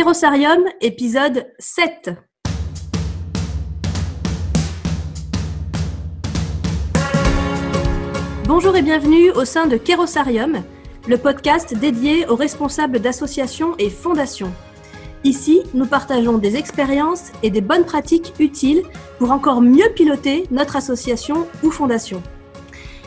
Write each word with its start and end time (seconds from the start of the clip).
Kérosarium, 0.00 0.64
épisode 0.80 1.52
7. 1.58 2.12
Bonjour 8.46 8.74
et 8.78 8.80
bienvenue 8.80 9.30
au 9.32 9.44
sein 9.44 9.66
de 9.66 9.76
Kérosarium, 9.76 10.62
le 11.06 11.18
podcast 11.18 11.76
dédié 11.76 12.26
aux 12.28 12.34
responsables 12.34 13.00
d'associations 13.00 13.74
et 13.78 13.90
fondations. 13.90 14.54
Ici, 15.22 15.64
nous 15.74 15.84
partageons 15.84 16.38
des 16.38 16.56
expériences 16.56 17.30
et 17.42 17.50
des 17.50 17.60
bonnes 17.60 17.84
pratiques 17.84 18.32
utiles 18.38 18.84
pour 19.18 19.32
encore 19.32 19.60
mieux 19.60 19.90
piloter 19.94 20.46
notre 20.50 20.76
association 20.76 21.46
ou 21.62 21.70
fondation. 21.70 22.22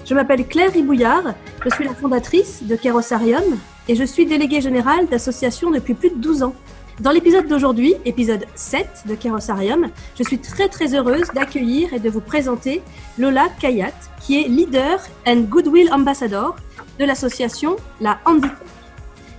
Je 0.06 0.14
m'appelle 0.14 0.46
Claire 0.46 0.72
Ribouillard, 0.72 1.34
je 1.66 1.70
suis 1.74 1.86
la 1.86 1.96
fondatrice 1.96 2.62
de 2.62 2.76
Kérosarium 2.76 3.58
et 3.88 3.96
je 3.96 4.04
suis 4.04 4.28
déléguée 4.28 4.62
générale 4.62 5.08
d'association 5.08 5.72
depuis 5.72 5.96
plus 5.96 6.12
de 6.12 6.18
12 6.18 6.44
ans. 6.44 6.54
Dans 7.00 7.12
l'épisode 7.12 7.48
d'aujourd'hui, 7.48 7.96
épisode 8.06 8.46
7 8.54 9.06
de 9.08 9.16
Kérosarium, 9.16 9.90
je 10.16 10.24
suis 10.24 10.38
très 10.38 10.70
très 10.70 10.94
heureuse 10.94 11.28
d'accueillir 11.34 11.92
et 11.92 12.00
de 12.00 12.08
vous 12.08 12.22
présenter 12.22 12.84
Lola 13.18 13.48
Kayat, 13.60 13.94
qui 14.22 14.40
est 14.40 14.48
leader 14.48 15.00
and 15.28 15.42
goodwill 15.50 15.92
ambassador 15.92 16.56
de 17.00 17.06
l'association 17.06 17.78
La 18.00 18.20
Handicap. 18.26 18.64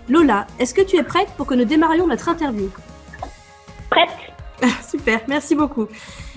Lola, 0.08 0.48
est-ce 0.58 0.74
que 0.74 0.82
tu 0.82 0.96
es 0.96 1.04
prête 1.04 1.28
pour 1.36 1.46
que 1.46 1.54
nous 1.54 1.64
démarrions 1.64 2.08
notre 2.08 2.28
interview? 2.28 2.68
Prête 3.88 4.10
Super, 4.88 5.20
merci 5.28 5.54
beaucoup. 5.54 5.86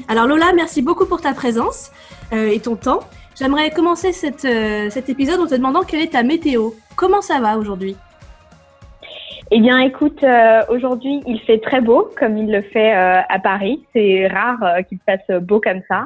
Alors 0.07 0.27
Lola, 0.27 0.53
merci 0.53 0.83
beaucoup 0.83 1.07
pour 1.07 1.21
ta 1.21 1.33
présence 1.33 1.91
euh, 2.31 2.47
et 2.49 2.59
ton 2.59 2.75
temps. 2.75 2.99
J'aimerais 3.35 3.71
commencer 3.71 4.13
cette, 4.13 4.45
euh, 4.45 4.91
cet 4.91 5.09
épisode 5.09 5.39
en 5.39 5.47
te 5.47 5.55
demandant 5.55 5.81
quelle 5.81 6.01
est 6.01 6.11
ta 6.11 6.21
météo. 6.21 6.71
Comment 6.95 7.21
ça 7.21 7.39
va 7.39 7.57
aujourd'hui? 7.57 7.95
Eh 9.51 9.59
bien 9.59 9.79
écoute, 9.79 10.21
euh, 10.23 10.61
aujourd'hui 10.69 11.21
il 11.25 11.39
fait 11.41 11.59
très 11.59 11.81
beau 11.81 12.09
comme 12.17 12.37
il 12.37 12.51
le 12.51 12.61
fait 12.61 12.91
à 12.91 13.39
Paris. 13.39 13.85
C'est 13.93 14.27
rare 14.27 14.77
qu'il 14.87 14.99
fasse 15.05 15.41
beau 15.41 15.61
comme 15.61 15.81
ça. 15.87 16.05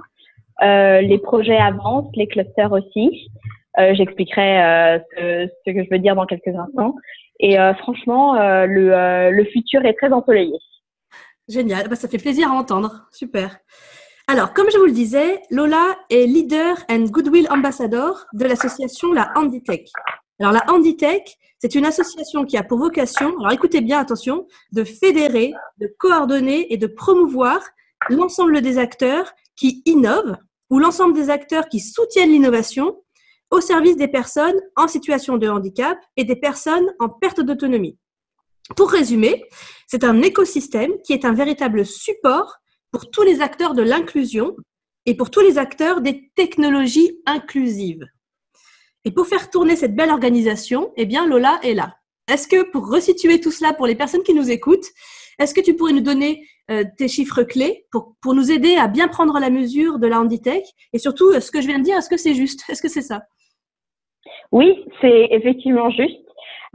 les 1.02 1.18
projets 1.18 1.58
avancent, 1.58 2.16
les 2.16 2.28
clusters 2.28 2.72
aussi. 2.72 3.30
J'expliquerai 3.78 5.02
ce, 5.18 5.72
que 5.72 5.84
je 5.84 5.90
veux 5.90 6.00
dire 6.00 6.16
dans 6.16 6.26
quelques 6.26 6.56
instants. 6.56 6.96
Et 7.42 7.60
euh, 7.60 7.74
franchement, 7.74 8.36
euh, 8.36 8.68
le, 8.68 8.94
euh, 8.94 9.32
le, 9.32 9.46
futur 9.46 9.84
est 9.84 9.96
très 9.96 10.14
ensoleillé. 10.14 10.54
Génial, 11.50 11.90
bah, 11.90 11.96
ça 11.96 12.08
fait 12.08 12.20
plaisir 12.20 12.52
à 12.52 12.56
entendre. 12.56 13.08
Super. 13.12 13.58
Alors, 14.28 14.54
comme 14.54 14.70
je 14.72 14.78
vous 14.78 14.86
le 14.86 14.92
disais, 14.92 15.42
Lola 15.50 15.98
est 16.12 16.28
leader 16.28 16.78
and 16.90 17.06
goodwill 17.06 17.48
ambassador 17.50 18.26
de 18.34 18.46
l'association 18.46 19.12
La 19.12 19.32
Handitech. 19.36 19.90
Alors, 20.40 20.54
la 20.54 20.64
Handitech, 20.72 21.36
c'est 21.62 21.76
une 21.76 21.86
association 21.86 22.44
qui 22.44 22.58
a 22.58 22.64
pour 22.64 22.80
vocation, 22.80 23.38
alors 23.38 23.52
écoutez 23.52 23.82
bien, 23.82 24.00
attention, 24.00 24.48
de 24.72 24.84
fédérer, 24.84 25.54
de 25.78 25.94
coordonner 26.00 26.74
et 26.74 26.78
de 26.78 26.88
promouvoir 26.88 27.62
l'ensemble 28.10 28.62
des 28.62 28.80
acteurs 28.80 29.32
qui 29.56 29.84
innovent 29.86 30.38
ou 30.72 30.80
l'ensemble 30.80 31.14
des 31.14 31.30
acteurs 31.30 31.70
qui 31.70 31.80
soutiennent 31.80 32.32
l'innovation 32.32 33.04
au 33.52 33.62
service 33.62 33.96
des 33.96 34.08
personnes 34.08 34.60
en 34.76 34.88
situation 34.88 35.38
de 35.38 35.48
handicap 35.48 36.00
et 36.18 36.24
des 36.24 36.36
personnes 36.36 36.92
en 37.00 37.10
perte 37.10 37.42
d'autonomie. 37.42 38.00
Pour 38.76 38.90
résumer, 38.90 39.44
c'est 39.86 40.04
un 40.04 40.20
écosystème 40.24 40.94
qui 41.06 41.14
est 41.14 41.26
un 41.26 41.34
véritable 41.34 41.86
support 41.86 42.56
pour 42.92 43.12
tous 43.12 43.22
les 43.22 43.40
acteurs 43.42 43.76
de 43.76 43.84
l'inclusion 43.84 44.56
et 45.06 45.16
pour 45.16 45.30
tous 45.30 45.42
les 45.42 45.60
acteurs 45.60 46.02
des 46.02 46.32
technologies 46.36 47.20
inclusives. 47.28 48.04
Et 49.06 49.12
pour 49.12 49.28
faire 49.28 49.50
tourner 49.50 49.76
cette 49.76 49.96
belle 49.96 50.12
organisation, 50.12 50.92
eh 50.96 51.06
bien, 51.06 51.28
Lola 51.28 51.60
est 51.64 51.74
là. 51.74 51.96
Est-ce 52.32 52.48
que 52.48 52.70
pour 52.72 52.90
resituer 52.90 53.40
tout 53.40 53.52
cela 53.52 53.74
pour 53.74 53.88
les 53.88 53.96
personnes 53.96 54.24
qui 54.24 54.34
nous 54.34 54.52
écoutent, 54.52 54.86
est-ce 55.40 55.54
que 55.54 55.62
tu 55.62 55.76
pourrais 55.76 55.94
nous 55.94 56.02
donner 56.02 56.46
euh, 56.70 56.84
tes 56.98 57.08
chiffres 57.08 57.44
clés 57.44 57.86
pour, 57.92 58.16
pour 58.22 58.36
nous 58.36 58.52
aider 58.52 58.76
à 58.76 58.88
bien 58.88 59.08
prendre 59.08 59.40
la 59.40 59.50
mesure 59.50 59.98
de 59.98 60.08
la 60.08 60.20
Handitech? 60.20 60.64
Et 60.94 61.00
surtout, 61.00 61.34
ce 61.40 61.52
que 61.52 61.62
je 61.62 61.68
viens 61.68 61.80
de 61.80 61.84
dire, 61.84 61.98
est-ce 61.98 62.10
que 62.10 62.18
c'est 62.18 62.36
juste? 62.36 62.64
Est-ce 62.70 62.82
que 62.82 62.90
c'est 62.90 63.02
ça? 63.02 63.24
Oui, 64.52 64.86
c'est 65.02 65.30
effectivement 65.32 65.90
juste. 65.90 66.22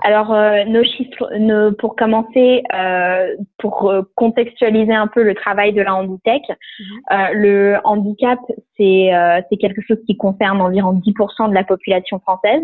Alors, 0.02 0.32
euh, 0.34 0.64
nos 0.64 0.84
chiffres, 0.84 1.30
nos, 1.38 1.72
pour 1.72 1.96
commencer, 1.96 2.62
euh, 2.74 3.34
pour 3.58 3.90
euh, 3.90 4.02
contextualiser 4.14 4.92
un 4.92 5.06
peu 5.06 5.22
le 5.22 5.34
travail 5.34 5.72
de 5.72 5.80
la 5.80 5.94
Handitech, 5.94 6.42
mhm. 6.48 6.86
euh, 7.12 7.28
le 7.32 7.76
handicap, 7.84 8.38
c'est 8.76 9.10
c'est 9.48 9.56
quelque 9.56 9.80
chose 9.80 9.96
qui 10.06 10.16
concerne 10.18 10.60
environ 10.60 10.92
10% 10.92 11.48
de 11.48 11.54
la 11.54 11.64
population 11.64 12.18
française, 12.18 12.62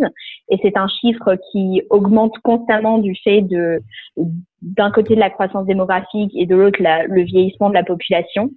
et 0.50 0.58
c'est 0.60 0.76
un 0.76 0.88
chiffre 0.88 1.36
qui 1.50 1.82
augmente 1.88 2.38
constamment 2.40 2.98
du 2.98 3.14
fait 3.24 3.40
de 3.40 3.80
d'un 4.60 4.90
côté 4.90 5.14
de 5.14 5.20
la 5.20 5.30
croissance 5.30 5.66
démographique 5.66 6.32
et 6.36 6.44
de 6.44 6.54
l'autre 6.54 6.78
le 6.82 7.22
vieillissement 7.22 7.70
de 7.70 7.74
la 7.74 7.82
population. 7.82 8.50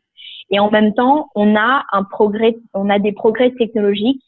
Et 0.52 0.59
en 0.59 0.69
même 0.69 0.94
temps, 0.94 1.30
on 1.34 1.56
a 1.56 1.85
un 1.94 2.03
progrès, 2.03 2.58
on 2.74 2.90
a 2.90 3.00
des 3.00 3.14
progrès 3.14 3.52
technologiques 3.52 4.22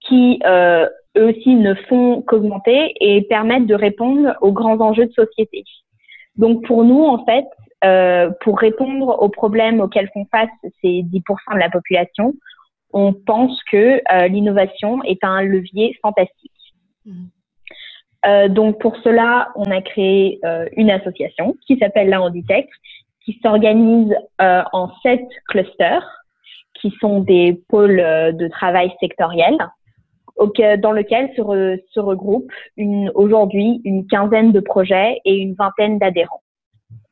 qui 0.00 0.40
euh, 0.44 0.88
eux 1.16 1.30
aussi 1.30 1.54
ne 1.54 1.74
font 1.74 2.22
qu'augmenter 2.22 2.94
et 3.00 3.22
permettent 3.22 3.66
de 3.66 3.74
répondre 3.74 4.34
aux 4.40 4.52
grands 4.52 4.80
enjeux 4.80 5.06
de 5.06 5.12
société. 5.12 5.64
Donc 6.36 6.64
pour 6.66 6.84
nous, 6.84 7.02
en 7.04 7.24
fait, 7.24 7.46
euh, 7.84 8.30
pour 8.42 8.58
répondre 8.58 9.22
aux 9.22 9.28
problèmes 9.28 9.80
auxquels 9.80 10.10
font 10.12 10.26
face 10.30 10.50
ces 10.82 11.02
10% 11.02 11.54
de 11.54 11.58
la 11.58 11.70
population, 11.70 12.34
on 12.92 13.12
pense 13.12 13.62
que 13.64 14.00
euh, 14.12 14.28
l'innovation 14.28 15.02
est 15.04 15.22
un 15.22 15.42
levier 15.42 15.96
fantastique. 16.02 16.52
Mmh. 17.04 17.26
Euh, 18.26 18.48
donc 18.48 18.80
pour 18.80 18.96
cela, 18.98 19.50
on 19.54 19.70
a 19.70 19.80
créé 19.80 20.40
euh, 20.44 20.66
une 20.76 20.90
association 20.90 21.56
qui 21.66 21.78
s'appelle 21.78 22.08
la 22.08 22.20
Handitech, 22.20 22.68
qui 23.24 23.38
s'organise 23.42 24.14
euh, 24.40 24.62
en 24.72 24.90
sept 25.02 25.26
clusters, 25.48 26.06
qui 26.74 26.92
sont 27.00 27.20
des 27.20 27.60
pôles 27.68 27.96
de 27.96 28.48
travail 28.48 28.92
sectoriels 29.00 29.56
dans 30.38 30.92
lequel 30.92 31.30
se, 31.36 31.82
se 31.92 32.00
regroupent 32.00 32.52
aujourd'hui 33.14 33.80
une 33.84 34.06
quinzaine 34.06 34.52
de 34.52 34.60
projets 34.60 35.20
et 35.24 35.36
une 35.36 35.54
vingtaine 35.54 35.98
d'adhérents. 35.98 36.42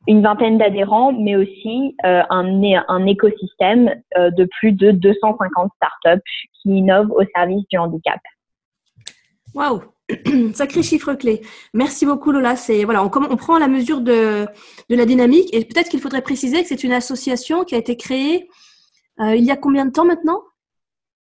Une 0.07 0.21
vingtaine 0.21 0.59
d'adhérents, 0.59 1.11
mais 1.13 1.35
aussi 1.35 1.95
euh, 2.05 2.21
un, 2.29 2.61
un 2.87 3.05
écosystème 3.07 3.95
euh, 4.17 4.29
de 4.31 4.47
plus 4.59 4.71
de 4.71 4.91
250 4.91 5.71
startups 5.75 6.21
qui 6.61 6.77
innovent 6.77 7.11
au 7.11 7.23
service 7.35 7.63
du 7.71 7.77
handicap. 7.77 8.19
Waouh 9.55 9.81
Sacré 10.53 10.83
chiffre 10.83 11.15
clé. 11.15 11.41
Merci 11.73 12.05
beaucoup 12.05 12.31
Lola. 12.31 12.55
C'est 12.55 12.83
voilà, 12.83 13.03
on, 13.03 13.07
on, 13.07 13.35
prend 13.35 13.57
la 13.57 13.67
mesure 13.67 14.01
de, 14.01 14.45
de 14.89 14.95
la 14.95 15.05
dynamique 15.07 15.51
et 15.51 15.65
peut-être 15.65 15.89
qu'il 15.89 15.99
faudrait 15.99 16.21
préciser 16.21 16.61
que 16.61 16.67
c'est 16.67 16.83
une 16.83 16.91
association 16.91 17.63
qui 17.63 17.73
a 17.73 17.79
été 17.79 17.97
créée 17.97 18.47
euh, 19.19 19.35
il 19.35 19.45
y 19.45 19.51
a 19.51 19.57
combien 19.57 19.85
de 19.85 19.91
temps 19.91 20.05
maintenant? 20.05 20.41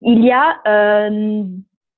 Il 0.01 0.23
y 0.23 0.31
a 0.31 0.61
euh, 0.67 1.44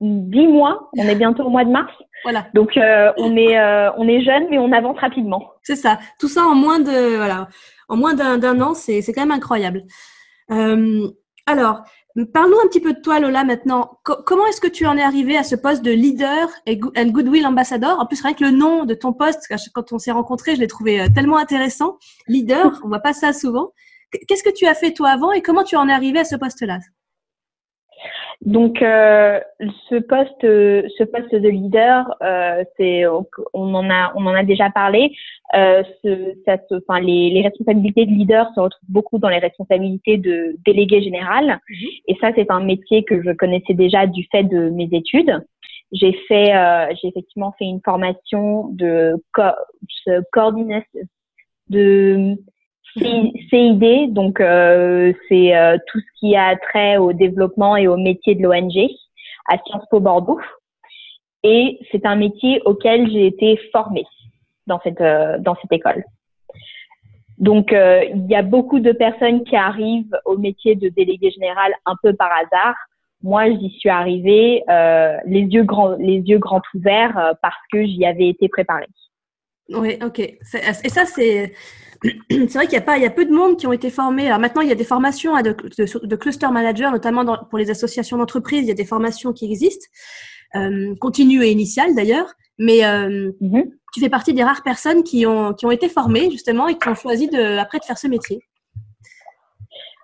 dix 0.04 0.48
mois. 0.48 0.90
On 0.98 1.04
est 1.04 1.16
bientôt 1.16 1.44
au 1.44 1.50
mois 1.50 1.64
de 1.64 1.72
mars. 1.72 1.92
Voilà. 2.24 2.48
Donc 2.54 2.78
euh, 2.78 3.12
on 3.18 3.36
est 3.36 3.58
euh, 3.58 3.92
on 3.98 4.08
est 4.08 4.22
jeune, 4.22 4.46
mais 4.50 4.58
on 4.58 4.72
avance 4.72 4.98
rapidement. 5.00 5.52
C'est 5.64 5.76
ça. 5.76 6.00
Tout 6.20 6.28
ça 6.28 6.44
en 6.44 6.56
moins 6.56 6.80
de 6.80 7.18
voilà, 7.18 7.48
en 7.90 7.98
moins 7.98 8.14
d'un 8.14 8.62
an, 8.62 8.74
c'est 8.74 9.02
c'est 9.02 9.14
quand 9.14 9.22
même 9.22 9.32
incroyable. 9.32 9.84
Euh, 10.52 11.08
alors, 11.46 11.84
parlons 12.34 12.58
un 12.64 12.68
petit 12.68 12.80
peu 12.80 12.94
de 12.94 13.02
toi, 13.02 13.20
Lola, 13.20 13.44
maintenant. 13.44 14.00
comment 14.04 14.46
est-ce 14.48 14.62
que 14.62 14.68
tu 14.68 14.86
en 14.86 14.98
es 14.98 15.02
arrivé 15.02 15.38
à 15.38 15.44
ce 15.44 15.56
poste 15.56 15.84
de 15.84 15.92
leader 15.92 16.48
et 16.66 16.80
and 16.98 17.08
goodwill 17.08 17.46
ambassador? 17.46 18.00
En 18.00 18.06
plus, 18.06 18.22
rien 18.22 18.34
que 18.34 18.46
le 18.46 18.52
nom 18.52 18.86
de 18.86 18.94
ton 18.94 19.12
poste, 19.12 19.54
quand 19.74 19.92
on 19.92 20.00
s'est 20.00 20.12
rencontrés, 20.12 20.56
je 20.56 20.62
l'ai 20.62 20.68
trouvé 20.68 21.06
tellement 21.14 21.38
intéressant. 21.38 21.98
Leader, 22.28 22.80
on 22.86 22.88
voit 22.88 23.00
pas 23.00 23.14
ça 23.14 23.34
souvent. 23.34 23.72
Qu'est-ce 24.28 24.44
que 24.44 24.54
tu 24.54 24.66
as 24.68 24.74
fait 24.74 24.94
toi 24.94 25.10
avant 25.10 25.32
et 25.34 25.42
comment 25.42 25.64
tu 25.64 25.76
en 25.76 25.90
es 25.90 25.94
arrivé 25.94 26.20
à 26.20 26.24
ce 26.24 26.38
poste-là? 26.38 26.80
Donc, 28.46 28.82
euh, 28.82 29.40
ce 29.90 29.96
poste, 29.96 30.42
ce 30.42 31.04
poste 31.06 31.34
de 31.34 31.48
leader, 31.48 32.14
euh, 32.22 32.64
c'est, 32.76 33.06
on 33.08 33.74
en 33.74 33.90
a, 33.90 34.12
on 34.16 34.26
en 34.26 34.34
a 34.34 34.44
déjà 34.44 34.70
parlé. 34.70 35.16
Euh, 35.56 35.82
ce, 36.04 36.34
ça 36.46 36.58
se, 36.70 36.76
enfin, 36.76 37.00
les, 37.00 37.30
les, 37.30 37.42
responsabilités 37.42 38.06
de 38.06 38.12
leader 38.12 38.52
se 38.54 38.60
retrouvent 38.60 38.90
beaucoup 38.90 39.18
dans 39.18 39.30
les 39.30 39.38
responsabilités 39.38 40.18
de 40.18 40.58
délégué 40.66 41.02
général. 41.02 41.60
Mhm. 41.70 41.88
Et 42.08 42.18
ça, 42.20 42.32
c'est 42.36 42.52
un 42.52 42.60
métier 42.60 43.06
que 43.06 43.24
je 43.24 43.32
connaissais 43.32 43.74
déjà 43.74 44.08
du 44.08 44.28
fait 44.30 44.44
de 44.44 44.70
mes 44.72 44.90
études. 44.92 45.42
J'ai 45.94 46.12
fait, 46.28 46.54
euh, 46.54 46.94
j'ai 47.02 47.08
effectivement 47.08 47.54
fait 47.58 47.66
une 47.66 47.82
formation 47.86 48.68
de 48.74 49.16
co 49.34 49.44
coordination, 50.34 51.00
de 51.70 52.36
CID, 52.98 54.14
donc 54.14 54.40
euh, 54.40 55.14
c'est 55.28 55.56
euh, 55.56 55.78
tout 55.88 56.00
ce 56.00 56.20
qui 56.20 56.36
a 56.36 56.56
trait 56.56 56.98
au 56.98 57.14
développement 57.14 57.76
et 57.76 57.88
au 57.88 57.98
métier 57.98 58.36
de 58.36 58.44
l'ONG 58.44 58.90
à 59.50 59.58
Sciences 59.66 59.86
Po 59.90 60.00
Bordeaux. 60.00 60.40
Et 61.44 61.80
c'est 61.92 62.06
un 62.06 62.16
métier 62.16 62.62
auquel 62.66 63.10
j'ai 63.12 63.26
été 63.26 63.60
formée 63.72 64.06
dans 64.68 64.80
cette 64.84 65.02
euh, 65.02 65.38
dans 65.40 65.56
cette 65.62 65.72
école. 65.72 66.04
Donc 67.40 67.72
il 67.72 68.28
y 68.30 68.36
a 68.36 68.44
beaucoup 68.44 68.80
de 68.80 68.92
personnes 68.92 69.44
qui 69.44 69.56
arrivent 69.56 70.16
au 70.24 70.38
métier 70.38 70.76
de 70.76 70.88
délégué 70.90 71.32
général 71.32 71.74
un 71.86 71.96
peu 72.02 72.14
par 72.14 72.30
hasard. 72.32 72.76
Moi, 73.24 73.50
j'y 73.50 73.70
suis 73.72 73.90
arrivée 73.90 74.64
les 75.26 75.42
yeux 75.42 75.64
grands 75.64 75.96
les 75.98 76.20
yeux 76.20 76.38
grands 76.38 76.62
ouverts 76.76 77.34
parce 77.42 77.58
que 77.72 77.86
j'y 77.86 78.06
avais 78.06 78.30
été 78.30 78.48
préparée. 78.48 78.88
Oui, 79.70 79.98
ok. 80.02 80.20
Et 80.20 80.38
ça 80.44 81.06
c'est 81.06 81.54
c'est 82.30 82.54
vrai 82.54 82.66
qu'il 82.66 82.74
y 82.74 82.82
a 82.82 82.82
pas, 82.82 82.98
il 82.98 83.04
y 83.04 83.06
a 83.06 83.10
peu 83.10 83.26
de 83.26 83.32
monde 83.32 83.58
qui 83.58 83.68
ont 83.68 83.74
été 83.74 83.90
formés. 83.90 84.28
Alors 84.28 84.40
maintenant, 84.40 84.62
il 84.62 84.70
y 84.70 84.72
a 84.72 84.76
des 84.76 84.84
formations 84.84 85.36
de, 85.42 85.56
de, 86.06 86.16
cluster 86.16 86.48
manager, 86.52 86.92
notamment 86.92 87.26
pour 87.50 87.58
les 87.58 87.70
associations 87.70 88.18
d'entreprises. 88.18 88.64
Il 88.64 88.68
y 88.68 88.72
a 88.72 88.76
des 88.76 88.86
formations 88.86 89.34
qui 89.34 89.46
existent, 89.46 89.88
euh, 90.56 90.94
continues 91.00 91.44
et 91.44 91.52
initiales 91.52 91.96
d'ailleurs. 91.96 92.34
Mais 92.60 92.86
euh, 92.86 93.32
mm-hmm. 93.42 93.72
tu 93.94 94.00
fais 94.00 94.10
partie 94.10 94.34
des 94.34 94.44
rares 94.44 94.64
personnes 94.64 95.04
qui 95.04 95.26
ont 95.26 95.54
qui 95.54 95.66
ont 95.66 95.72
été 95.72 95.90
formées 95.90 96.30
justement 96.30 96.68
et 96.68 96.78
qui 96.78 96.88
ont 96.88 96.96
choisi 96.96 97.28
de 97.28 97.58
après 97.58 97.80
de 97.80 97.86
faire 97.86 97.98
ce 97.98 98.08
métier. 98.08 98.42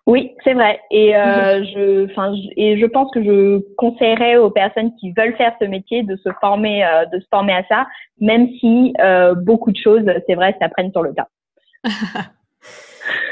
Oui, 0.10 0.36
c'est 0.44 0.56
vrai. 0.56 0.80
Et 0.90 1.16
euh, 1.16 1.64
je, 1.66 2.06
enfin, 2.06 2.34
et 2.58 2.80
je 2.80 2.86
pense 2.88 3.12
que 3.12 3.24
je 3.24 3.60
conseillerais 3.76 4.38
aux 4.38 4.50
personnes 4.50 4.92
qui 5.00 5.14
veulent 5.16 5.36
faire 5.36 5.54
ce 5.62 5.66
métier 5.66 6.02
de 6.02 6.16
se 6.16 6.30
former, 6.42 6.84
euh, 6.84 7.06
de 7.14 7.20
se 7.20 7.28
former 7.30 7.54
à 7.54 7.64
ça, 7.70 7.86
même 8.20 8.48
si 8.60 8.92
euh, 9.02 9.36
beaucoup 9.36 9.72
de 9.72 9.78
choses, 9.78 10.02
c'est 10.26 10.34
vrai, 10.34 10.56
s'apprennent 10.60 10.92
sur 10.92 11.04
le 11.04 11.14
tas. 11.14 11.28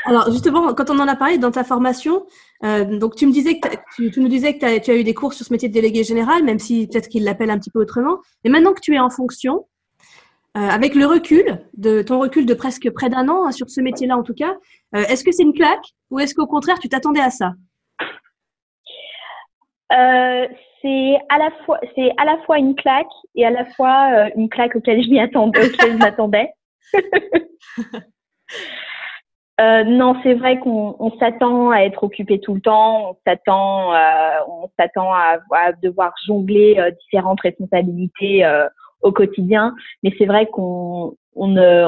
Alors 0.06 0.32
justement, 0.32 0.74
quand 0.74 0.90
on 0.90 1.00
en 1.00 1.08
a 1.08 1.16
parlé 1.16 1.38
dans 1.38 1.52
ta 1.52 1.64
formation, 1.64 2.26
donc 2.64 3.16
tu 3.16 3.28
me 3.28 3.32
disais 3.32 3.60
que 3.60 3.68
tu, 3.96 4.10
tu, 4.10 4.22
nous 4.22 4.30
disais 4.30 4.58
que 4.58 4.80
tu 4.80 4.92
as 4.92 4.96
eu 4.96 5.04
des 5.04 5.14
cours 5.14 5.34
sur 5.34 5.46
ce 5.46 5.52
métier 5.52 5.68
de 5.68 5.74
délégué 5.74 6.04
général, 6.04 6.44
même 6.44 6.60
si 6.60 6.88
peut-être 6.88 7.10
qu'il 7.10 7.26
l'appelle 7.26 7.50
un 7.50 7.60
petit 7.60 7.70
peu 7.70 7.82
autrement. 7.82 8.20
Et 8.46 8.50
maintenant 8.50 8.74
que 8.74 8.80
tu 8.80 8.96
es 8.96 9.00
en 9.00 9.10
fonction, 9.10 9.66
euh, 10.58 10.70
avec 10.70 10.96
le 10.96 11.06
recul, 11.06 11.60
de 11.76 12.02
ton 12.02 12.20
recul 12.20 12.48
de 12.48 12.54
presque 12.56 12.90
près 12.90 13.10
d'un 13.10 13.30
an 13.30 13.46
hein, 13.46 13.52
sur 13.52 13.70
ce 13.70 13.80
métier-là 13.80 14.18
en 14.18 14.24
tout 14.24 14.34
cas, 14.34 14.56
euh, 14.96 15.04
est-ce 15.04 15.24
que 15.24 15.32
c'est 15.32 15.44
une 15.44 15.54
claque 15.54 15.86
ou 16.10 16.20
est-ce 16.20 16.34
qu'au 16.34 16.48
contraire 16.48 16.80
tu 16.80 16.90
t'attendais 16.90 17.22
à 17.22 17.30
ça? 17.30 17.54
Euh, 19.92 20.48
c'est 20.82 21.16
à 21.30 21.38
la 21.38 21.52
fois 21.64 21.80
c'est 21.94 22.12
à 22.18 22.26
la 22.26 22.40
fois 22.46 22.58
une 22.58 22.74
claque 22.74 23.06
et 23.36 23.46
à 23.46 23.52
la 23.52 23.66
fois 23.66 24.30
une 24.36 24.50
claque 24.50 24.76
auquel 24.76 25.04
je 25.04 25.10
m'y 25.10 25.20
attendais 25.20 25.64
auquel 25.64 25.92
je 25.92 25.98
m'attendais. 25.98 26.50
non, 29.60 30.16
c'est 30.24 30.36
vrai 30.36 30.60
qu'on 30.60 31.12
s'attend 31.20 31.72
à 31.72 31.82
être 31.82 32.04
occupé 32.04 32.40
tout 32.40 32.54
le 32.54 32.62
temps, 32.62 33.12
on 33.12 33.18
s'attend 33.26 33.92
on 34.48 34.70
s'attend 34.80 35.12
à, 35.14 35.72
devoir 35.82 36.14
jongler 36.26 36.80
différentes 37.02 37.42
responsabilités 37.42 38.46
au 39.02 39.12
quotidien. 39.12 39.74
Mais 40.04 40.14
c'est 40.18 40.26
vrai 40.26 40.48
qu'on 40.48 41.16
on 41.36 41.48
ne 41.48 41.88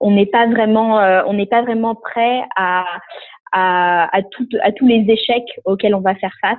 on 0.00 0.10
n'est 0.10 0.26
pas 0.26 0.46
vraiment 0.48 0.98
euh, 1.00 1.22
on 1.26 1.34
n'est 1.34 1.46
pas 1.46 1.62
vraiment 1.62 1.94
prêt 1.94 2.42
à 2.56 2.84
tous 4.32 4.86
les 4.86 5.04
échecs 5.08 5.60
auxquels 5.64 5.94
on 5.94 6.00
va 6.00 6.14
faire 6.16 6.34
face. 6.40 6.58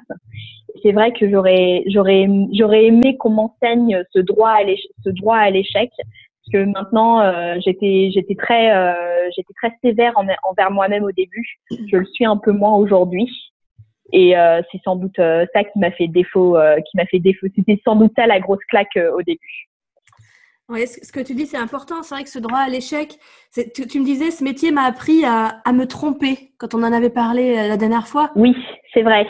C'est 0.81 0.91
vrai 0.91 1.11
que 1.11 1.29
j'aurais 1.29 1.83
aimé 2.85 3.17
qu'on 3.17 3.29
m'enseigne 3.29 4.03
ce 4.11 4.19
droit 4.19 4.49
à 5.37 5.49
l'échec 5.49 5.91
que 6.51 6.65
maintenant 6.65 7.21
euh, 7.21 7.55
j'étais 7.63 8.11
j'étais 8.13 8.35
très 8.35 8.71
euh, 8.75 9.29
j'étais 9.35 9.53
très 9.53 9.71
sévère 9.83 10.13
envers 10.43 10.71
moi-même 10.71 11.03
au 11.03 11.11
début. 11.11 11.59
Je 11.71 11.97
le 11.97 12.05
suis 12.05 12.25
un 12.25 12.37
peu 12.37 12.51
moins 12.51 12.75
aujourd'hui. 12.75 13.29
Et 14.11 14.37
euh, 14.37 14.61
c'est 14.71 14.81
sans 14.83 14.95
doute 14.95 15.15
ça 15.17 15.63
qui 15.63 15.79
m'a 15.79 15.91
fait 15.91 16.07
défaut, 16.07 16.57
qui 16.89 16.97
m'a 16.97 17.05
fait 17.05 17.19
défaut. 17.19 17.47
C'était 17.55 17.81
sans 17.83 17.95
doute 17.95 18.11
ça 18.15 18.27
la 18.27 18.39
grosse 18.39 18.63
claque 18.69 18.99
au 19.15 19.21
début. 19.23 19.69
Oui, 20.69 20.87
ce 20.87 21.11
que 21.11 21.19
tu 21.19 21.35
dis, 21.35 21.45
c'est 21.45 21.57
important. 21.57 22.03
C'est 22.03 22.15
vrai 22.15 22.23
que 22.23 22.29
ce 22.29 22.39
droit 22.39 22.59
à 22.59 22.69
l'échec, 22.69 23.17
tu, 23.53 23.87
tu, 23.87 23.99
me 23.99 24.05
disais, 24.05 24.31
ce 24.31 24.43
métier 24.43 24.71
m'a 24.71 24.83
appris 24.83 25.25
à, 25.25 25.59
à, 25.65 25.73
me 25.73 25.85
tromper 25.85 26.53
quand 26.57 26.73
on 26.73 26.83
en 26.83 26.93
avait 26.93 27.09
parlé 27.09 27.55
la 27.55 27.75
dernière 27.75 28.07
fois. 28.07 28.31
Oui, 28.35 28.55
c'est 28.93 29.01
vrai. 29.01 29.27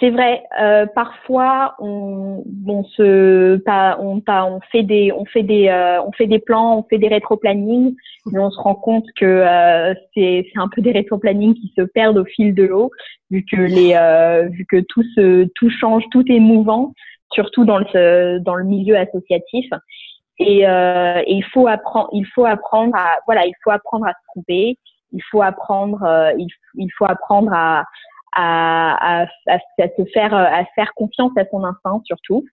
C'est 0.00 0.10
vrai. 0.10 0.42
Euh, 0.60 0.86
parfois, 0.86 1.74
on, 1.78 2.44
on 2.66 2.84
se, 2.84 3.56
pas, 3.58 3.96
on, 4.00 4.22
on 4.26 4.60
fait 4.72 4.82
des, 4.82 5.12
on 5.12 5.24
fait 5.24 5.42
des, 5.42 5.68
euh, 5.68 6.02
on 6.02 6.12
fait 6.12 6.26
des 6.26 6.38
plans, 6.38 6.78
on 6.78 6.82
fait 6.82 6.98
des 6.98 7.08
rétro-plannings, 7.08 7.94
mais 8.26 8.38
on 8.38 8.50
se 8.50 8.60
rend 8.60 8.74
compte 8.74 9.06
que 9.16 9.24
euh, 9.24 9.94
c'est, 10.14 10.46
un 10.56 10.68
peu 10.68 10.82
des 10.82 10.92
rétro-plannings 10.92 11.54
qui 11.54 11.72
se 11.76 11.82
perdent 11.82 12.18
au 12.18 12.24
fil 12.24 12.54
de 12.54 12.64
l'eau, 12.64 12.90
vu 13.30 13.44
que 13.44 13.56
les, 13.56 13.94
euh, 13.94 14.48
vu 14.48 14.66
que 14.66 14.80
tout 14.88 15.04
se, 15.14 15.44
tout 15.54 15.70
change, 15.70 16.04
tout 16.10 16.24
est 16.30 16.40
mouvant, 16.40 16.92
surtout 17.32 17.64
dans 17.64 17.78
le, 17.78 18.38
dans 18.40 18.54
le 18.54 18.64
milieu 18.64 18.96
associatif. 18.96 19.66
Et, 20.38 20.66
euh, 20.68 21.22
et 21.26 21.34
il 21.34 21.44
faut 21.44 21.68
apprendre, 21.68 22.08
il 22.12 22.26
faut 22.26 22.44
apprendre 22.44 22.94
à, 22.96 23.18
voilà, 23.26 23.46
il 23.46 23.54
faut 23.62 23.70
apprendre 23.70 24.06
à 24.06 24.12
se 24.12 24.18
tromper. 24.32 24.78
Il 25.16 25.22
faut 25.30 25.42
apprendre, 25.42 26.04
il, 26.36 26.48
il 26.74 26.88
faut 26.98 27.04
apprendre 27.04 27.52
à 27.54 27.84
à, 28.34 29.22
à, 29.22 29.58
se 29.76 30.04
faire 30.12 30.94
confiance 30.94 31.32
à 31.36 31.44
son 31.50 31.64
instinct 31.64 32.00
surtout 32.04 32.44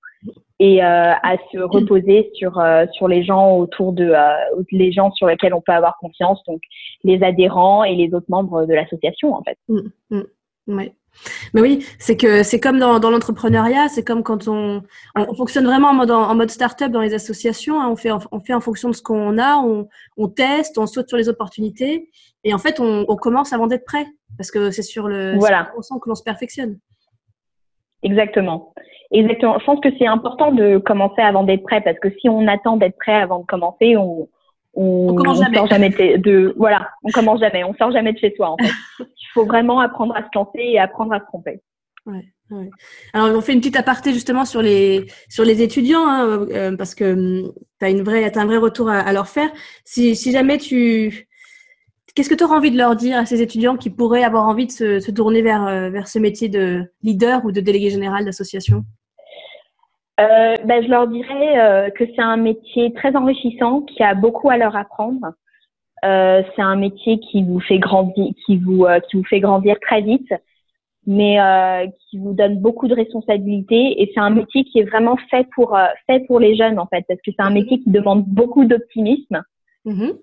et 0.60 0.84
euh, 0.84 1.14
à 1.14 1.36
se 1.52 1.58
reposer 1.58 2.30
sur 2.36 2.60
euh, 2.60 2.86
sur 2.94 3.08
les 3.08 3.24
gens 3.24 3.58
autour 3.58 3.94
de 3.94 4.06
euh, 4.06 4.62
les 4.72 4.92
gens 4.92 5.12
sur 5.12 5.28
lesquels 5.28 5.54
on 5.54 5.62
peut 5.62 5.72
avoir 5.72 5.98
confiance 5.98 6.40
donc 6.48 6.62
les 7.04 7.24
adhérents 7.24 7.84
et 7.84 7.96
les 7.96 8.14
autres 8.14 8.28
membres 8.30 8.66
de 8.66 8.74
l'association 8.74 9.34
en 9.34 9.44
fait. 9.44 9.58
Mmh, 9.68 9.80
mmh, 10.12 10.76
ouais. 10.76 10.94
Mais 11.54 11.62
oui, 11.62 11.86
c'est 12.00 12.16
que 12.16 12.42
c'est 12.44 12.60
comme 12.60 12.80
dans, 12.80 12.98
l'entrepreneuriat, 13.00 13.90
c'est 13.90 14.04
comme 14.04 14.24
quand 14.24 14.48
on, 14.48 14.82
on, 15.16 15.34
fonctionne 15.36 15.66
vraiment 15.66 15.90
en 15.90 15.94
mode, 15.94 16.12
en 16.12 16.48
start-up 16.48 16.92
dans 16.92 17.02
les 17.02 17.14
associations. 17.14 17.82
Hein, 17.82 17.90
on, 17.92 17.96
fait, 17.98 18.12
on 18.32 18.40
fait 18.40 18.54
en 18.54 18.62
fonction 18.62 18.90
de 18.90 18.96
ce 18.96 19.02
qu'on 19.02 19.38
a, 19.38 19.58
on, 19.58 20.28
teste, 20.30 20.78
on 20.78 20.88
saute 20.88 21.10
sur 21.10 21.18
les 21.18 21.28
opportunités. 21.28 22.10
Et 22.44 22.54
en 22.54 22.58
fait, 22.58 22.80
on, 22.80 23.06
on 23.08 23.16
commence 23.16 23.54
avant 23.54 23.68
d'être 23.68 23.86
prêt 23.86 24.06
parce 24.38 24.52
que 24.52 24.72
c'est 24.72 24.82
sur 24.82 25.08
le 25.08 25.36
voilà. 25.38 25.72
on 25.78 25.82
sent 25.82 25.96
que 26.02 26.10
l'on 26.10 26.16
se 26.16 26.24
perfectionne. 26.24 26.80
Exactement. 28.04 28.74
Exactement. 29.12 29.60
Je 29.60 29.66
pense 29.66 29.80
que 29.82 29.90
c'est 30.00 30.08
important 30.08 30.52
de 30.52 30.78
commencer 30.78 31.22
avant 31.22 31.44
d'être 31.44 31.64
prêt 31.64 31.82
parce 31.82 32.00
que 32.00 32.10
si 32.20 32.30
on 32.30 32.48
attend 32.48 32.78
d'être 32.78 32.98
prêt 32.98 33.14
avant 33.14 33.40
de 33.40 33.46
commencer, 33.46 33.98
on, 33.98 34.30
on, 34.74 35.10
on 35.10 35.16
commence 35.16 35.40
jamais. 35.40 35.58
Sort 35.58 35.68
jamais 35.68 35.90
de, 35.90 36.54
voilà, 36.58 36.90
on 37.04 37.12
commence 37.12 37.40
jamais, 37.42 37.64
on 37.64 37.76
sort 37.76 37.92
jamais 37.92 38.14
de 38.14 38.18
chez 38.18 38.34
soi 38.36 38.52
en 38.52 38.58
fait. 38.58 38.72
Il 39.00 39.28
faut 39.34 39.46
vraiment 39.46 39.80
apprendre 39.80 40.16
à 40.16 40.22
se 40.22 40.30
lancer 40.34 40.60
et 40.60 40.80
apprendre 40.80 41.14
à 41.14 41.20
se 41.20 41.26
tromper. 41.26 41.62
Ouais, 42.06 42.26
ouais. 42.50 42.70
Alors 43.14 43.36
on 43.38 43.42
fait 43.42 43.54
une 43.54 43.60
petite 43.60 43.76
aparté 43.76 44.14
justement 44.14 44.46
sur 44.46 44.62
les 44.62 45.06
sur 45.30 45.44
les 45.44 45.62
étudiants 45.62 46.08
hein, 46.08 46.48
euh, 46.52 46.76
parce 46.76 46.96
que 46.96 47.44
tu 47.80 47.86
as 47.86 47.90
une 47.90 48.02
vraie 48.02 48.24
as 48.24 48.40
un 48.40 48.46
vrai 48.46 48.58
retour 48.58 48.90
à, 48.90 49.00
à, 49.00 49.14
leur 49.14 49.28
faire. 49.28 49.52
Si, 49.86 50.16
si 50.16 50.32
jamais 50.32 50.58
tu 50.58 51.28
qu'est-ce 52.16 52.30
que 52.30 52.36
tu 52.36 52.44
auras 52.44 52.58
envie 52.58 52.72
de 52.72 52.78
leur 52.78 52.96
dire 52.96 53.18
à 53.18 53.26
ces 53.26 53.42
étudiants 53.42 53.78
qui 53.78 53.90
pourraient 53.90 54.24
avoir 54.24 54.48
envie 54.48 54.68
de 54.68 54.72
se, 54.72 55.00
se 55.00 55.12
tourner 55.12 55.42
vers 55.42 55.68
euh, 55.68 55.90
vers 55.90 56.08
ce 56.08 56.20
métier 56.20 56.50
de 56.50 56.84
leader 57.04 57.46
ou 57.46 57.52
de 57.52 57.62
délégué 57.62 57.90
général 57.90 58.26
d'association? 58.26 58.84
Euh, 60.22 60.56
ben, 60.66 60.84
je 60.84 60.90
leur 60.90 61.08
dirais 61.08 61.60
euh, 61.60 61.90
que 61.90 62.04
c'est 62.16 62.22
un 62.22 62.38
métier 62.38 62.94
très 62.94 63.16
enrichissant, 63.16 63.82
qui 63.82 64.04
a 64.04 64.14
beaucoup 64.14 64.50
à 64.50 64.58
leur 64.58 64.76
apprendre. 64.76 65.34
Euh, 66.04 66.44
c'est 66.56 66.62
un 66.62 66.76
métier 66.76 67.20
qui 67.20 67.44
vous 67.44 67.60
fait 67.60 67.80
grandir, 67.80 68.34
qui 68.46 68.58
vous 68.58 68.86
qui 69.10 69.18
vous 69.18 69.24
fait 69.24 69.40
grandir 69.40 69.78
très 69.80 70.02
vite, 70.02 70.34
mais 71.06 71.38
qui 72.10 72.18
vous 72.18 72.34
donne 72.34 72.60
beaucoup 72.60 72.88
de 72.88 72.96
responsabilités. 72.96 74.02
Et 74.02 74.12
c'est 74.14 74.20
un 74.20 74.32
métier 74.32 74.64
qui 74.64 74.80
est 74.80 74.84
vraiment 74.84 75.18
fait 75.30 75.48
pour 75.56 75.78
fait 76.08 76.26
pour 76.28 76.40
les 76.40 76.56
jeunes 76.56 76.80
en 76.80 76.88
fait, 76.88 77.06
parce 77.08 77.22
que 77.22 77.32
c'est 77.32 77.44
un 77.44 77.52
métier 77.52 77.80
qui 77.80 77.90
demande 77.90 78.26
beaucoup 78.26 78.66
d'optimisme. 78.66 79.44
Mm-hmm. 79.86 80.18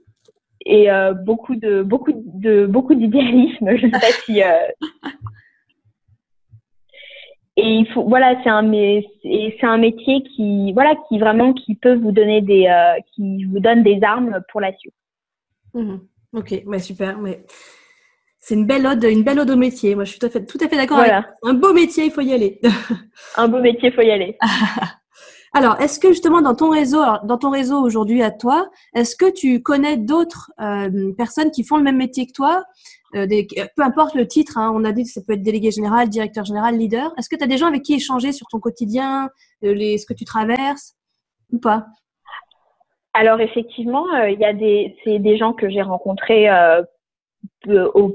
Et 0.67 0.89
beaucoup 1.25 1.57
de 1.57 1.83
beaucoup 1.83 2.13
de 2.15 2.67
beaucoup 2.67 2.95
d'idéalisme. 2.95 3.69
Je 3.77 3.87
ne 3.87 3.93
sais 3.93 4.01
pas 4.01 4.13
si 4.25 4.43
et 7.59 7.75
il 7.81 7.89
faut 7.89 8.05
voilà 8.05 8.37
c'est 8.45 8.51
un 8.51 8.71
c'est 8.71 9.67
un 9.67 9.79
métier 9.79 10.23
qui 10.23 10.73
voilà 10.73 10.95
qui 11.09 11.19
vraiment 11.19 11.53
qui 11.53 11.75
peut 11.75 11.97
vous 11.97 12.13
donner 12.13 12.41
des 12.41 12.67
euh, 12.69 13.01
qui 13.13 13.45
vous 13.47 13.59
donne 13.59 13.83
des 13.83 13.99
armes 14.03 14.41
pour 14.53 14.61
la 14.61 14.73
suite. 14.77 14.95
Mmh. 15.75 15.97
Ok, 16.35 16.63
ouais, 16.67 16.79
super. 16.79 17.19
Mais 17.19 17.45
c'est 18.39 18.55
une 18.55 18.67
belle 18.67 18.87
ode, 18.87 19.03
une 19.05 19.25
belle 19.25 19.41
ode 19.41 19.51
au 19.51 19.57
métier. 19.57 19.97
Moi, 19.97 20.05
je 20.05 20.11
suis 20.11 20.21
tout 20.21 20.27
à 20.27 20.31
fait, 20.31 20.47
tout 20.47 20.59
à 20.61 20.69
fait 20.69 20.77
d'accord. 20.77 20.99
Voilà. 20.99 21.27
Un 21.43 21.55
beau 21.55 21.73
métier, 21.73 22.05
il 22.05 22.13
faut 22.13 22.21
y 22.21 22.33
aller. 22.33 22.61
un 23.37 23.49
beau 23.49 23.61
métier, 23.61 23.89
il 23.89 23.95
faut 23.95 24.03
y 24.03 24.11
aller. 24.11 24.39
Alors, 25.55 25.81
est-ce 25.81 25.99
que 25.99 26.09
justement 26.09 26.43
dans 26.43 26.55
ton 26.55 26.71
réseau, 26.71 27.01
dans 27.25 27.39
ton 27.39 27.51
réseau 27.51 27.81
aujourd'hui 27.81 28.23
à 28.23 28.31
toi, 28.31 28.69
est-ce 28.95 29.17
que 29.17 29.31
tu 29.31 29.63
connais 29.63 29.97
d'autres 29.97 30.53
euh, 30.61 31.13
personnes 31.17 31.51
qui 31.51 31.65
font 31.65 31.77
le 31.77 31.83
même 31.83 31.97
métier 31.97 32.27
que 32.27 32.33
toi? 32.33 32.65
Euh, 33.15 33.27
peu 33.77 33.83
importe 33.83 34.15
le 34.15 34.27
titre, 34.27 34.59
hein, 34.59 34.71
on 34.75 34.85
a 34.85 34.93
dit 34.93 35.05
que 35.05 35.09
ça 35.11 35.23
peut 35.27 35.33
être 35.33 35.43
délégué 35.43 35.71
général, 35.71 36.09
directeur 36.11 36.45
général, 36.45 36.77
leader. 36.77 37.15
Est-ce 37.17 37.31
que 37.31 37.37
tu 37.37 37.45
as 37.45 37.47
des 37.47 37.57
gens 37.57 37.67
avec 37.67 37.83
qui 37.83 37.95
échanger 37.95 38.33
sur 38.33 38.47
ton 38.49 38.61
quotidien, 38.61 39.31
euh, 39.65 39.97
ce 39.97 40.05
que 40.05 40.15
tu 40.15 40.25
traverses 40.25 40.95
ou 41.51 41.59
pas? 41.59 41.87
Alors 43.15 43.41
effectivement, 43.41 44.05
il 44.27 44.39
y 44.39 44.45
a 44.45 44.53
des, 44.53 44.95
des 45.07 45.37
gens 45.39 45.53
que 45.53 45.69
j'ai 45.71 45.83
rencontrés 45.83 46.47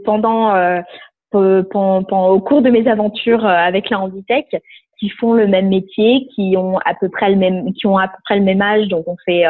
pendant, 0.05 0.83
au 1.31 2.39
cours 2.39 2.61
de 2.61 2.69
mes 2.69 2.87
aventures 2.87 3.45
avec 3.45 3.89
la 3.89 3.99
Handitech 3.99 4.55
qui 5.03 5.09
font 5.09 5.33
le 5.33 5.47
même 5.47 5.67
métier, 5.67 6.29
qui 6.33 6.55
ont 6.55 6.77
à 6.85 6.93
peu 6.93 7.09
près 7.09 7.29
le 7.29 7.35
même, 7.35 7.73
qui 7.73 7.87
ont 7.87 7.97
à 7.97 8.07
peu 8.07 8.15
près 8.23 8.37
le 8.37 8.45
même 8.45 8.61
âge, 8.61 8.87
donc 8.87 9.05
on 9.05 9.17
fait 9.25 9.43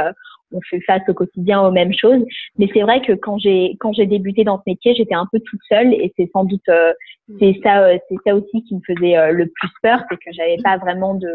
on 0.54 0.62
fait 0.70 0.80
face 0.82 1.02
au 1.08 1.14
quotidien 1.14 1.62
aux 1.62 1.72
mêmes 1.72 1.94
choses. 1.94 2.24
Mais 2.58 2.70
c'est 2.74 2.82
vrai 2.82 3.02
que 3.02 3.14
quand 3.14 3.38
j'ai 3.38 3.76
quand 3.80 3.94
j'ai 3.94 4.06
débuté 4.06 4.44
dans 4.44 4.58
ce 4.58 4.64
métier, 4.68 4.96
j'étais 4.96 5.16
un 5.16 5.28
peu 5.32 5.40
toute 5.40 5.60
seule 5.68 5.94
et 5.94 6.14
c'est 6.18 6.30
sans 6.32 6.46
doute 6.46 6.68
euh, 6.70 6.94
mm. 7.28 7.38
c'est 7.40 7.60
ça 7.64 7.84
euh, 7.84 7.98
c'est 8.10 8.18
ça 8.26 8.36
aussi 8.36 8.64
qui 8.64 8.76
me 8.76 8.82
faisait 8.86 9.18
euh, 9.18 9.32
le 9.32 9.48
plus 9.48 9.70
peur, 9.82 10.00
c'est 10.10 10.18
que 10.18 10.32
j'avais 10.32 10.58
pas 10.64 10.78
vraiment 10.78 11.16
de 11.16 11.32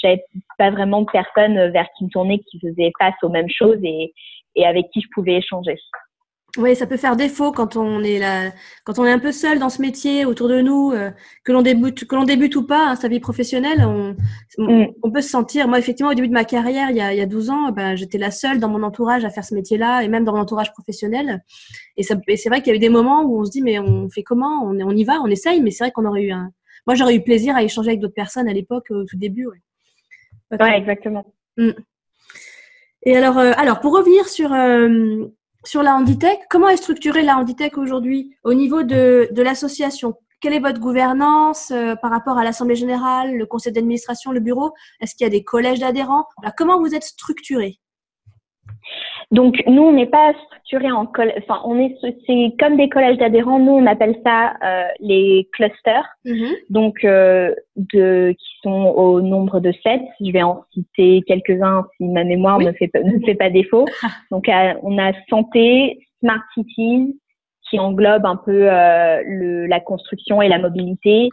j'avais 0.00 0.24
pas 0.58 0.70
vraiment 0.70 1.02
de 1.02 1.10
personnes 1.10 1.70
vers 1.70 1.86
qui 1.96 2.04
me 2.04 2.10
tourner 2.10 2.40
qui 2.40 2.58
faisaient 2.60 2.92
face 2.98 3.14
aux 3.22 3.28
mêmes 3.28 3.50
choses 3.50 3.78
et 3.82 4.12
et 4.54 4.66
avec 4.66 4.90
qui 4.90 5.00
je 5.00 5.08
pouvais 5.14 5.36
échanger. 5.36 5.76
Oui, 6.58 6.76
ça 6.76 6.86
peut 6.86 6.98
faire 6.98 7.16
défaut 7.16 7.50
quand 7.50 7.76
on 7.76 8.02
est 8.02 8.18
là, 8.18 8.52
quand 8.84 8.98
on 8.98 9.06
est 9.06 9.10
un 9.10 9.18
peu 9.18 9.32
seul 9.32 9.58
dans 9.58 9.70
ce 9.70 9.80
métier 9.80 10.26
autour 10.26 10.48
de 10.48 10.60
nous, 10.60 10.92
euh, 10.92 11.10
que 11.44 11.52
l'on 11.52 11.62
débute, 11.62 12.06
que 12.06 12.14
l'on 12.14 12.24
débute 12.24 12.54
ou 12.56 12.66
pas 12.66 12.90
hein, 12.90 12.94
sa 12.94 13.08
vie 13.08 13.20
professionnelle, 13.20 13.86
on, 13.86 14.14
mm. 14.58 14.88
on, 15.02 15.10
peut 15.10 15.22
se 15.22 15.30
sentir. 15.30 15.66
Moi, 15.66 15.78
effectivement, 15.78 16.12
au 16.12 16.14
début 16.14 16.28
de 16.28 16.34
ma 16.34 16.44
carrière, 16.44 16.90
il 16.90 16.96
y 16.96 17.00
a, 17.00 17.14
il 17.14 17.18
y 17.18 17.22
a 17.22 17.26
12 17.26 17.48
ans, 17.48 17.72
ben, 17.72 17.96
j'étais 17.96 18.18
la 18.18 18.30
seule 18.30 18.60
dans 18.60 18.68
mon 18.68 18.82
entourage 18.82 19.24
à 19.24 19.30
faire 19.30 19.46
ce 19.46 19.54
métier-là 19.54 20.02
et 20.02 20.08
même 20.08 20.24
dans 20.24 20.34
mon 20.34 20.40
entourage 20.40 20.72
professionnel. 20.72 21.42
Et, 21.96 22.02
ça, 22.02 22.16
c'est 22.36 22.48
vrai 22.50 22.60
qu'il 22.60 22.70
y 22.70 22.74
a 22.74 22.76
eu 22.76 22.80
des 22.80 22.90
moments 22.90 23.22
où 23.22 23.40
on 23.40 23.46
se 23.46 23.50
dit, 23.50 23.62
mais 23.62 23.78
on 23.78 24.10
fait 24.10 24.22
comment? 24.22 24.62
On, 24.62 24.78
on 24.78 24.94
y 24.94 25.04
va, 25.04 25.22
on 25.22 25.28
essaye, 25.28 25.62
mais 25.62 25.70
c'est 25.70 25.84
vrai 25.84 25.90
qu'on 25.90 26.04
aurait 26.04 26.22
eu 26.22 26.32
un. 26.32 26.50
Moi, 26.86 26.96
j'aurais 26.96 27.14
eu 27.14 27.22
plaisir 27.22 27.56
à 27.56 27.62
échanger 27.62 27.90
avec 27.90 28.00
d'autres 28.00 28.12
personnes 28.12 28.48
à 28.48 28.52
l'époque, 28.52 28.90
au 28.90 29.04
tout 29.04 29.16
début. 29.16 29.46
Ouais, 29.46 30.58
ouais 30.60 30.76
exactement. 30.76 31.24
Mm. 31.56 31.70
Et 33.04 33.16
alors, 33.16 33.38
euh, 33.38 33.52
alors 33.56 33.80
pour 33.80 33.94
revenir 33.94 34.28
sur 34.28 34.52
euh, 34.52 35.26
sur 35.64 35.82
la 35.82 35.94
Handitech, 35.94 36.40
comment 36.50 36.68
est 36.68 36.76
structurée 36.76 37.22
la 37.22 37.36
Handitech 37.36 37.78
aujourd'hui 37.78 38.36
au 38.44 38.54
niveau 38.54 38.82
de, 38.82 39.28
de 39.30 39.42
l'association? 39.42 40.14
Quelle 40.40 40.54
est 40.54 40.60
votre 40.60 40.80
gouvernance 40.80 41.70
euh, 41.70 41.94
par 41.94 42.10
rapport 42.10 42.36
à 42.36 42.44
l'Assemblée 42.44 42.74
générale, 42.74 43.36
le 43.36 43.46
conseil 43.46 43.72
d'administration, 43.72 44.32
le 44.32 44.40
bureau? 44.40 44.72
Est-ce 45.00 45.14
qu'il 45.14 45.24
y 45.24 45.26
a 45.26 45.30
des 45.30 45.44
collèges 45.44 45.78
d'adhérents? 45.78 46.26
Comment 46.56 46.80
vous 46.80 46.94
êtes 46.94 47.04
structuré 47.04 47.78
donc 49.32 49.62
nous, 49.66 49.82
on 49.82 49.92
n'est 49.92 50.06
pas 50.06 50.34
structuré 50.44 50.92
en 50.92 51.06
collège, 51.06 51.36
enfin 51.38 51.62
on 51.64 51.78
est 51.78 51.96
c'est 52.26 52.54
comme 52.60 52.76
des 52.76 52.90
collèges 52.90 53.16
d'adhérents. 53.16 53.58
Nous, 53.58 53.72
on 53.72 53.86
appelle 53.86 54.14
ça 54.24 54.52
euh, 54.62 54.84
les 55.00 55.48
clusters. 55.54 56.06
Mm-hmm. 56.26 56.54
Donc 56.68 57.02
euh, 57.04 57.54
de 57.76 58.32
qui 58.38 58.50
sont 58.62 58.92
au 58.94 59.22
nombre 59.22 59.58
de 59.60 59.72
sept. 59.82 60.02
Je 60.20 60.30
vais 60.30 60.42
en 60.42 60.64
citer 60.74 61.22
quelques-uns 61.26 61.86
si 61.96 62.04
ma 62.08 62.24
mémoire 62.24 62.58
ne 62.58 62.72
fait 62.72 62.88
pas 62.88 63.00
ne 63.00 63.18
fait 63.24 63.34
pas 63.34 63.48
défaut. 63.48 63.86
Donc 64.30 64.50
on 64.82 64.98
a 64.98 65.12
santé, 65.30 66.06
smart 66.20 66.42
cities 66.52 67.18
qui 67.70 67.78
englobe 67.78 68.26
un 68.26 68.36
peu 68.36 68.70
euh, 68.70 69.22
le, 69.24 69.66
la 69.66 69.80
construction 69.80 70.42
et 70.42 70.48
la 70.48 70.58
mobilité, 70.58 71.30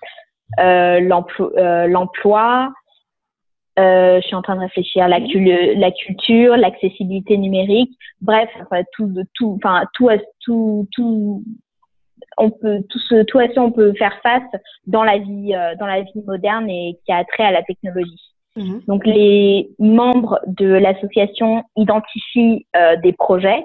euh, 0.62 1.02
l'emploi, 1.02 1.88
l'emploi 1.88 2.70
euh, 2.70 2.89
je 3.78 4.22
suis 4.26 4.36
en 4.36 4.42
train 4.42 4.56
de 4.56 4.62
réfléchir 4.62 5.08
la, 5.08 5.20
la 5.20 5.92
culture, 5.92 6.58
l'accessibilité 6.58 7.38
numérique, 7.38 7.98
bref, 8.22 8.50
enfin, 8.62 8.84
tout, 8.94 9.14
tout, 9.36 9.58
enfin 9.58 9.86
tout, 9.94 10.10
tout, 10.42 10.88
tout, 10.92 11.44
on 12.38 12.50
peut 12.50 12.82
tout 12.90 13.00
ce, 13.00 13.24
tout 13.24 13.40
à 13.40 13.48
ce 13.48 13.60
on 13.60 13.72
peut 13.72 13.94
faire 13.94 14.18
face 14.24 14.44
dans 14.88 15.04
la 15.04 15.18
vie, 15.18 15.54
euh, 15.54 15.76
dans 15.80 15.86
la 15.86 16.02
vie 16.02 16.24
moderne 16.26 16.70
et 16.70 16.98
qui 17.06 17.12
a 17.12 17.24
trait 17.26 17.44
à 17.44 17.52
la 17.52 17.64
technologie. 17.64 18.34
Mhm. 18.56 18.82
Donc 18.88 19.06
les 19.06 19.70
membres 19.78 20.40
de 20.48 20.68
l'association 20.68 21.64
identifient 21.76 22.66
euh, 22.76 22.96
des 22.98 23.14
projets 23.14 23.64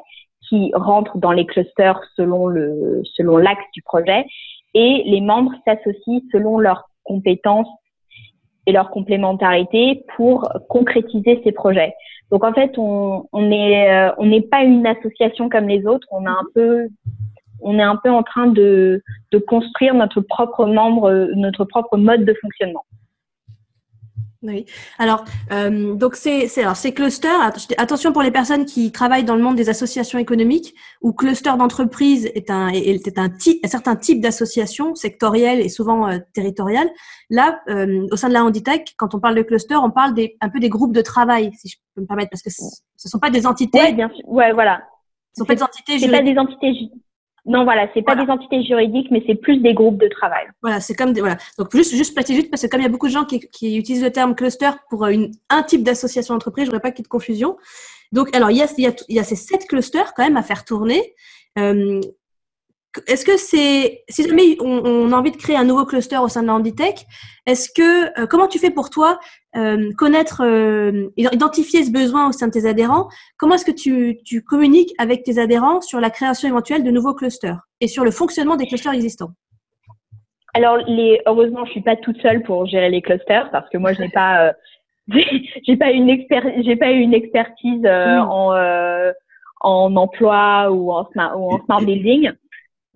qui 0.49 0.73
rentrent 0.75 1.17
dans 1.19 1.33
les 1.33 1.47
clusters 1.47 2.01
selon 2.17 2.49
le 2.49 3.03
selon 3.15 3.39
l'axe 3.39 3.65
du 3.73 3.83
projet 3.83 4.27
et 4.75 5.03
les 5.07 5.21
membres 5.21 5.53
s'associent 5.67 6.21
selon 6.33 6.59
leurs 6.59 6.85
compétences 7.05 7.69
et 8.67 8.73
leur 8.73 8.91
complémentarité 8.91 10.05
pour 10.17 10.49
concrétiser 10.69 11.41
ces 11.45 11.53
projets. 11.53 11.95
Donc 12.31 12.45
en 12.45 12.53
fait, 12.53 12.73
on 12.79 13.27
on 13.33 13.51
est 13.51 13.91
euh, 13.91 14.11
on 14.19 14.27
n'est 14.27 14.41
pas 14.43 14.63
une 14.63 14.87
association 14.87 15.49
comme 15.49 15.69
les 15.69 15.87
autres. 15.87 16.07
On 16.11 16.27
a 16.27 16.31
un 16.31 16.47
peu 16.55 16.89
on 17.61 17.79
est 17.79 17.83
un 17.83 17.97
peu 17.97 18.11
en 18.11 18.23
train 18.23 18.47
de 18.47 19.03
de 19.33 19.39
construire 19.39 19.95
notre 19.95 20.21
propre 20.21 20.67
membre, 20.67 21.31
notre 21.35 21.65
propre 21.65 21.97
mode 21.97 22.25
de 22.25 22.35
fonctionnement. 22.41 22.85
Oui. 24.45 24.67
Alors, 24.99 25.25
euh, 25.53 25.95
donc 25.95 26.17
c'est 26.17 26.47
alors 26.59 26.77
ces 26.77 26.93
clusters. 26.93 27.53
Attention 27.79 28.13
pour 28.13 28.23
les 28.23 28.31
personnes 28.31 28.67
qui 28.67 28.93
travaillent 28.93 29.25
dans 29.25 29.37
le 29.37 29.43
monde 29.43 29.57
des 29.57 29.71
associations 29.71 30.19
économiques, 30.19 30.75
où 31.01 31.13
cluster 31.13 31.53
d'entreprise 31.57 32.27
est 32.35 32.51
un 32.51 32.69
est, 32.69 33.19
un, 33.19 33.31
type, 33.31 33.65
un 33.65 33.69
certain 33.69 33.97
type 33.97 34.21
d'association 34.21 34.95
sectorielle 34.95 35.61
et 35.61 35.71
souvent 35.71 36.09
euh, 36.09 36.19
territoriale. 36.35 36.89
Là, 37.31 37.61
euh, 37.69 38.07
au 38.13 38.17
sein 38.17 38.29
de 38.29 38.35
la 38.35 38.45
Handitech, 38.45 38.95
quand 38.99 39.15
on 39.15 39.21
parle 39.21 39.35
de 39.35 39.43
cluster, 39.43 39.77
on 39.77 39.91
parle 39.91 40.13
des 40.13 40.37
un 40.43 40.51
peu 40.51 40.61
des 40.61 40.69
groupes 40.69 40.95
de 40.95 41.01
travail, 41.01 41.51
si 41.55 41.69
je 41.69 41.77
peux 41.95 42.03
me 42.03 42.07
permettre, 42.07 42.31
parce 42.31 42.43
que 42.43 42.51
ce 42.51 43.09
sont 43.09 43.19
pas 43.19 43.31
des 43.31 43.47
entités. 43.47 43.81
Ouais, 43.81 43.93
bien 43.95 44.11
sûr. 44.11 44.29
Ouais, 44.29 44.53
voilà. 44.53 44.83
Ce 45.33 45.41
sont 45.41 45.47
pas 45.47 45.55
des 45.55 45.63
entités. 45.63 45.99
C'est 45.99 46.11
pas 46.11 46.23
des 46.23 46.37
entités 46.37 46.91
non, 47.47 47.65
voilà, 47.65 47.89
c'est 47.93 48.03
pas 48.03 48.17
des 48.17 48.31
entités 48.31 48.63
juridiques, 48.65 49.09
mais 49.11 49.23
c'est 49.27 49.35
plus 49.35 49.59
des 49.59 49.75
groupes 49.75 50.01
de 50.01 50.09
travail. 50.09 50.47
Voilà, 50.63 50.81
c'est 50.81 50.95
comme 50.95 51.13
des, 51.13 51.21
voilà. 51.21 51.37
Donc 51.59 51.75
juste 51.75 51.95
juste 51.95 52.15
juste 52.27 52.51
parce 52.51 52.63
que 52.63 52.69
comme 52.69 52.81
il 52.81 52.85
y 52.85 52.87
a 52.87 52.91
beaucoup 52.91 53.07
de 53.07 53.13
gens 53.13 53.25
qui, 53.25 53.41
qui 53.41 53.77
utilisent 53.77 54.03
le 54.03 54.11
terme 54.11 54.35
cluster 54.35 54.71
pour 54.89 55.07
une, 55.07 55.31
un 55.51 55.63
type 55.63 55.83
d'association 55.83 56.35
d'entreprise, 56.35 56.65
je 56.65 56.71
voudrais 56.71 56.81
pas 56.81 56.91
qu'il 56.91 57.01
y 57.01 57.03
ait 57.03 57.05
de 57.05 57.09
confusion. 57.09 57.57
Donc 58.13 58.35
alors 58.35 58.51
il 58.51 58.57
y 58.57 58.63
a 58.63 58.67
il 58.79 58.85
y 58.85 58.87
a, 58.87 58.93
il 59.09 59.17
y 59.17 59.19
a 59.19 59.25
ces 59.25 59.37
sept 59.37 59.67
clusters 59.67 60.15
quand 60.15 60.25
même 60.25 60.39
à 60.39 60.43
faire 60.43 60.65
tourner. 60.65 61.15
Euh, 61.59 62.01
est-ce 63.07 63.25
que 63.25 63.37
c'est, 63.37 64.05
si 64.09 64.27
jamais 64.27 64.57
on, 64.61 65.13
a 65.13 65.17
envie 65.17 65.33
de 65.33 65.37
créer 65.37 65.57
un 65.57 65.65
nouveau 65.65 65.85
cluster 65.85 66.19
au 66.19 66.29
sein 66.29 66.43
de 66.43 66.49
Handitech, 66.49 67.05
est-ce 67.47 67.69
que, 67.75 68.21
euh, 68.21 68.27
comment 68.27 68.47
tu 68.47 68.59
fais 68.59 68.71
pour 68.71 68.91
toi 68.91 69.19
euh, 69.57 69.93
connaître, 69.97 70.43
euh, 70.45 71.09
identifier 71.17 71.85
ce 71.85 71.93
besoin 71.93 72.29
au 72.29 72.33
sein 72.33 72.49
de 72.49 72.53
tes 72.53 72.67
adhérents. 72.67 73.09
Comment 73.39 73.55
est-ce 73.55 73.65
que 73.65 73.71
tu, 73.71 74.19
tu 74.25 74.43
communiques 74.43 74.93
avec 74.99 75.23
tes 75.23 75.39
adhérents 75.39 75.81
sur 75.81 76.01
la 76.01 76.11
création 76.11 76.49
éventuelle 76.49 76.83
de 76.83 76.91
nouveaux 76.91 77.15
clusters 77.15 77.61
et 77.81 77.89
sur 77.89 78.05
le 78.05 78.11
fonctionnement 78.11 78.57
des 78.57 78.67
clusters 78.67 78.93
existants? 78.93 79.31
Alors, 80.55 80.79
les, 80.87 81.21
heureusement, 81.27 81.65
je 81.65 81.73
suis 81.73 81.83
pas 81.83 81.97
toute 81.97 82.21
seule 82.21 82.43
pour 82.43 82.67
gérer 82.67 82.91
les 82.91 83.03
clusters 83.03 83.51
parce 83.51 83.69
que 83.71 83.79
moi, 83.79 83.93
je 83.93 84.03
n'ai 84.03 84.09
pas, 84.09 84.53
j'ai 85.09 85.77
pas 85.77 85.91
une 85.91 86.25
j'ai 86.63 86.77
pas 86.77 86.91
une 86.91 87.15
expertise 87.15 87.83
mmh. 87.83 88.21
en 88.29 88.53
en 89.65 89.97
emploi 89.97 90.71
ou 90.71 90.93
en 90.93 91.11
smart, 91.11 91.41
ou 91.41 91.55
en 91.55 91.65
smart 91.65 91.81
building 91.81 92.31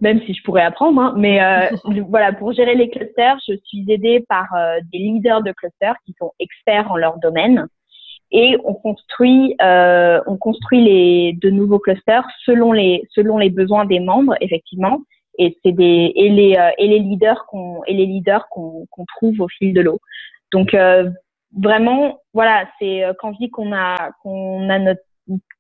même 0.00 0.20
si 0.22 0.34
je 0.34 0.42
pourrais 0.42 0.62
apprendre. 0.62 1.00
Hein, 1.00 1.14
mais 1.16 1.42
euh, 1.42 1.68
voilà, 2.08 2.32
pour 2.32 2.52
gérer 2.52 2.74
les 2.74 2.90
clusters, 2.90 3.38
je 3.46 3.54
suis 3.64 3.84
aidée 3.88 4.24
par 4.28 4.46
euh, 4.54 4.78
des 4.92 4.98
leaders 4.98 5.42
de 5.42 5.52
clusters 5.52 5.96
qui 6.04 6.14
sont 6.18 6.32
experts 6.38 6.90
en 6.90 6.96
leur 6.96 7.18
domaine. 7.18 7.66
Et 8.30 8.58
on 8.64 8.74
construit, 8.74 9.56
euh, 9.62 10.20
on 10.26 10.36
construit 10.36 10.82
les 10.82 11.32
de 11.40 11.48
nouveaux 11.48 11.78
clusters 11.78 12.26
selon 12.44 12.72
les 12.72 13.02
selon 13.12 13.38
les 13.38 13.48
besoins 13.48 13.86
des 13.86 14.00
membres, 14.00 14.34
effectivement. 14.42 15.00
Et 15.38 15.56
c'est 15.64 15.72
des 15.72 16.12
et 16.14 16.28
les 16.28 16.56
euh, 16.56 16.70
et 16.76 16.88
les 16.88 16.98
leaders 16.98 17.46
qu'on 17.46 17.82
et 17.86 17.94
les 17.94 18.04
leaders 18.04 18.46
qu'on 18.50 18.84
qu'on 18.90 19.06
trouve 19.06 19.40
au 19.40 19.48
fil 19.48 19.72
de 19.72 19.80
l'eau. 19.80 19.98
Donc 20.52 20.76
vraiment, 21.56 22.20
voilà, 22.34 22.66
c'est 22.78 23.04
quand 23.18 23.32
je 23.32 23.38
dis 23.38 23.50
qu'on 23.50 23.72
a 23.72 24.10
qu'on 24.22 24.68
a 24.68 24.78
notre 24.78 25.00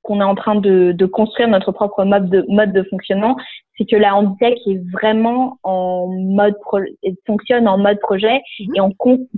qu'on 0.02 0.20
est 0.20 0.24
en 0.24 0.34
train 0.34 0.54
de, 0.54 0.92
de, 0.92 1.06
construire 1.06 1.48
notre 1.48 1.72
propre 1.72 2.04
mode 2.04 2.28
de, 2.30 2.44
mode 2.48 2.72
de 2.72 2.82
fonctionnement, 2.84 3.36
c'est 3.76 3.84
que 3.84 3.96
la 3.96 4.14
Handitech 4.14 4.58
est 4.66 4.80
vraiment 4.92 5.58
en 5.62 6.08
mode 6.08 6.56
fonctionne 7.26 7.68
en 7.68 7.78
mode 7.78 8.00
projet 8.00 8.40
mhm. 8.60 8.74
et 8.74 8.80
en 8.80 8.90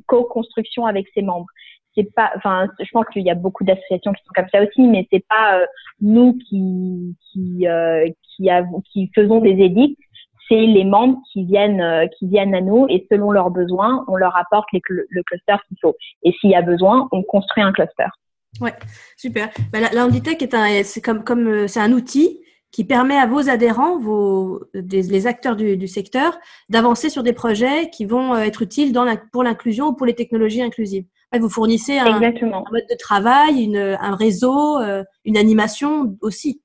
co-construction 0.07 0.87
avec 0.87 1.07
ses 1.15 1.23
membres. 1.23 1.47
C'est 1.97 2.15
pas, 2.15 2.31
enfin, 2.37 2.69
je 2.79 2.89
pense 2.93 3.07
qu'il 3.13 3.23
y 3.23 3.31
a 3.31 3.35
beaucoup 3.35 3.65
d'associations 3.65 4.13
qui 4.13 4.23
sont 4.23 4.33
comme 4.35 4.49
ça 4.53 4.63
aussi, 4.63 4.83
mais 4.83 5.09
c'est 5.13 5.25
pas 5.29 5.59
euh, 5.59 5.67
nous 6.01 6.39
qui 6.49 7.17
qui 7.33 7.67
euh, 7.67 8.09
qui, 8.37 8.49
qui 8.93 9.11
faisons 9.13 9.41
des 9.41 9.61
édits, 9.61 9.97
c'est 10.49 10.67
les 10.67 10.85
membres 10.85 11.19
qui 11.33 11.45
viennent 11.45 11.81
euh, 11.81 12.07
qui 12.19 12.29
viennent 12.29 12.55
à 12.55 12.61
nous 12.61 12.87
et 12.89 13.07
selon 13.11 13.33
leurs 13.33 13.51
besoins, 13.51 14.05
on 14.07 14.15
leur 14.15 14.37
apporte 14.37 14.69
les, 14.73 14.81
le 14.89 15.23
cluster 15.25 15.57
qu'il 15.67 15.79
faut. 15.83 15.97
Et 16.23 16.33
s'il 16.41 16.51
y 16.51 16.55
a 16.55 16.63
besoin, 16.63 17.09
on 17.11 17.23
construit 17.25 17.65
un 17.65 17.73
cluster. 17.73 18.07
Ouais, 18.61 18.75
super. 19.17 19.49
Bah, 19.73 19.81
la, 19.81 19.91
la 19.91 20.05
Handitech 20.05 20.43
est 20.43 20.55
un, 20.55 20.83
c'est 20.83 21.01
comme, 21.01 21.25
comme, 21.25 21.47
euh, 21.47 21.67
c'est 21.67 21.81
un 21.81 21.93
outil 21.93 22.41
qui 22.73 22.85
permet 22.85 23.17
à 23.17 23.27
vos 23.27 23.49
adhérents, 23.49 23.99
vos, 23.99 24.63
des, 24.75 25.03
les 25.03 25.27
acteurs 25.27 25.57
du, 25.57 25.77
du 25.77 25.89
secteur, 25.89 26.39
d'avancer 26.69 27.09
sur 27.11 27.23
des 27.23 27.33
projets 27.33 27.91
qui 27.91 28.05
vont 28.05 28.35
euh, 28.35 28.41
être 28.41 28.63
utiles 28.63 28.93
dans 28.93 29.05
la, 29.05 29.17
pour 29.33 29.43
l'inclusion 29.43 29.89
ou 29.89 29.93
pour 29.95 30.07
les 30.07 30.15
technologies 30.15 30.63
inclusives. 30.63 31.05
Vous 31.33 31.49
fournissez 31.49 31.99
un, 31.99 32.07
un 32.07 32.21
mode 32.21 32.87
de 32.91 32.97
travail, 32.99 33.63
une, 33.63 33.77
un 33.77 34.17
réseau, 34.17 34.79
euh, 34.81 35.05
une 35.25 35.37
animation 35.37 36.17
aussi. 36.23 36.61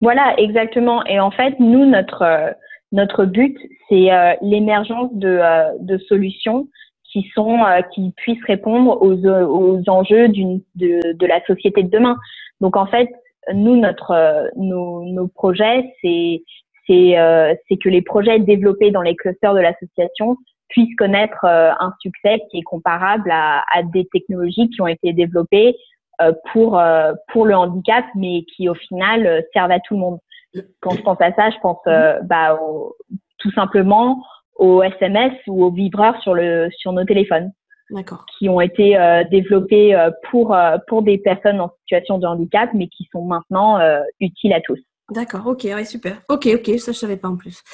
Voilà, 0.00 0.34
exactement. 0.38 1.04
Et 1.06 1.18
en 1.18 1.32
fait, 1.32 1.58
nous, 1.58 1.84
notre 1.86 2.54
notre 2.92 3.24
but, 3.24 3.56
c'est 3.88 4.08
l'émergence 4.42 5.10
de, 5.12 5.40
de 5.80 5.98
solutions 6.08 6.68
qui 7.10 7.30
sont 7.34 7.58
euh, 7.64 7.82
qui 7.92 8.12
puissent 8.16 8.44
répondre 8.46 9.02
aux, 9.02 9.26
aux 9.26 9.82
enjeux 9.88 10.28
d'une 10.28 10.60
de, 10.76 11.12
de 11.14 11.26
la 11.26 11.44
société 11.44 11.82
de 11.82 11.90
demain. 11.90 12.16
Donc 12.60 12.76
en 12.76 12.86
fait, 12.86 13.08
nous 13.52 13.76
notre 13.76 14.12
euh, 14.12 14.48
nos, 14.56 15.04
nos 15.04 15.28
projets 15.28 15.92
c'est 16.00 16.42
c'est 16.86 17.18
euh, 17.18 17.54
c'est 17.68 17.76
que 17.76 17.88
les 17.88 18.02
projets 18.02 18.38
développés 18.38 18.90
dans 18.90 19.02
les 19.02 19.16
clusters 19.16 19.54
de 19.54 19.60
l'association 19.60 20.36
puissent 20.68 20.94
connaître 20.96 21.44
un 21.44 21.92
succès 22.00 22.42
qui 22.48 22.58
est 22.58 22.62
comparable 22.62 23.28
à, 23.32 23.64
à 23.74 23.82
des 23.82 24.06
technologies 24.12 24.70
qui 24.70 24.80
ont 24.80 24.86
été 24.86 25.12
développées 25.12 25.74
pour 26.52 26.80
pour 27.32 27.44
le 27.44 27.56
handicap 27.56 28.04
mais 28.14 28.44
qui 28.54 28.68
au 28.68 28.74
final 28.74 29.44
servent 29.52 29.72
à 29.72 29.80
tout 29.80 29.94
le 29.94 30.00
monde. 30.00 30.18
Quand 30.80 30.92
je 30.92 31.02
pense 31.02 31.20
à 31.20 31.32
ça, 31.32 31.50
je 31.50 31.58
pense 31.60 31.82
bah 32.22 32.56
tout 33.38 33.50
simplement 33.50 34.22
aux 34.60 34.82
SMS 34.82 35.32
ou 35.48 35.64
aux 35.64 35.72
vibreurs 35.72 36.20
sur 36.22 36.34
le 36.34 36.68
sur 36.78 36.92
nos 36.92 37.04
téléphones. 37.04 37.50
Qui 38.38 38.48
ont 38.48 38.60
été 38.60 38.96
euh, 38.96 39.24
développés 39.32 39.96
euh, 39.96 40.12
pour 40.30 40.54
euh, 40.54 40.76
pour 40.86 41.02
des 41.02 41.18
personnes 41.18 41.60
en 41.60 41.72
situation 41.80 42.18
de 42.18 42.26
handicap, 42.26 42.70
mais 42.72 42.86
qui 42.86 43.08
sont 43.10 43.24
maintenant 43.24 43.80
utiles 44.20 44.52
à 44.52 44.60
tous. 44.60 44.78
D'accord, 45.10 45.44
ok, 45.48 45.64
ouais, 45.64 45.84
super. 45.84 46.22
Ok, 46.28 46.48
ok, 46.54 46.78
ça 46.78 46.92
je 46.92 46.98
savais 46.98 47.16
pas 47.16 47.26
en 47.26 47.36
plus. 47.36 47.64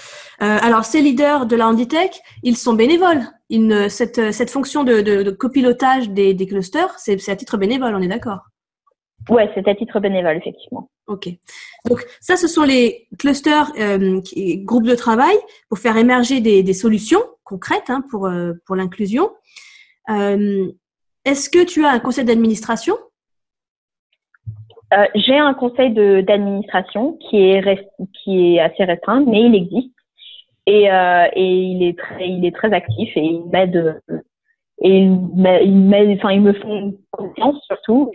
Euh, 0.41 0.57
alors, 0.63 0.87
ces 0.87 1.03
leaders 1.03 1.45
de 1.45 1.55
la 1.55 1.69
Handitech, 1.69 2.19
ils 2.43 2.57
sont 2.57 2.73
bénévoles. 2.73 3.21
Ils 3.51 3.91
cette, 3.91 4.33
cette 4.33 4.49
fonction 4.49 4.85
de, 4.85 5.03
de, 5.03 5.31
copilotage 5.31 6.09
des, 6.09 6.33
des 6.33 6.47
clusters, 6.47 6.99
c'est 6.99 7.29
à 7.29 7.37
titre 7.37 7.59
bénévole, 7.59 7.95
on 7.95 8.01
est 8.01 8.09
d'accord? 8.09 8.41
Ouais, 9.29 9.51
c'est 9.55 9.67
à 9.67 9.75
titre 9.75 9.99
bénévole, 9.99 10.37
effectivement. 10.37 10.89
Ok. 11.09 11.29
Donc, 11.89 12.05
ça, 12.21 12.37
ce 12.37 12.47
sont 12.47 12.63
les 12.63 13.09
clusters, 13.19 13.73
euh, 13.79 14.21
groupes 14.65 14.87
de 14.87 14.95
travail 14.95 15.37
pour 15.69 15.79
faire 15.79 15.97
émerger 15.97 16.41
des, 16.41 16.63
des 16.63 16.73
solutions 16.73 17.21
concrètes 17.43 17.91
hein, 17.91 18.03
pour, 18.11 18.27
euh, 18.27 18.53
pour 18.67 18.77
l'inclusion. 18.77 19.31
Euh, 20.11 20.67
Est-ce 21.25 21.51
que 21.51 21.65
tu 21.65 21.85
as 21.85 21.91
un 21.91 21.99
conseil 21.99 22.25
d'administration? 22.25 22.95
Euh, 24.95 25.07
j'ai 25.17 25.37
un 25.37 25.55
conseil 25.55 25.93
d'administration 26.23 27.19
qui 27.19 27.39
est 27.39 27.89
qui 28.23 28.55
est 28.55 28.61
assez 28.61 28.85
restreint, 28.85 29.25
mais 29.27 29.43
il 29.43 29.55
existe 29.57 29.97
et, 30.67 30.85
et 30.85 31.53
il 31.73 31.83
est 31.83 31.99
très 31.99 32.29
il 32.29 32.45
est 32.45 32.55
très 32.55 32.73
actif 32.73 33.09
et 33.17 33.25
il 33.25 33.45
m'aide 33.47 34.01
et 34.83 34.99
il 34.99 36.17
enfin 36.17 36.31
ils 36.31 36.41
me 36.41 36.53
font 36.53 36.97
confiance 37.11 37.61
surtout. 37.67 38.13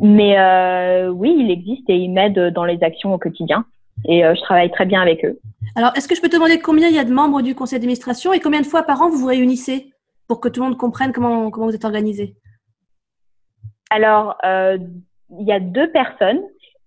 Mais 0.00 0.38
euh, 0.38 1.08
oui, 1.08 1.34
il 1.38 1.50
existe 1.50 1.88
et 1.88 1.96
il 1.96 2.12
m'aide 2.12 2.52
dans 2.52 2.64
les 2.64 2.82
actions 2.82 3.14
au 3.14 3.18
quotidien 3.18 3.64
et 4.04 4.20
je 4.22 4.40
travaille 4.42 4.70
très 4.70 4.84
bien 4.84 5.00
avec 5.00 5.24
eux. 5.24 5.38
Alors, 5.74 5.90
est-ce 5.96 6.06
que 6.06 6.14
je 6.14 6.20
peux 6.20 6.28
te 6.28 6.36
demander 6.36 6.60
combien 6.60 6.88
il 6.88 6.94
y 6.94 6.98
a 6.98 7.04
de 7.04 7.12
membres 7.12 7.40
du 7.42 7.54
conseil 7.54 7.78
d'administration 7.78 8.32
et 8.32 8.40
combien 8.40 8.60
de 8.60 8.66
fois 8.66 8.82
par 8.82 9.00
an 9.00 9.08
vous 9.08 9.18
vous 9.18 9.26
réunissez 9.26 9.90
pour 10.28 10.40
que 10.40 10.48
tout 10.48 10.60
le 10.60 10.68
monde 10.68 10.76
comprenne 10.76 11.12
comment 11.12 11.50
comment 11.50 11.66
vous 11.66 11.74
êtes 11.74 11.84
organisé? 11.84 12.36
Alors, 13.90 14.36
euh, 14.44 14.78
il 15.38 15.46
y 15.46 15.52
a 15.52 15.60
deux 15.60 15.90
personnes 15.90 16.42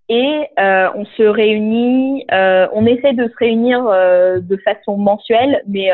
et 0.10 0.48
euh, 0.60 0.90
on 0.96 1.06
se 1.06 1.24
réunit, 1.24 2.26
euh, 2.32 2.68
on 2.74 2.86
essaie 2.86 3.14
de 3.14 3.28
se 3.28 3.36
réunir 3.38 3.84
de 3.84 4.58
façon 4.58 4.98
mensuelle, 4.98 5.62
mais 5.68 5.90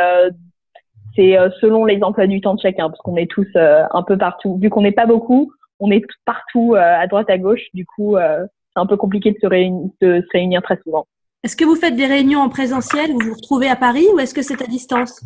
c'est 1.15 1.37
selon 1.61 1.85
les 1.85 2.01
emplois 2.01 2.27
du 2.27 2.41
temps 2.41 2.55
de 2.55 2.61
chacun, 2.61 2.89
parce 2.89 3.01
qu'on 3.01 3.17
est 3.17 3.29
tous 3.29 3.47
un 3.55 4.03
peu 4.03 4.17
partout. 4.17 4.57
Vu 4.57 4.69
qu'on 4.69 4.81
n'est 4.81 4.91
pas 4.91 5.05
beaucoup, 5.05 5.51
on 5.79 5.91
est 5.91 6.03
partout 6.25 6.75
à 6.75 7.05
droite 7.07 7.29
à 7.29 7.37
gauche. 7.37 7.61
Du 7.73 7.85
coup, 7.85 8.15
c'est 8.17 8.81
un 8.81 8.85
peu 8.85 8.97
compliqué 8.97 9.31
de 9.31 9.37
se, 9.41 9.47
réunir, 9.47 9.89
de 10.01 10.21
se 10.21 10.27
réunir 10.31 10.61
très 10.61 10.79
souvent. 10.83 11.07
Est-ce 11.43 11.55
que 11.55 11.63
vous 11.63 11.75
faites 11.75 11.95
des 11.95 12.07
réunions 12.07 12.39
en 12.39 12.49
présentiel 12.49 13.11
Vous 13.11 13.19
vous 13.19 13.35
retrouvez 13.35 13.69
à 13.69 13.75
Paris 13.75 14.05
ou 14.13 14.19
est-ce 14.19 14.33
que 14.33 14.41
c'est 14.41 14.61
à 14.61 14.65
distance? 14.65 15.21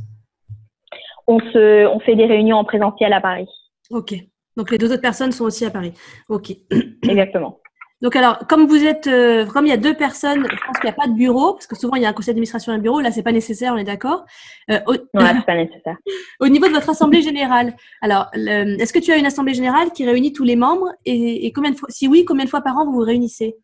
On, 1.27 1.39
se, 1.39 1.87
on 1.87 1.99
fait 2.01 2.15
des 2.15 2.25
réunions 2.25 2.57
en 2.57 2.65
présentiel 2.65 3.13
à 3.13 3.21
Paris. 3.21 3.47
Ok. 3.89 4.15
Donc 4.57 4.71
les 4.71 4.77
deux 4.77 4.91
autres 4.91 5.01
personnes 5.01 5.31
sont 5.31 5.45
aussi 5.45 5.63
à 5.65 5.71
Paris. 5.71 5.93
Ok. 6.27 6.51
Exactement. 7.03 7.61
Donc 8.01 8.15
alors, 8.15 8.39
comme 8.47 8.65
vous 8.65 8.85
êtes, 8.85 9.07
euh, 9.07 9.45
comme 9.45 9.65
il 9.65 9.69
y 9.69 9.73
a 9.73 9.77
deux 9.77 9.93
personnes, 9.93 10.45
je 10.49 10.65
pense 10.65 10.77
qu'il 10.79 10.85
n'y 10.85 10.89
a 10.89 10.93
pas 10.93 11.07
de 11.07 11.13
bureau, 11.13 11.53
parce 11.53 11.67
que 11.67 11.75
souvent 11.75 11.95
il 11.95 12.03
y 12.03 12.05
a 12.05 12.09
un 12.09 12.13
conseil 12.13 12.33
d'administration 12.33 12.71
et 12.71 12.75
un 12.75 12.79
bureau. 12.79 13.01
Là, 13.01 13.11
c'est 13.11 13.23
pas 13.23 13.33
nécessaire, 13.33 13.73
on 13.73 13.77
est 13.77 13.83
d'accord. 13.83 14.25
Euh, 14.71 14.79
au... 14.87 14.93
Non, 14.93 15.25
c'est 15.25 15.45
pas 15.45 15.55
nécessaire. 15.55 15.97
au 16.39 16.47
niveau 16.47 16.67
de 16.67 16.73
votre 16.73 16.89
assemblée 16.89 17.21
générale, 17.21 17.73
alors, 18.01 18.27
est-ce 18.33 18.93
que 18.93 18.99
tu 18.99 19.11
as 19.11 19.17
une 19.17 19.25
assemblée 19.25 19.53
générale 19.53 19.91
qui 19.91 20.05
réunit 20.05 20.31
tous 20.31 20.45
les 20.45 20.55
membres 20.55 20.89
et, 21.05 21.51
combien 21.53 21.71
de 21.71 21.75
fois, 21.75 21.89
si 21.91 22.07
oui, 22.07 22.23
combien 22.25 22.45
de 22.45 22.49
fois 22.49 22.61
par 22.61 22.77
an 22.77 22.85
vous 22.85 22.93
vous 22.93 22.99
réunissez? 22.99 23.57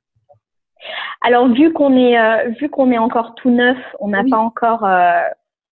Alors, 1.22 1.48
vu 1.48 1.72
qu'on 1.72 1.96
est, 1.96 2.20
euh, 2.20 2.50
vu 2.60 2.70
qu'on 2.70 2.92
est 2.92 2.98
encore 2.98 3.36
tout 3.36 3.50
neuf, 3.50 3.78
on 4.00 4.10
n'a 4.10 4.24
pas 4.30 4.38
encore 4.38 4.86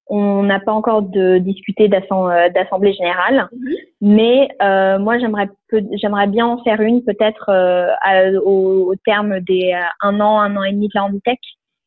on 0.07 0.43
n'a 0.43 0.59
pas 0.59 0.73
encore 0.73 1.01
de 1.01 1.37
discuté 1.37 1.89
euh, 1.91 2.49
d'assemblée 2.49 2.93
générale, 2.93 3.49
mhm. 3.51 3.75
mais 4.01 4.49
euh, 4.61 4.99
moi 4.99 5.17
j'aimerais 5.17 5.49
j'aimerais 5.93 6.27
bien 6.27 6.45
en 6.45 6.63
faire 6.63 6.81
une 6.81 7.03
peut-être 7.03 7.49
euh, 7.49 8.39
au, 8.43 8.93
terme 9.05 9.39
des 9.39 9.73
un 10.01 10.19
an, 10.19 10.39
un 10.39 10.55
an 10.57 10.63
et 10.63 10.73
demi 10.73 10.87
de 10.87 10.91
la 10.95 11.05
Handitech. 11.05 11.39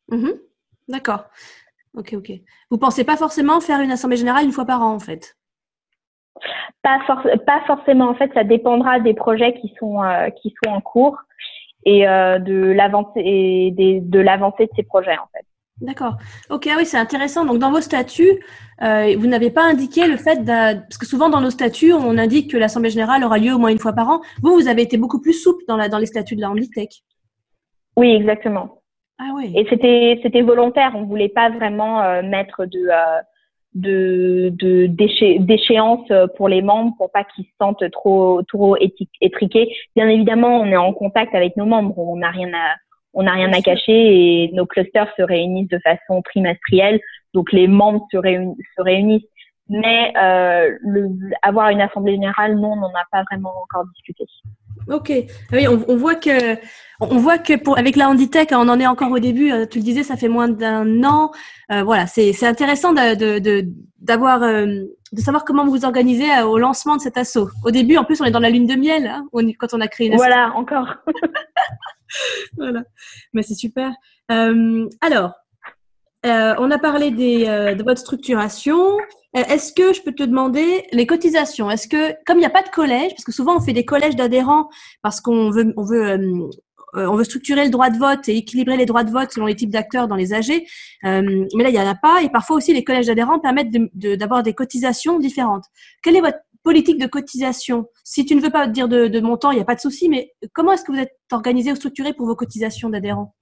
Mhm. 0.09 0.33
D'accord. 0.87 1.25
Ok, 1.95 2.13
ok. 2.13 2.31
Vous 2.69 2.77
pensez 2.77 3.03
pas 3.03 3.17
forcément 3.17 3.59
faire 3.59 3.81
une 3.81 3.91
assemblée 3.91 4.17
générale 4.17 4.45
une 4.45 4.51
fois 4.51 4.65
par 4.65 4.81
an 4.81 4.93
en 4.93 4.99
fait? 4.99 5.35
Pas, 6.83 6.99
pas 7.45 7.61
forcément. 7.65 8.09
En 8.09 8.15
fait, 8.15 8.31
ça 8.33 8.43
dépendra 8.43 8.99
des 8.99 9.13
projets 9.13 9.53
qui 9.59 9.73
sont 9.79 9.99
qui 10.41 10.53
sont 10.63 10.71
en 10.71 10.81
cours 10.81 11.17
et 11.85 12.01
de 12.01 12.71
l'avancée 12.71 13.73
de 13.75 14.19
l'avancée 14.19 14.65
de 14.65 14.71
ces 14.75 14.83
projets 14.83 15.17
en 15.17 15.27
fait. 15.33 15.45
D'accord. 15.79 16.17
Ok, 16.49 16.67
ah 16.71 16.75
oui, 16.77 16.85
c'est 16.85 16.97
intéressant. 16.97 17.45
Donc, 17.45 17.59
dans 17.59 17.71
vos 17.71 17.81
statuts, 17.81 18.43
euh, 18.81 19.15
vous 19.17 19.27
n'avez 19.27 19.51
pas 19.51 19.63
indiqué 19.63 20.07
le 20.07 20.17
fait 20.17 20.43
de... 20.43 20.79
Parce 20.79 20.97
que 20.97 21.05
souvent, 21.05 21.29
dans 21.29 21.39
nos 21.39 21.51
statuts, 21.51 21.93
on 21.93 22.17
indique 22.17 22.51
que 22.51 22.57
l'Assemblée 22.57 22.89
générale 22.89 23.23
aura 23.23 23.37
lieu 23.37 23.53
au 23.53 23.59
moins 23.59 23.69
une 23.69 23.77
fois 23.77 23.93
par 23.93 24.09
an. 24.09 24.21
Vous, 24.41 24.55
vous 24.55 24.67
avez 24.67 24.81
été 24.81 24.97
beaucoup 24.97 25.21
plus 25.21 25.33
souple 25.33 25.63
dans, 25.67 25.77
la, 25.77 25.87
dans 25.87 25.99
les 25.99 26.07
statuts 26.07 26.35
de 26.35 26.41
la 26.41 26.49
Handitech. 26.49 27.03
Oui, 27.95 28.09
exactement. 28.09 28.81
Ah 29.19 29.31
oui. 29.35 29.53
Et 29.55 29.67
c'était, 29.69 30.19
c'était 30.23 30.41
volontaire. 30.41 30.93
On 30.95 31.01
ne 31.01 31.07
voulait 31.07 31.29
pas 31.29 31.51
vraiment 31.51 32.01
euh, 32.01 32.23
mettre 32.23 32.65
de, 32.65 32.87
euh, 32.89 33.21
de, 33.75 34.49
de 34.55 34.87
d'échéance 34.87 36.11
pour 36.37 36.49
les 36.49 36.63
membres 36.63 36.95
pour 36.97 37.11
pas 37.11 37.23
qu'ils 37.23 37.45
se 37.45 37.51
sentent 37.61 37.89
trop, 37.91 38.41
trop 38.47 38.77
étriqués. 39.21 39.75
Bien 39.95 40.07
évidemment, 40.09 40.59
on 40.59 40.65
est 40.65 40.77
en 40.77 40.93
contact 40.93 41.35
avec 41.35 41.55
nos 41.55 41.65
membres. 41.65 41.97
On 41.99 42.17
n'a 42.17 42.31
rien 42.31 42.49
à 42.49 42.75
on 43.17 43.23
n'a 43.23 43.33
rien 43.33 43.51
à 43.51 43.61
cacher 43.61 43.93
et 43.93 44.51
nos 44.53 44.67
clusters 44.67 45.11
se 45.17 45.23
réunissent 45.23 45.69
de 45.69 45.79
façon 45.79 46.21
trimestrielle, 46.21 46.99
donc 47.33 47.51
les 47.51 47.67
membres 47.67 48.05
se, 48.11 48.17
réunissent. 48.17 49.25
Mais 49.69 50.13
euh, 50.15 50.77
le, 50.81 51.09
avoir 51.41 51.69
une 51.69 51.81
assemblée 51.81 52.13
générale, 52.13 52.55
non, 52.57 52.73
on 52.73 52.75
n'en 52.75 52.89
a 52.89 53.05
pas 53.11 53.23
vraiment 53.29 53.53
encore 53.63 53.85
discuté. 53.87 54.25
Ok. 54.89 55.11
Ah 55.11 55.55
oui, 55.55 55.67
on, 55.67 55.95
voit 55.95 56.15
que 56.15 56.55
on 56.99 57.17
voit 57.17 57.37
que 57.37 57.57
pour 57.57 57.77
avec 57.77 57.95
la 57.95 58.09
Handitech, 58.09 58.49
on 58.51 58.69
en 58.69 58.79
est 58.79 58.87
encore 58.87 59.11
au 59.11 59.19
début. 59.19 59.51
Euh, 59.51 59.65
tu 59.65 59.79
le 59.79 59.83
disais, 59.83 60.03
ça 60.03 60.17
fait 60.17 60.29
moins 60.29 60.47
d'un 60.47 61.03
an. 61.03 61.31
Euh, 61.71 61.83
voilà, 61.83 62.07
c'est 62.07 62.45
intéressant 62.45 62.93
de 62.93 63.65
d'avoir 63.99 64.39
de, 64.39 64.95
de, 65.11 65.21
savoir 65.21 65.43
comment 65.43 65.65
vous 65.65 65.71
vous 65.71 65.85
organisez 65.85 66.41
au 66.43 66.57
lancement 66.57 66.95
de 66.95 67.01
cet 67.01 67.17
assaut. 67.17 67.49
Au 67.65 67.71
début, 67.71 67.97
en 67.97 68.05
plus, 68.05 68.21
on 68.21 68.25
est 68.25 68.31
dans 68.31 68.39
la 68.39 68.49
lune 68.49 68.67
de 68.67 68.75
miel 68.75 69.07
hein, 69.07 69.27
quand 69.59 69.73
on 69.73 69.81
a 69.81 69.87
créé 69.87 70.07
une. 70.07 70.15
Voilà, 70.15 70.53
encore. 70.55 70.95
voilà. 72.57 72.83
Mais 73.33 73.43
c'est 73.43 73.55
super. 73.55 73.91
Euh, 74.31 74.87
alors, 75.01 75.33
euh, 76.25 76.55
on 76.57 76.71
a 76.71 76.77
parlé 76.77 77.11
des, 77.11 77.45
euh, 77.47 77.75
de 77.75 77.83
votre 77.83 77.99
structuration. 77.99 78.97
Est-ce 79.49 79.73
que 79.73 79.93
je 79.93 80.01
peux 80.01 80.13
te 80.13 80.23
demander 80.23 80.85
les 80.91 81.05
cotisations? 81.05 81.69
Est-ce 81.69 81.87
que, 81.87 82.13
comme 82.25 82.37
il 82.37 82.41
n'y 82.41 82.45
a 82.45 82.49
pas 82.49 82.63
de 82.63 82.69
collège, 82.69 83.11
parce 83.11 83.23
que 83.23 83.31
souvent 83.31 83.57
on 83.57 83.59
fait 83.59 83.73
des 83.73 83.85
collèges 83.85 84.15
d'adhérents 84.15 84.69
parce 85.01 85.21
qu'on 85.21 85.51
veut, 85.51 85.73
on 85.77 85.83
veut, 85.83 87.23
structurer 87.23 87.65
le 87.65 87.69
droit 87.69 87.89
de 87.89 87.97
vote 87.97 88.27
et 88.27 88.37
équilibrer 88.37 88.77
les 88.77 88.85
droits 88.85 89.03
de 89.03 89.11
vote 89.11 89.31
selon 89.31 89.45
les 89.45 89.55
types 89.55 89.69
d'acteurs 89.69 90.07
dans 90.07 90.15
les 90.15 90.33
AG, 90.33 90.65
mais 91.03 91.63
là 91.63 91.69
il 91.69 91.73
n'y 91.73 91.79
en 91.79 91.87
a 91.87 91.95
pas. 91.95 92.23
Et 92.23 92.29
parfois 92.29 92.55
aussi 92.55 92.73
les 92.73 92.83
collèges 92.83 93.07
d'adhérents 93.07 93.39
permettent 93.39 93.71
d'avoir 93.93 94.41
des 94.41 94.53
cotisations 94.53 95.19
différentes. 95.19 95.65
Quelle 96.01 96.15
est 96.15 96.21
votre 96.21 96.39
politique 96.63 96.99
de 96.99 97.07
cotisation? 97.07 97.87
Si 98.03 98.25
tu 98.25 98.35
ne 98.35 98.41
veux 98.41 98.49
pas 98.49 98.67
dire 98.67 98.87
de, 98.87 99.19
montant, 99.19 99.51
il 99.51 99.55
n'y 99.55 99.61
a 99.61 99.65
pas 99.65 99.75
de 99.75 99.81
souci, 99.81 100.09
mais 100.09 100.33
comment 100.53 100.71
est-ce 100.71 100.83
que 100.83 100.91
vous 100.91 100.99
êtes 100.99 101.15
organisé 101.31 101.71
ou 101.71 101.75
structuré 101.75 102.13
pour 102.13 102.25
vos 102.25 102.35
cotisations 102.35 102.89
d'adhérents? 102.89 103.35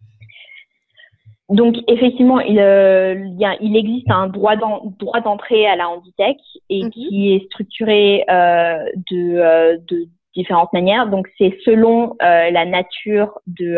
Donc 1.49 1.75
effectivement, 1.87 2.39
il, 2.39 2.59
euh, 2.59 3.13
il, 3.61 3.77
existe 3.77 4.09
un 4.09 4.27
droit 4.27 4.55
d'entrée 4.55 5.67
à 5.67 5.75
la 5.75 5.89
Handitech 5.89 6.37
et 6.69 6.83
mhm. 6.83 6.89
qui 6.89 7.33
est 7.33 7.45
structuré 7.45 8.25
euh, 8.29 8.83
de, 9.11 9.37
euh, 9.37 9.77
de, 9.87 10.07
différentes 10.35 10.73
manières. 10.73 11.07
Donc 11.07 11.29
c'est 11.37 11.57
selon 11.63 12.15
la 12.19 12.65
nature 12.65 13.39
de 13.47 13.77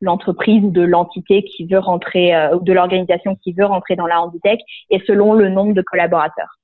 l'entreprise 0.00 0.64
ou 0.64 0.70
de 0.70 0.82
l'entité 0.82 1.44
qui 1.44 1.64
veut 1.64 1.78
rentrer 1.78 2.32
ou 2.52 2.60
de 2.60 2.72
l'organisation 2.72 3.36
qui 3.36 3.52
veut 3.52 3.66
rentrer 3.66 3.94
dans 3.94 4.06
la 4.06 4.20
Handitech 4.20 4.58
et 4.90 5.00
selon 5.06 5.32
le 5.34 5.48
nombre 5.48 5.74
de 5.74 5.82
collaborateurs. 5.82 6.55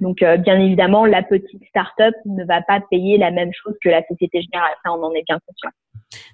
Donc, 0.00 0.22
euh, 0.22 0.36
bien 0.36 0.60
évidemment, 0.60 1.06
la 1.06 1.22
petite 1.22 1.62
start-up 1.68 2.14
ne 2.24 2.44
va 2.44 2.62
pas 2.62 2.80
payer 2.90 3.18
la 3.18 3.30
même 3.30 3.50
chose 3.52 3.74
que 3.82 3.88
la 3.88 4.02
Société 4.06 4.42
Générale. 4.42 4.72
Ça, 4.84 4.92
on 4.92 5.02
en 5.02 5.12
est 5.12 5.24
bien 5.26 5.38
conscient. 5.46 5.70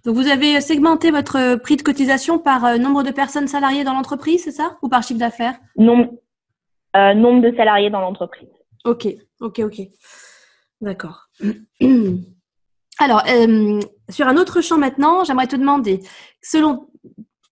Donc, 0.05 0.15
vous 0.15 0.29
avez 0.29 0.61
segmenté 0.61 1.11
votre 1.11 1.57
prix 1.57 1.77
de 1.77 1.83
cotisation 1.83 2.39
par 2.39 2.65
euh, 2.65 2.77
nombre 2.77 3.03
de 3.03 3.11
personnes 3.11 3.49
salariées 3.49 3.85
dans 3.85 3.95
l'entreprise, 3.95 4.45
c'est 4.45 4.53
ça? 4.53 4.77
Ou 4.83 4.89
par 4.89 5.03
chiffre 5.03 5.21
d'affaires? 5.21 5.55
Nombre, 5.77 6.11
euh, 6.97 7.15
nombre 7.15 7.43
de 7.43 7.57
salariés 7.57 7.91
dans 7.91 8.01
l'entreprise. 8.01 8.49
Ok, 8.85 9.09
ok, 9.41 9.61
ok. 9.61 9.81
D'accord. 10.81 11.27
Alors, 12.99 13.23
sur 14.11 14.29
un 14.29 14.37
autre 14.37 14.61
champ 14.61 14.77
maintenant, 14.77 15.25
j'aimerais 15.25 15.47
te 15.47 15.57
demander, 15.57 16.01
selon, 16.43 16.91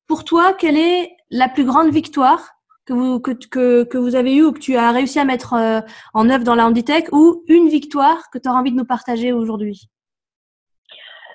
pour 0.07 0.25
toi, 0.25 0.53
quelle 0.53 0.77
est 0.77 1.11
la 1.31 1.49
plus 1.49 1.65
grande 1.65 1.91
victoire 1.91 2.58
que 2.89 2.95
vous, 2.95 3.21
que, 3.21 3.85
que, 3.85 3.99
vous 3.99 4.17
avez 4.17 4.35
eu 4.35 4.45
ou 4.45 4.53
que 4.53 4.59
tu 4.59 4.77
as 4.77 4.91
réussi 4.93 5.19
à 5.19 5.25
mettre 5.25 5.55
euh, 5.55 5.81
en 6.15 6.31
œuvre 6.31 6.45
dans 6.45 6.55
la 6.55 6.67
Handitech 6.67 7.13
ou 7.13 7.43
une 7.49 7.69
victoire 7.69 8.31
que 8.33 8.39
tu 8.39 8.49
as 8.49 8.53
envie 8.53 8.73
de 8.73 8.77
nous 8.77 8.87
partager 8.87 9.33
aujourd'hui? 9.33 9.89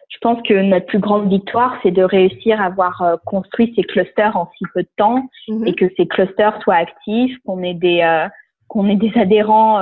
Je 0.10 0.18
pense 0.22 0.42
que 0.48 0.54
notre 0.54 0.88
plus 0.88 1.00
grande 1.00 1.30
victoire, 1.30 1.78
c'est 1.84 1.92
de 1.92 2.04
réussir 2.04 2.60
à 2.60 2.66
avoir 2.66 3.02
euh, 3.02 3.16
construit 3.26 3.72
ces 3.76 3.84
clusters 3.84 4.36
en 4.36 4.50
si 4.58 4.66
peu 4.74 4.82
de 4.82 4.90
temps 4.98 5.24
mhm. 5.48 5.68
et 5.68 5.74
que 5.76 5.86
ces 5.96 6.08
clusters 6.08 6.60
soient 6.64 6.76
actifs, 6.76 7.38
qu'on 7.46 7.62
ait 7.62 7.74
des 7.76 8.02
euh, 8.02 8.28
qu'on 8.68 8.88
ait 8.88 8.96
des 8.96 9.12
adhérents 9.16 9.82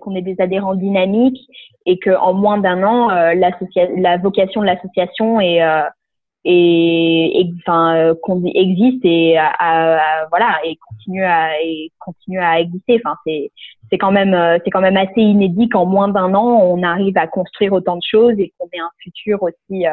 qu'on 0.00 0.14
ait 0.14 0.22
des 0.22 0.36
adhérents 0.38 0.74
dynamiques 0.74 1.46
et 1.84 1.98
que 1.98 2.16
en 2.16 2.32
moins 2.32 2.56
d'un 2.56 2.82
an 2.82 3.08
la, 3.08 3.50
la 3.96 4.16
vocation 4.16 4.62
de 4.62 4.66
l'association 4.66 5.40
est 5.40 5.60
et, 6.44 7.50
enfin 7.58 8.14
qu'on 8.22 8.44
existe 8.44 9.04
et 9.04 9.36
voilà 10.30 10.58
et 10.64 10.76
continue 10.76 11.24
à 11.24 11.60
et 11.62 11.90
continue 11.98 12.40
à 12.40 12.60
exister 12.60 13.00
enfin 13.04 13.16
c'est 13.26 13.50
c'est 13.90 13.98
quand 13.98 14.12
même 14.12 14.36
c'est 14.64 14.70
quand 14.70 14.80
même 14.80 14.96
assez 14.96 15.20
inédit 15.20 15.68
qu'en 15.68 15.86
moins 15.86 16.08
d'un 16.08 16.34
an 16.34 16.60
on 16.62 16.82
arrive 16.82 17.16
à 17.16 17.26
construire 17.26 17.72
autant 17.72 17.96
de 17.96 18.02
choses 18.08 18.34
et 18.38 18.52
qu'on 18.58 18.66
ait 18.72 18.80
un 18.80 18.90
futur 18.98 19.42
aussi 19.42 19.84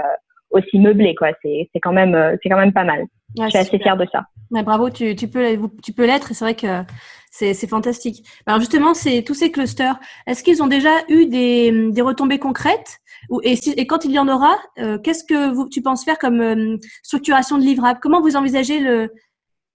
aussi 0.51 0.79
meublé 0.79 1.15
quoi 1.15 1.29
c'est 1.41 1.69
c'est 1.73 1.79
quand 1.79 1.93
même 1.93 2.37
c'est 2.43 2.49
quand 2.49 2.59
même 2.59 2.73
pas 2.73 2.83
mal 2.83 3.05
je 3.37 3.47
suis 3.47 3.57
assez 3.57 3.79
fière 3.79 3.97
de 3.97 4.05
ça 4.11 4.25
bravo 4.63 4.89
tu, 4.89 5.15
tu 5.15 5.29
peux 5.29 5.57
tu 5.81 5.93
peux 5.93 6.05
l'être 6.05 6.31
et 6.31 6.33
c'est 6.33 6.45
vrai 6.45 6.55
que 6.55 6.83
c'est 7.31 7.67
fantastique. 7.67 8.25
Alors 8.45 8.59
justement, 8.59 8.93
c'est 8.93 9.23
tous 9.23 9.33
ces 9.33 9.51
clusters. 9.51 9.97
Est-ce 10.27 10.43
qu'ils 10.43 10.61
ont 10.61 10.67
déjà 10.67 10.91
eu 11.07 11.25
des, 11.25 11.89
des 11.91 12.01
retombées 12.01 12.39
concrètes 12.39 12.99
et, 13.43 13.87
quand 13.87 14.05
il 14.05 14.11
y 14.11 14.19
en 14.19 14.27
aura, 14.27 14.57
euh, 14.79 14.97
qu'est-ce 14.97 15.23
que 15.23 15.69
tu 15.69 15.81
penses 15.81 16.03
faire 16.03 16.19
comme 16.19 16.41
euh, 16.41 16.77
structuration 17.03 17.57
de 17.57 17.63
livrables? 17.63 17.99
Comment 18.01 18.21
vous 18.21 18.35
envisagez 18.35 19.07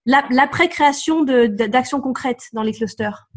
l'après-création 0.06 1.24
d'actions 1.24 2.00
concrètes 2.00 2.48
dans 2.52 2.62
les 2.62 2.72
clusters? 2.72 3.28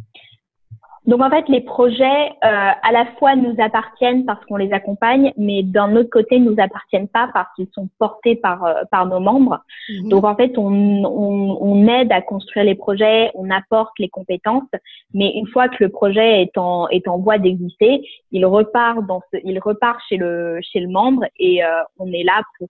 Donc 1.06 1.22
en 1.22 1.30
fait, 1.30 1.48
les 1.48 1.62
projets 1.62 2.30
euh, 2.44 2.72
à 2.82 2.92
la 2.92 3.06
fois 3.18 3.36
nous 3.36 3.56
appartiennent 3.60 4.26
parce 4.26 4.44
qu'on 4.46 4.58
les 4.58 4.72
accompagne, 4.74 5.34
mais 5.38 5.64
d'un 5.64 5.96
autre 5.96 6.10
côté, 6.10 6.40
nous 6.40 6.56
appartiennent 6.58 7.08
pas 7.08 7.30
parce 7.34 7.48
qu'ils 7.56 7.70
sont 7.74 7.90
portés 7.98 8.36
par 8.36 8.64
euh, 8.66 8.84
par 8.92 9.06
nos 9.06 9.20
membres. 9.20 9.60
Mhm. 9.90 10.10
Donc 10.10 10.26
en 10.26 10.36
fait, 10.36 10.58
on, 10.58 10.72
on, 10.72 11.58
on, 11.62 11.88
aide 11.88 12.12
à 12.12 12.22
construire 12.22 12.66
les 12.66 12.76
projets, 12.76 13.32
on 13.34 13.50
apporte 13.50 13.98
les 13.98 14.10
compétences, 14.10 14.70
mais 15.14 15.32
une 15.36 15.48
fois 15.48 15.70
que 15.70 15.84
le 15.84 15.90
projet 15.90 16.42
est 16.42 16.58
en 16.58 16.88
est 16.90 17.08
en 17.08 17.18
voie 17.18 17.38
d'exister, 17.38 18.02
il 18.32 18.46
repart 18.46 19.06
dans 19.08 19.22
ce, 19.32 19.40
il 19.44 19.60
repart 19.60 20.00
chez 20.10 20.18
le 20.18 20.60
chez 20.62 20.80
le 20.82 20.90
membre 20.90 21.24
et 21.40 21.64
euh, 21.64 21.70
on 21.98 22.12
est 22.12 22.24
là 22.24 22.44
pour 22.58 22.68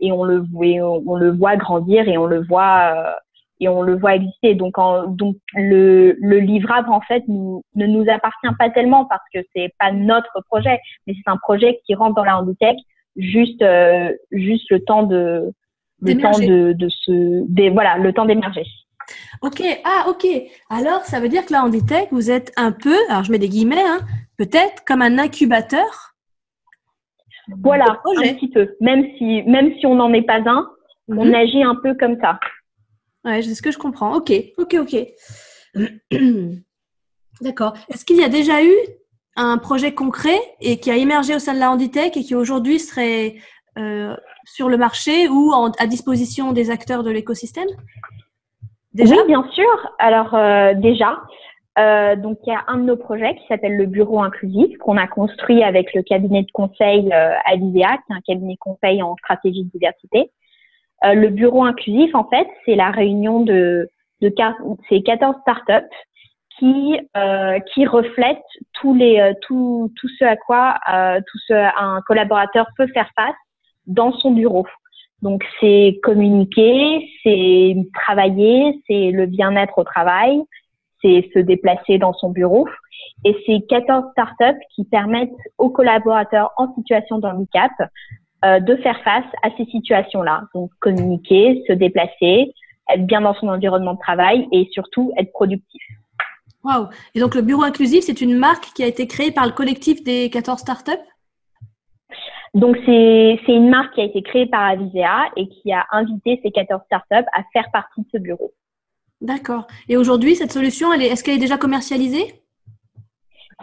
et 0.00 0.10
on 0.10 0.24
le 0.24 0.44
on, 0.54 1.02
on, 1.06 1.16
le 1.16 1.30
voit 1.30 1.56
grandir 1.56 2.08
et 2.08 2.18
on 2.18 2.26
le 2.26 2.42
voit 2.42 3.16
et 3.62 3.68
on 3.68 3.82
le 3.82 3.96
voit 3.96 4.16
exister. 4.16 4.54
Donc, 4.54 4.76
en, 4.76 5.06
donc 5.06 5.36
le, 5.54 6.16
le 6.20 6.38
livrable 6.40 6.90
en 6.90 7.00
fait 7.00 7.22
nous, 7.28 7.62
ne 7.76 7.86
nous 7.86 8.04
appartient 8.10 8.54
pas 8.58 8.70
tellement 8.70 9.04
parce 9.04 9.22
que 9.32 9.38
c'est 9.54 9.72
pas 9.78 9.92
notre 9.92 10.42
projet, 10.48 10.80
mais 11.06 11.14
c'est 11.14 11.30
un 11.30 11.36
projet 11.36 11.80
qui 11.86 11.94
rentre 11.94 12.16
dans 12.16 12.24
la 12.24 12.38
Handitech 12.38 12.76
juste 13.16 13.62
euh, 13.62 14.12
juste 14.32 14.70
le 14.70 14.80
temps 14.80 15.04
de 15.04 15.52
le 16.00 16.18
temps 16.18 16.38
de, 16.38 16.72
de 16.72 16.88
se 16.88 17.44
des, 17.48 17.70
voilà 17.70 17.96
le 17.98 18.12
temps 18.12 18.24
d'émerger. 18.24 18.66
Ok, 19.42 19.62
ah 19.84 20.06
ok. 20.08 20.26
Alors 20.68 21.02
ça 21.02 21.20
veut 21.20 21.28
dire 21.28 21.46
que 21.46 21.52
la 21.52 21.62
Handitech, 21.62 22.08
vous 22.10 22.30
êtes 22.30 22.52
un 22.56 22.72
peu, 22.72 22.96
alors 23.08 23.22
je 23.22 23.30
mets 23.30 23.38
des 23.38 23.48
guillemets, 23.48 23.84
hein, 23.86 24.00
peut-être 24.38 24.84
comme 24.84 25.02
un 25.02 25.18
incubateur. 25.18 26.14
Voilà, 27.62 28.00
un 28.06 28.34
petit 28.34 28.48
peu. 28.48 28.74
Même 28.80 29.04
si 29.18 29.42
même 29.42 29.72
si 29.78 29.86
on 29.86 29.94
n'en 29.94 30.12
est 30.12 30.22
pas 30.22 30.40
un, 30.46 30.68
on 31.08 31.26
mhm. 31.26 31.34
agit 31.34 31.62
un 31.62 31.76
peu 31.76 31.94
comme 31.94 32.18
ça. 32.20 32.38
Ouais, 33.24 33.42
c'est 33.42 33.54
ce 33.54 33.62
que 33.62 33.70
je 33.70 33.78
comprends. 33.78 34.14
Ok, 34.16 34.32
ok, 34.58 34.76
ok. 34.80 34.96
D'accord. 37.40 37.74
Est-ce 37.88 38.04
qu'il 38.04 38.16
y 38.16 38.24
a 38.24 38.28
déjà 38.28 38.64
eu 38.64 38.74
un 39.36 39.58
projet 39.58 39.94
concret 39.94 40.38
et 40.60 40.78
qui 40.78 40.90
a 40.90 40.96
émergé 40.96 41.34
au 41.34 41.38
sein 41.38 41.54
de 41.54 41.58
la 41.58 41.70
Handitech 41.70 42.16
et 42.16 42.22
qui 42.22 42.34
aujourd'hui 42.34 42.78
serait 42.78 43.36
euh, 43.78 44.14
sur 44.44 44.68
le 44.68 44.76
marché 44.76 45.28
ou 45.28 45.52
à 45.78 45.86
disposition 45.86 46.52
des 46.52 46.70
acteurs 46.70 47.02
de 47.02 47.10
l'écosystème? 47.10 47.68
Déjà? 48.92 49.16
Bien 49.26 49.44
sûr. 49.52 49.90
Alors 49.98 50.34
euh, 50.34 50.74
déjà, 50.74 51.22
euh, 51.78 52.16
donc 52.16 52.38
il 52.46 52.50
y 52.50 52.54
a 52.54 52.64
un 52.68 52.76
de 52.76 52.84
nos 52.84 52.96
projets 52.96 53.34
qui 53.36 53.46
s'appelle 53.48 53.76
le 53.76 53.86
Bureau 53.86 54.22
inclusif 54.22 54.76
qu'on 54.78 54.98
a 54.98 55.06
construit 55.06 55.62
avec 55.62 55.94
le 55.94 56.02
cabinet 56.02 56.42
de 56.42 56.50
conseil 56.52 57.10
euh, 57.12 57.34
Alizea, 57.46 57.96
qui 58.06 58.12
est 58.12 58.16
un 58.16 58.20
cabinet 58.26 58.54
de 58.54 58.58
conseil 58.58 59.02
en 59.02 59.16
stratégie 59.16 59.64
de 59.64 59.70
diversité. 59.70 60.30
Euh, 61.04 61.14
le 61.14 61.28
bureau 61.28 61.64
inclusif, 61.64 62.14
en 62.14 62.28
fait, 62.28 62.46
c'est 62.64 62.76
la 62.76 62.90
réunion 62.90 63.40
de, 63.40 63.88
de 64.20 64.32
ces 64.88 65.02
14 65.02 65.36
startups 65.42 65.94
qui 66.58 66.98
euh, 67.16 67.58
qui 67.72 67.86
reflètent 67.86 68.38
tous 68.74 68.94
les 68.94 69.18
euh, 69.18 69.32
tout 69.42 69.90
tout 69.98 70.08
ce 70.18 70.24
à 70.24 70.36
quoi 70.36 70.78
euh, 70.92 71.20
tout 71.26 71.38
ce 71.46 71.54
un 71.54 72.00
collaborateur 72.06 72.66
peut 72.76 72.86
faire 72.88 73.10
face 73.16 73.34
dans 73.86 74.12
son 74.12 74.30
bureau. 74.30 74.66
Donc 75.22 75.44
c'est 75.60 75.98
communiquer, 76.02 77.08
c'est 77.22 77.76
travailler, 77.94 78.80
c'est 78.86 79.10
le 79.10 79.26
bien-être 79.26 79.78
au 79.78 79.84
travail, 79.84 80.42
c'est 81.00 81.28
se 81.32 81.38
déplacer 81.38 81.98
dans 81.98 82.12
son 82.12 82.30
bureau. 82.30 82.68
Et 83.24 83.36
c'est 83.46 83.64
14 83.68 84.10
startups 84.12 84.60
qui 84.74 84.84
permettent 84.84 85.30
aux 85.58 85.70
collaborateurs 85.70 86.52
en 86.56 86.74
situation 86.74 87.18
de 87.18 87.26
handicap 87.26 87.72
euh, 88.44 88.60
de 88.60 88.76
faire 88.76 89.00
face 89.02 89.24
à 89.42 89.50
ces 89.56 89.64
situations-là. 89.66 90.44
Donc 90.54 90.70
communiquer, 90.80 91.62
se 91.68 91.72
déplacer, 91.72 92.52
être 92.92 93.06
bien 93.06 93.20
dans 93.20 93.34
son 93.34 93.48
environnement 93.48 93.94
de 93.94 93.98
travail 93.98 94.48
et 94.52 94.68
surtout 94.72 95.12
être 95.16 95.32
productif. 95.32 95.82
Waouh 96.64 96.88
Et 97.14 97.20
donc 97.20 97.34
le 97.34 97.42
bureau 97.42 97.62
inclusif, 97.62 98.04
c'est 98.04 98.20
une 98.20 98.36
marque 98.36 98.72
qui 98.74 98.82
a 98.82 98.86
été 98.86 99.06
créée 99.06 99.32
par 99.32 99.46
le 99.46 99.52
collectif 99.52 100.02
des 100.04 100.30
14 100.30 100.58
startups? 100.58 100.92
Donc 102.54 102.76
c'est 102.84 103.38
une 103.48 103.70
marque 103.70 103.94
qui 103.94 104.02
a 104.02 104.04
été 104.04 104.22
créée 104.22 104.46
par 104.46 104.62
Avisea 104.62 105.30
et 105.36 105.48
qui 105.48 105.72
a 105.72 105.86
invité 105.90 106.38
ces 106.42 106.50
14 106.50 106.82
startups 106.84 107.28
à 107.32 107.42
faire 107.52 107.70
partie 107.72 108.02
de 108.02 108.06
ce 108.12 108.18
bureau. 108.18 108.52
D'accord. 109.20 109.66
Et 109.88 109.96
aujourd'hui, 109.96 110.34
cette 110.34 110.52
solution, 110.52 110.92
est-ce 110.92 111.22
qu'elle 111.22 111.36
est 111.36 111.38
déjà 111.38 111.56
commercialisée? 111.56 112.41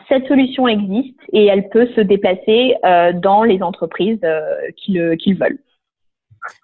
Cette 0.08 0.28
solution 0.28 0.68
existe 0.68 1.20
et 1.32 1.46
elle 1.46 1.70
peut 1.70 1.88
se 1.96 2.02
déplacer 2.02 2.76
euh, 2.86 3.14
dans 3.14 3.44
les 3.44 3.62
entreprises 3.62 4.20
euh, 4.24 4.56
qui, 4.78 4.94
le, 4.94 5.16
veulent. 5.36 5.60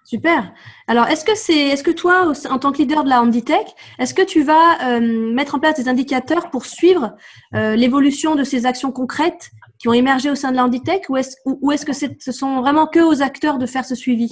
Super. 0.04 0.52
Alors, 0.88 1.06
est-ce 1.06 1.24
que 1.24 1.36
c'est, 1.36 1.68
est-ce 1.68 1.84
que 1.84 1.90
toi, 1.90 2.32
en 2.50 2.58
tant 2.58 2.72
que 2.72 2.78
leader 2.78 3.04
de 3.04 3.08
la 3.08 3.20
Handitech, 3.20 3.66
est-ce 3.98 4.14
que 4.14 4.22
tu 4.22 4.42
vas 4.42 4.96
euh, 4.96 5.32
mettre 5.32 5.54
en 5.54 5.60
place 5.60 5.76
des 5.76 5.88
indicateurs 5.88 6.50
pour 6.50 6.64
suivre 6.64 7.14
l'évolution 7.52 8.34
de 8.34 8.44
ces 8.44 8.66
actions 8.66 8.92
concrètes 8.92 9.50
qui 9.78 9.88
ont 9.88 9.92
émergé 9.92 10.30
au 10.30 10.34
sein 10.34 10.50
de 10.50 10.56
la 10.56 10.64
Handitech, 10.64 11.08
ou 11.08 11.16
est-ce, 11.16 11.36
ou, 11.44 11.70
est-ce 11.72 11.86
que 11.86 11.92
ce 11.92 12.32
sont 12.32 12.60
vraiment 12.60 12.86
que 12.86 13.00
aux 13.00 13.22
acteurs 13.22 13.58
de 13.58 13.66
faire 13.66 13.84
ce 13.84 13.94
suivi? 13.94 14.30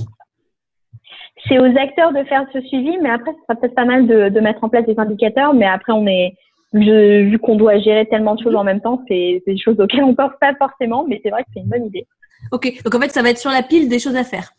C'est 1.47 1.59
aux 1.59 1.77
acteurs 1.77 2.13
de 2.13 2.25
faire 2.25 2.47
ce 2.53 2.61
suivi, 2.63 2.97
mais 3.03 3.11
après, 3.11 3.33
ce 3.33 3.39
sera 3.43 3.55
peut-être 3.55 3.75
pas 3.75 3.85
mal 3.85 4.07
de, 4.07 4.31
de 4.31 4.41
mettre 4.41 4.65
en 4.65 4.71
place 4.71 4.87
des 4.87 4.99
indicateurs, 4.99 5.53
mais 5.53 5.67
après, 5.67 5.93
on 5.93 6.07
est, 6.07 6.35
vu 6.75 7.39
qu'on 7.39 7.57
doit 7.57 7.79
gérer 7.79 8.07
tellement 8.07 8.35
de 8.35 8.43
choses 8.43 8.55
en 8.55 8.65
même 8.65 8.81
temps, 8.81 9.03
c'est 9.09 9.43
des 9.47 9.57
choses 9.57 9.79
auxquelles 9.79 10.05
on 10.05 10.15
pense 10.15 10.33
pas 10.41 10.55
forcément, 10.57 11.05
mais 11.09 11.21
c'est 11.23 11.31
vrai 11.31 11.43
que 11.45 11.49
c'est 11.55 11.61
une 11.61 11.69
bonne 11.69 11.87
idée. 11.87 12.07
Ok, 12.53 12.83
donc 12.83 12.95
en 12.95 13.01
fait, 13.01 13.11
ça 13.11 13.23
va 13.23 13.31
être 13.31 13.39
sur 13.39 13.51
la 13.51 13.63
pile 13.63 13.89
des 13.89 13.99
choses 13.99 14.17
à 14.17 14.25
faire. 14.25 14.51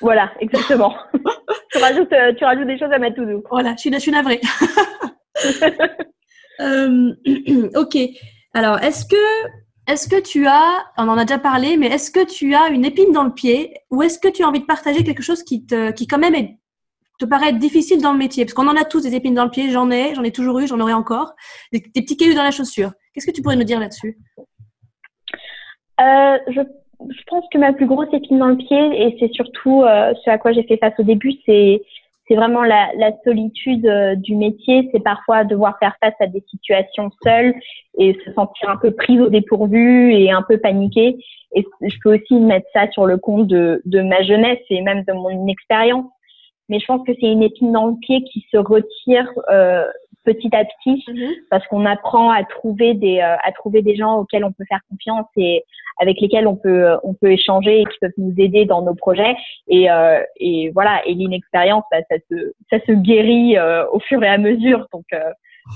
voilà, 0.00 0.30
exactement. 0.40 0.94
tu, 1.72 1.78
rajoutes, 1.78 2.12
euh, 2.12 2.32
tu 2.34 2.44
rajoutes 2.44 2.66
des 2.66 2.78
choses 2.78 2.92
à 2.92 2.98
mettre 2.98 3.16
tout 3.16 3.24
doux. 3.24 3.42
Voilà, 3.50 3.72
je 3.76 3.80
suis, 3.80 3.92
je 3.92 3.98
suis 3.98 4.12
navrée. 4.12 4.40
Euh, 6.60 7.12
ok, 7.74 7.98
alors 8.54 8.78
est-ce 8.78 9.04
que, 9.06 9.16
est-ce 9.88 10.08
que 10.08 10.20
tu 10.20 10.46
as, 10.46 10.84
on 10.96 11.08
en 11.08 11.18
a 11.18 11.24
déjà 11.24 11.40
parlé, 11.40 11.76
mais 11.76 11.88
est-ce 11.88 12.12
que 12.12 12.24
tu 12.24 12.54
as 12.54 12.68
une 12.68 12.84
épine 12.84 13.10
dans 13.10 13.24
le 13.24 13.32
pied 13.32 13.74
ou 13.90 14.02
est-ce 14.02 14.20
que 14.20 14.28
tu 14.28 14.44
as 14.44 14.46
envie 14.46 14.60
de 14.60 14.64
partager 14.64 15.02
quelque 15.02 15.20
chose 15.20 15.42
qui, 15.42 15.66
te, 15.66 15.90
qui 15.90 16.06
quand 16.06 16.18
même 16.18 16.36
est 16.36 16.56
te 17.18 17.24
paraît 17.24 17.52
difficile 17.52 18.00
dans 18.00 18.12
le 18.12 18.18
métier? 18.18 18.44
Parce 18.44 18.54
qu'on 18.54 18.68
en 18.68 18.76
a 18.76 18.84
tous 18.84 19.02
des 19.02 19.14
épines 19.14 19.34
dans 19.34 19.44
le 19.44 19.50
pied, 19.50 19.70
j'en 19.70 19.90
ai, 19.90 20.14
j'en 20.14 20.22
ai 20.22 20.32
toujours 20.32 20.58
eu, 20.60 20.66
j'en 20.66 20.80
aurai 20.80 20.92
encore. 20.92 21.34
Des, 21.72 21.80
petits 21.80 22.16
cailloux 22.16 22.34
dans 22.34 22.42
la 22.42 22.50
chaussure. 22.50 22.92
Qu'est-ce 23.12 23.26
que 23.26 23.32
tu 23.32 23.42
pourrais 23.42 23.56
nous 23.56 23.64
dire 23.64 23.80
là-dessus? 23.80 24.18
Euh, 26.00 26.38
je, 26.48 26.60
pense 27.28 27.44
que 27.52 27.58
ma 27.58 27.72
plus 27.72 27.86
grosse 27.86 28.12
épine 28.12 28.38
dans 28.38 28.48
le 28.48 28.56
pied, 28.56 29.02
et 29.02 29.16
c'est 29.20 29.32
surtout 29.32 29.82
euh, 29.82 30.12
ce 30.24 30.30
à 30.30 30.38
quoi 30.38 30.52
j'ai 30.52 30.64
fait 30.64 30.76
face 30.78 30.94
au 30.98 31.04
début, 31.04 31.34
c'est 31.46 31.80
vraiment 32.30 32.64
la, 32.64 32.88
la 32.96 33.12
solitude 33.22 33.86
euh, 33.86 34.16
du 34.16 34.34
métier. 34.34 34.88
C'est 34.92 35.02
parfois 35.02 35.44
devoir 35.44 35.78
faire 35.78 35.94
face 36.02 36.14
à 36.20 36.26
des 36.26 36.42
situations 36.50 37.10
seules 37.22 37.54
et 37.98 38.18
se 38.24 38.32
sentir 38.32 38.70
un 38.70 38.76
peu 38.76 38.90
prise 38.90 39.20
au 39.20 39.28
dépourvu 39.28 40.12
et 40.12 40.32
un 40.32 40.42
peu 40.42 40.58
paniquée. 40.58 41.16
Et 41.54 41.64
je 41.82 41.96
peux 42.02 42.16
aussi 42.16 42.34
mettre 42.40 42.66
ça 42.72 42.90
sur 42.90 43.06
le 43.06 43.18
compte 43.18 43.46
de, 43.46 43.80
de 43.84 44.00
ma 44.00 44.22
jeunesse 44.22 44.58
et 44.70 44.80
même 44.80 45.04
de 45.04 45.12
mon 45.12 45.46
expérience 45.46 46.06
mais 46.68 46.78
je 46.78 46.86
pense 46.86 47.06
que 47.06 47.12
c'est 47.20 47.26
une 47.30 47.42
épine 47.42 47.72
dans 47.72 47.86
le 47.86 47.96
pied 48.00 48.22
qui 48.24 48.46
se 48.50 48.56
retire 48.56 49.28
euh, 49.50 49.84
petit 50.24 50.54
à 50.54 50.64
petit 50.64 51.04
mhm. 51.08 51.32
parce 51.50 51.66
qu'on 51.68 51.84
apprend 51.84 52.30
à 52.30 52.44
trouver 52.44 52.94
des 52.94 53.18
euh, 53.18 53.36
à 53.42 53.52
trouver 53.52 53.82
des 53.82 53.96
gens 53.96 54.18
auxquels 54.18 54.44
on 54.44 54.52
peut 54.52 54.64
faire 54.68 54.80
confiance 54.90 55.26
et 55.36 55.64
avec 56.00 56.20
lesquels 56.20 56.46
on 56.46 56.56
peut 56.56 56.96
on 57.02 57.14
peut 57.14 57.32
échanger 57.32 57.82
et 57.82 57.84
qui 57.84 57.98
peuvent 58.00 58.10
nous 58.18 58.34
aider 58.38 58.64
dans 58.64 58.82
nos 58.82 58.94
projets. 58.94 59.36
Et 59.68 59.90
euh, 59.90 60.22
et 60.38 60.70
voilà 60.70 61.06
et 61.06 61.14
l'inexpérience 61.14 61.84
bah, 61.90 61.98
ça 62.10 62.16
se 62.30 62.52
ça 62.70 62.78
se 62.86 62.92
guérit 62.92 63.56
euh, 63.56 63.84
au 63.92 64.00
fur 64.00 64.22
et 64.22 64.28
à 64.28 64.38
mesure. 64.38 64.86
Donc 64.92 65.04
euh, 65.12 65.30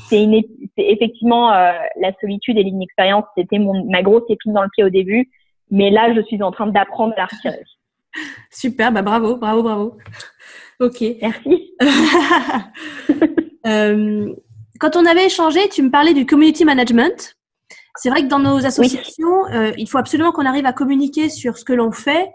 c'est 0.08 0.22
une 0.22 0.42
effectivement 0.76 1.50
la 1.50 2.12
solitude 2.20 2.58
et 2.58 2.62
l'inexpérience 2.62 3.24
c'était 3.36 3.58
mon 3.58 3.84
ma 3.86 4.02
grosse 4.02 4.28
épine 4.28 4.52
dans 4.52 4.62
le 4.62 4.68
pied 4.74 4.84
au 4.84 4.90
début. 4.90 5.30
Mais 5.70 5.90
là 5.90 6.14
je 6.14 6.20
suis 6.22 6.42
en 6.42 6.50
train 6.50 6.66
d'apprendre 6.66 7.14
à 7.16 7.20
la 7.20 7.26
retirer. 7.26 7.64
Super 8.50 8.92
bah 8.92 9.02
bravo 9.02 9.36
bravo 9.36 9.62
bravo 9.62 9.96
Ok. 10.80 11.04
Merci. 11.20 11.74
Euh, 13.66 14.32
quand 14.78 14.96
on 14.96 15.04
avait 15.04 15.26
échangé, 15.26 15.68
tu 15.68 15.82
me 15.82 15.90
parlais 15.90 16.14
du 16.14 16.24
community 16.24 16.64
management. 16.64 17.36
C'est 17.96 18.08
vrai 18.08 18.22
que 18.22 18.28
dans 18.28 18.38
nos 18.38 18.64
associations, 18.64 19.46
euh, 19.52 19.72
il 19.76 19.86
faut 19.88 19.98
absolument 19.98 20.32
qu'on 20.32 20.46
arrive 20.46 20.64
à 20.64 20.72
communiquer 20.72 21.28
sur 21.28 21.58
ce 21.58 21.64
que 21.64 21.74
l'on 21.74 21.92
fait 21.92 22.30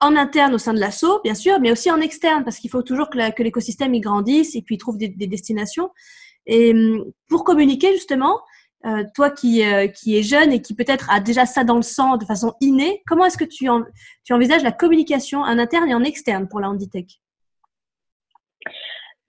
en 0.00 0.16
interne 0.16 0.54
au 0.54 0.58
sein 0.58 0.72
de 0.72 0.80
l'assaut, 0.80 1.20
bien 1.22 1.34
sûr, 1.34 1.60
mais 1.60 1.70
aussi 1.70 1.90
en 1.90 2.00
externe, 2.00 2.42
parce 2.42 2.58
qu'il 2.58 2.70
faut 2.70 2.82
toujours 2.82 3.10
que 3.10 3.42
l'écosystème 3.42 3.94
y 3.94 4.00
grandisse 4.00 4.56
et 4.56 4.62
puis 4.62 4.78
trouve 4.78 4.96
des, 4.96 5.08
destinations. 5.08 5.90
Et 6.46 6.72
hum, 6.72 7.04
pour 7.28 7.44
communiquer 7.44 7.92
justement, 7.92 8.40
euh, 8.86 9.04
toi 9.14 9.30
qui, 9.30 9.62
euh, 9.62 9.88
qui 9.88 10.16
es 10.16 10.22
jeune 10.22 10.52
et 10.52 10.62
qui 10.62 10.74
peut-être 10.74 11.10
a 11.10 11.20
déjà 11.20 11.44
ça 11.44 11.64
dans 11.64 11.76
le 11.76 11.82
sang 11.82 12.16
de 12.16 12.24
façon 12.24 12.54
innée, 12.62 13.02
comment 13.06 13.26
est-ce 13.26 13.36
que 13.36 13.44
tu, 13.44 13.68
tu 14.24 14.32
envisages 14.32 14.62
la 14.62 14.72
communication 14.72 15.40
en 15.40 15.58
interne 15.58 15.90
et 15.90 15.94
en 15.94 16.02
externe 16.02 16.48
pour 16.48 16.60
la 16.60 16.70
Handitech? 16.70 17.20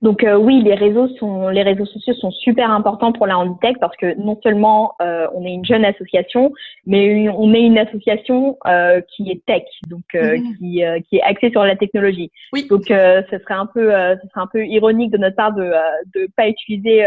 Donc 0.01 0.23
euh, 0.23 0.35
oui, 0.35 0.63
les 0.63 0.73
réseaux 0.73 1.07
sont, 1.19 1.49
les 1.49 1.61
réseaux 1.61 1.85
sociaux 1.85 2.15
sont 2.15 2.31
super 2.31 2.71
importants 2.71 3.11
pour 3.11 3.27
la 3.27 3.37
Handitech 3.37 3.77
parce 3.79 3.95
que 3.97 4.15
non 4.19 4.39
seulement 4.41 4.95
euh, 4.99 5.27
on 5.35 5.45
est 5.45 5.53
une 5.53 5.65
jeune 5.65 5.85
association, 5.85 6.51
mais 6.87 7.29
on 7.29 7.53
est 7.53 7.61
une 7.61 7.77
association 7.77 8.57
euh, 8.65 8.99
qui 9.15 9.29
est 9.29 9.45
tech, 9.45 9.63
donc 9.87 10.03
mmh. 10.13 10.57
qui, 10.57 10.83
qui 11.07 11.17
est 11.17 11.21
axée 11.21 11.51
sur 11.51 11.63
la 11.63 11.75
technologie. 11.75 12.31
Oui. 12.51 12.65
Donc 12.67 12.85
ce 12.87 13.37
serait 13.43 13.53
un 13.53 13.67
peu, 13.67 13.91
ce 13.91 14.27
serait 14.29 14.41
un 14.41 14.49
peu 14.51 14.65
ironique 14.65 15.11
de 15.11 15.19
notre 15.19 15.35
part 15.35 15.53
de 15.53 15.71
de 16.15 16.27
pas 16.35 16.47
utiliser 16.47 17.05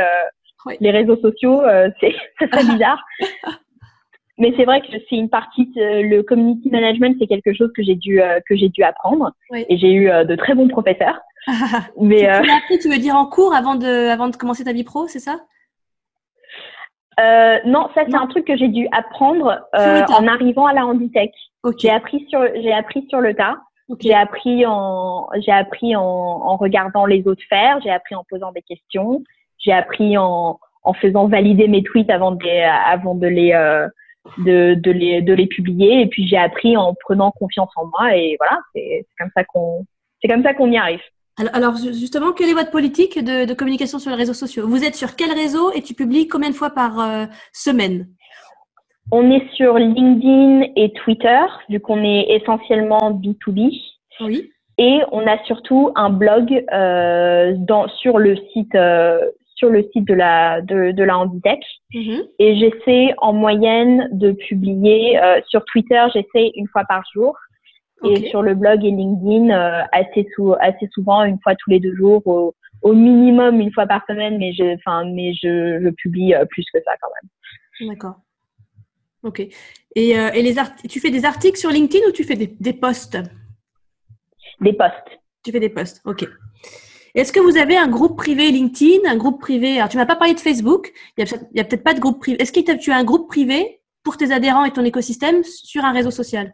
les 0.80 0.90
réseaux 0.92 1.16
sociaux, 1.16 1.62
c'est 2.00 2.14
ça 2.38 2.46
serait 2.46 2.72
bizarre. 2.74 3.04
mais 4.38 4.52
c'est 4.56 4.64
vrai 4.64 4.80
que 4.80 4.86
c'est 5.08 5.16
une 5.16 5.30
partie 5.30 5.72
le 5.76 6.22
community 6.22 6.68
management 6.68 7.16
c'est 7.20 7.28
quelque 7.28 7.52
chose 7.52 7.70
que 7.76 7.82
j'ai 7.84 7.94
dû 7.94 8.20
que 8.48 8.56
j'ai 8.56 8.68
dû 8.68 8.82
apprendre 8.82 9.32
et 9.52 9.76
j'ai 9.76 9.92
eu 9.92 10.06
de 10.06 10.34
très 10.36 10.54
bons 10.54 10.68
professeurs 10.68 11.20
mais 12.00 12.20
tu, 12.20 12.26
euh... 12.26 12.56
appris, 12.56 12.78
tu 12.78 12.88
veux 12.88 12.98
dire 12.98 13.16
en 13.16 13.26
cours 13.26 13.54
avant 13.54 13.74
de, 13.74 14.08
avant 14.08 14.28
de 14.28 14.36
commencer 14.36 14.64
ta 14.64 14.72
vie 14.72 14.84
pro, 14.84 15.06
c'est 15.08 15.20
ça? 15.20 15.40
Euh, 17.20 17.58
non, 17.64 17.88
ça 17.94 18.02
c'est 18.08 18.16
un 18.16 18.26
truc 18.26 18.46
que 18.46 18.56
j'ai 18.56 18.68
dû 18.68 18.88
apprendre 18.90 19.60
euh, 19.76 20.02
en 20.06 20.26
arrivant 20.26 20.66
à 20.66 20.72
la 20.72 20.84
Handitech. 20.86 21.32
J'ai 21.78 21.90
appris 21.90 22.26
sur, 22.28 22.44
j'ai 22.54 22.72
appris 22.72 23.06
sur 23.08 23.20
le 23.20 23.34
tas. 23.34 23.56
J'ai 24.00 24.14
appris 24.14 24.64
en, 24.66 25.28
j'ai 25.40 25.52
appris 25.52 25.94
en, 25.94 26.02
en, 26.02 26.56
regardant 26.56 27.06
les 27.06 27.26
autres 27.28 27.42
faire. 27.48 27.80
J'ai 27.82 27.90
appris 27.90 28.14
en 28.14 28.24
posant 28.28 28.50
des 28.52 28.62
questions. 28.62 29.22
J'ai 29.58 29.72
appris 29.72 30.16
en, 30.16 30.58
en 30.82 30.94
faisant 30.94 31.28
valider 31.28 31.68
mes 31.68 31.82
tweets 31.82 32.10
avant 32.10 32.32
de 32.32 32.42
les, 32.42 32.62
avant 32.62 33.14
de 33.14 33.26
les, 33.26 33.52
euh, 33.52 33.86
de, 34.38 34.74
de 34.74 34.90
les, 34.90 35.22
de 35.22 35.32
les 35.34 35.46
publier. 35.46 36.00
Et 36.00 36.06
puis 36.06 36.26
j'ai 36.26 36.38
appris 36.38 36.76
en 36.76 36.94
prenant 36.94 37.30
confiance 37.30 37.70
en 37.76 37.86
moi. 37.86 38.16
Et 38.16 38.36
voilà, 38.38 38.58
c'est 38.74 39.06
comme 39.18 39.30
ça 39.34 39.44
qu'on, 39.44 39.86
c'est 40.20 40.28
comme 40.28 40.42
ça 40.42 40.54
qu'on 40.54 40.70
y 40.70 40.78
arrive. 40.78 41.02
Alors, 41.36 41.76
justement, 41.76 42.32
quelle 42.32 42.50
est 42.50 42.54
votre 42.54 42.70
politique 42.70 43.18
de, 43.18 43.52
communication 43.54 43.98
sur 43.98 44.10
les 44.10 44.16
réseaux 44.16 44.34
sociaux? 44.34 44.68
Vous 44.68 44.84
êtes 44.84 44.94
sur 44.94 45.16
quel 45.16 45.32
réseau 45.32 45.72
et 45.72 45.82
tu 45.82 45.94
publies 45.94 46.28
combien 46.28 46.50
de 46.50 46.54
fois 46.54 46.70
par 46.70 47.00
euh, 47.00 47.24
semaine? 47.52 48.06
On 49.10 49.30
est 49.32 49.44
sur 49.54 49.76
LinkedIn 49.76 50.68
et 50.76 50.92
Twitter, 50.92 51.40
vu 51.68 51.80
qu'on 51.80 52.04
est 52.04 52.26
essentiellement 52.30 53.10
B2B. 53.10 53.72
Oui. 54.20 54.50
Et 54.78 55.00
on 55.10 55.26
a 55.26 55.42
surtout 55.44 55.90
un 55.96 56.10
blog 56.10 56.64
euh, 56.72 57.54
dans, 57.58 57.88
sur 57.88 58.18
le 58.18 58.36
site 58.52 58.74
euh, 58.74 59.18
sur 59.56 59.70
le 59.70 59.88
site 59.92 60.06
de 60.06 60.14
la 60.14 60.60
de, 60.62 60.92
de 60.92 61.02
la 61.02 61.18
Handitech. 61.18 61.60
Mm-hmm. 61.92 62.22
Et 62.38 62.56
j'essaie 62.56 63.14
en 63.18 63.32
moyenne 63.32 64.08
de 64.12 64.32
publier 64.32 65.18
sur 65.48 65.64
Twitter, 65.64 66.02
j'essaie 66.12 66.52
une 66.56 66.68
fois 66.68 66.82
par 66.88 67.02
jour 67.12 67.36
et 68.04 68.28
sur 68.28 68.42
le 68.42 68.54
blog 68.54 68.84
et 68.84 68.90
LinkedIn 68.90 69.50
euh, 69.50 69.82
assez, 69.92 70.26
assez 70.60 70.88
souvent, 70.92 71.24
une 71.24 71.38
fois 71.40 71.54
tous 71.54 71.70
les 71.70 71.80
deux 71.80 71.94
jours, 71.94 72.22
au, 72.26 72.92
minimum 72.92 73.60
une 73.60 73.72
fois 73.72 73.86
par 73.86 74.02
semaine, 74.06 74.36
mais 74.38 74.52
je, 74.52 74.74
enfin, 74.74 75.04
mais 75.06 75.32
je, 75.34 75.80
je 75.82 75.88
publie 75.90 76.34
euh, 76.34 76.44
plus 76.44 76.64
que 76.72 76.80
ça 76.84 76.92
quand 77.00 77.08
même. 77.22 77.88
D'accord. 77.88 78.16
Ok. 79.22 79.40
Et, 79.40 80.18
euh, 80.18 80.30
et 80.34 80.42
les 80.42 80.54
tu 80.88 81.00
fais 81.00 81.10
des 81.10 81.24
articles 81.24 81.58
sur 81.58 81.70
LinkedIn 81.70 82.06
ou 82.08 82.12
tu 82.12 82.24
fais 82.24 82.36
des, 82.36 82.54
des 82.60 82.74
posts? 82.74 83.18
Des 84.60 84.74
posts. 84.74 85.18
Tu 85.42 85.50
fais 85.50 85.60
des 85.60 85.70
posts, 85.70 86.02
ok. 86.04 86.26
Est-ce 87.14 87.32
que 87.32 87.40
vous 87.40 87.56
avez 87.56 87.76
un 87.76 87.86
groupe 87.88 88.16
privé 88.16 88.50
LinkedIn, 88.50 89.08
un 89.08 89.16
groupe 89.16 89.40
privé 89.40 89.76
Alors, 89.78 89.88
tu 89.88 89.96
m'as 89.96 90.06
pas 90.06 90.16
parlé 90.16 90.34
de 90.34 90.40
Facebook. 90.40 90.92
Il 91.16 91.24
y 91.54 91.60
a 91.60 91.64
peut-être 91.64 91.84
pas 91.84 91.94
de 91.94 92.00
groupe 92.00 92.18
privé. 92.18 92.42
Est-ce 92.42 92.52
que 92.52 92.76
tu 92.76 92.90
as 92.90 92.96
un 92.96 93.04
groupe 93.04 93.28
privé 93.28 93.80
pour 94.02 94.16
tes 94.16 94.32
adhérents 94.32 94.64
et 94.64 94.72
ton 94.72 94.84
écosystème 94.84 95.44
sur 95.44 95.84
un 95.84 95.92
réseau 95.92 96.10
social? 96.10 96.52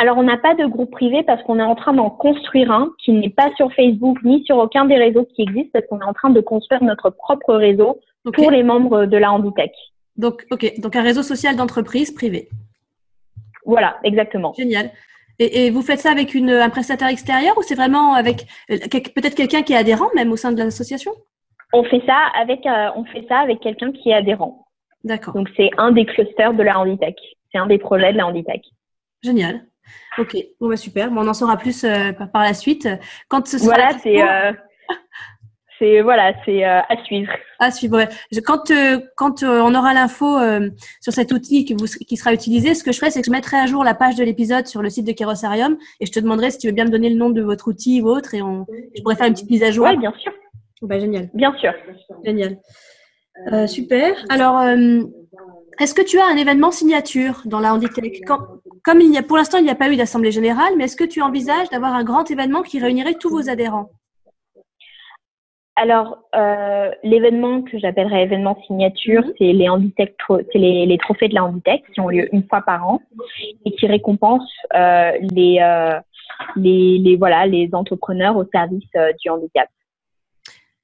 Alors, 0.00 0.16
on 0.16 0.22
n'a 0.22 0.38
pas 0.38 0.54
de 0.54 0.64
groupe 0.64 0.92
privé 0.92 1.24
parce 1.24 1.42
qu'on 1.42 1.58
est 1.58 1.64
en 1.64 1.74
train 1.74 1.92
d'en 1.92 2.08
construire 2.08 2.70
un 2.70 2.92
qui 3.04 3.10
n'est 3.10 3.30
pas 3.30 3.50
sur 3.56 3.72
Facebook 3.72 4.18
ni 4.22 4.44
sur 4.44 4.56
aucun 4.56 4.84
des 4.84 4.96
réseaux 4.96 5.26
qui 5.34 5.42
existent 5.42 5.70
parce 5.72 5.86
qu'on 5.86 6.00
est 6.00 6.04
en 6.04 6.12
train 6.12 6.30
de 6.30 6.40
construire 6.40 6.82
notre 6.84 7.10
propre 7.10 7.54
réseau 7.54 7.98
pour 8.32 8.52
les 8.52 8.62
membres 8.62 9.06
de 9.06 9.16
la 9.16 9.32
Handitech. 9.32 9.72
Donc, 10.16 10.46
ok, 10.52 10.80
donc 10.80 10.94
un 10.94 11.02
réseau 11.02 11.24
social 11.24 11.56
d'entreprise 11.56 12.12
privé. 12.12 12.48
Voilà, 13.66 13.98
exactement. 14.04 14.52
Génial. 14.56 14.90
Et, 15.40 15.70
vous 15.70 15.82
faites 15.82 16.00
ça 16.00 16.10
avec 16.10 16.34
une, 16.34 16.50
un 16.50 16.70
prestataire 16.70 17.08
extérieur 17.08 17.56
ou 17.58 17.62
c'est 17.62 17.76
vraiment 17.76 18.14
avec 18.14 18.46
euh, 18.70 18.78
peut-être 19.14 19.36
quelqu'un 19.36 19.62
qui 19.62 19.72
est 19.72 19.76
adhérent 19.76 20.08
même 20.14 20.30
au 20.32 20.36
sein 20.36 20.52
de 20.52 20.58
l'association? 20.58 21.12
On 21.72 21.84
fait 21.84 22.02
ça 22.06 22.18
avec, 22.40 22.64
euh, 22.66 22.88
on 22.96 23.04
fait 23.04 23.24
ça 23.28 23.38
avec 23.38 23.60
quelqu'un 23.60 23.92
qui 23.92 24.10
est 24.10 24.14
adhérent. 24.14 24.66
D'accord. 25.04 25.34
Donc 25.34 25.48
c'est 25.56 25.70
un 25.76 25.92
des 25.92 26.06
clusters 26.06 26.54
de 26.54 26.62
la 26.62 26.78
Handitech. 26.78 27.16
C'est 27.52 27.58
un 27.58 27.66
des 27.66 27.78
projets 27.78 28.12
de 28.12 28.18
la 28.18 28.26
Handitech. 28.26 28.62
Génial. 29.22 29.62
Ok, 30.18 30.36
bon, 30.60 30.68
bah, 30.68 30.76
super. 30.76 31.10
on 31.12 31.28
en 31.28 31.34
saura 31.34 31.56
plus 31.56 31.84
euh, 31.84 32.12
par 32.12 32.42
la 32.42 32.54
suite. 32.54 32.88
Quand 33.28 33.46
ce 33.46 33.58
sera 33.58 33.74
voilà, 33.74 33.98
c'est 34.02 34.22
euh, 34.22 34.52
c'est 35.78 36.00
voilà, 36.00 36.32
c'est 36.44 36.64
euh, 36.64 36.80
à 36.80 37.04
suivre. 37.04 37.32
À 37.58 37.70
suivre. 37.70 38.04
Quand 38.44 38.72
quand 39.16 39.42
on 39.42 39.74
aura 39.74 39.94
l'info 39.94 40.38
sur 41.00 41.12
cet 41.12 41.32
outil 41.32 41.64
qui, 41.64 41.74
vous, 41.74 41.86
qui 41.86 42.16
sera 42.16 42.32
utilisé, 42.32 42.74
ce 42.74 42.82
que 42.82 42.92
je 42.92 42.98
ferai, 42.98 43.10
c'est 43.10 43.20
que 43.20 43.26
je 43.26 43.30
mettrai 43.30 43.58
à 43.58 43.66
jour 43.66 43.84
la 43.84 43.94
page 43.94 44.16
de 44.16 44.24
l'épisode 44.24 44.66
sur 44.66 44.82
le 44.82 44.90
site 44.90 45.06
de 45.06 45.12
Kerosarium 45.12 45.76
et 46.00 46.06
je 46.06 46.12
te 46.12 46.20
demanderai 46.20 46.50
si 46.50 46.58
tu 46.58 46.66
veux 46.66 46.72
bien 46.72 46.84
me 46.84 46.90
donner 46.90 47.10
le 47.10 47.16
nom 47.16 47.30
de 47.30 47.42
votre 47.42 47.68
outil 47.68 48.02
ou 48.02 48.08
autre 48.08 48.34
et 48.34 48.42
on, 48.42 48.66
je 48.96 49.02
pourrais 49.02 49.16
faire 49.16 49.26
une 49.26 49.34
petite 49.34 49.50
mise 49.50 49.62
à 49.62 49.70
jour. 49.70 49.86
Oui, 49.88 49.96
bien 49.96 50.12
sûr. 50.18 50.32
Bah, 50.82 50.98
génial. 50.98 51.30
Bien 51.34 51.54
sûr. 51.56 51.72
Génial. 52.24 52.58
super. 53.68 54.14
Alors, 54.28 54.60
est-ce 55.80 55.94
que 55.94 56.02
tu 56.02 56.18
as 56.18 56.26
un 56.26 56.36
événement 56.36 56.70
signature 56.70 57.42
dans 57.44 57.60
la 57.60 57.72
Handitech 57.72 58.24
Comme 58.24 59.00
il 59.00 59.12
y 59.12 59.18
a, 59.18 59.22
pour 59.22 59.36
l'instant, 59.36 59.58
il 59.58 59.64
n'y 59.64 59.70
a 59.70 59.74
pas 59.74 59.90
eu 59.90 59.96
d'assemblée 59.96 60.32
générale, 60.32 60.74
mais 60.76 60.84
est-ce 60.84 60.96
que 60.96 61.04
tu 61.04 61.22
envisages 61.22 61.68
d'avoir 61.70 61.94
un 61.94 62.04
grand 62.04 62.30
événement 62.30 62.62
qui 62.62 62.80
réunirait 62.80 63.14
tous 63.14 63.30
vos 63.30 63.48
adhérents? 63.48 63.90
Alors, 65.80 66.18
euh, 66.34 66.90
l'événement 67.04 67.62
que 67.62 67.78
j'appellerais 67.78 68.24
événement 68.24 68.60
signature, 68.66 69.24
mhm. 69.24 69.32
c'est 69.38 69.52
les 69.52 69.68
Handitech, 69.68 70.16
c'est 70.28 70.58
les, 70.58 70.98
trophées 70.98 71.28
de 71.28 71.34
la 71.34 71.44
Handitech 71.44 71.84
qui 71.94 72.00
ont 72.00 72.08
lieu 72.08 72.28
une 72.34 72.42
fois 72.48 72.62
par 72.62 72.88
an 72.88 73.00
et 73.64 73.70
qui 73.70 73.86
récompensent 73.86 74.42
euh, 74.74 75.12
les, 75.30 75.60
euh, 75.60 76.00
les, 76.56 76.98
les, 76.98 77.14
voilà, 77.14 77.46
les 77.46 77.70
entrepreneurs 77.74 78.36
au 78.36 78.44
service 78.52 78.90
du 79.22 79.30
handicap. 79.30 79.68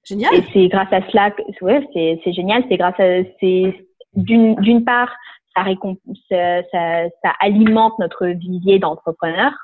Génial. 0.05 0.35
Et 0.35 0.45
c'est 0.53 0.69
grâce 0.69 0.93
à 0.93 1.01
cela, 1.11 1.33
que, 1.33 1.43
ouais, 1.63 2.21
c'est 2.23 2.33
génial. 2.33 2.63
C'est 2.69 2.77
grâce 2.77 2.99
à, 3.01 3.25
c'est 3.41 3.75
d'une 4.17 4.85
part, 4.85 5.11
ça, 5.57 5.65
ça, 6.29 6.63
ça, 6.73 7.09
ça, 7.23 7.33
alimente 7.41 7.99
notre 7.99 8.27
vivier 8.27 8.79
d'entrepreneurs. 8.79 9.55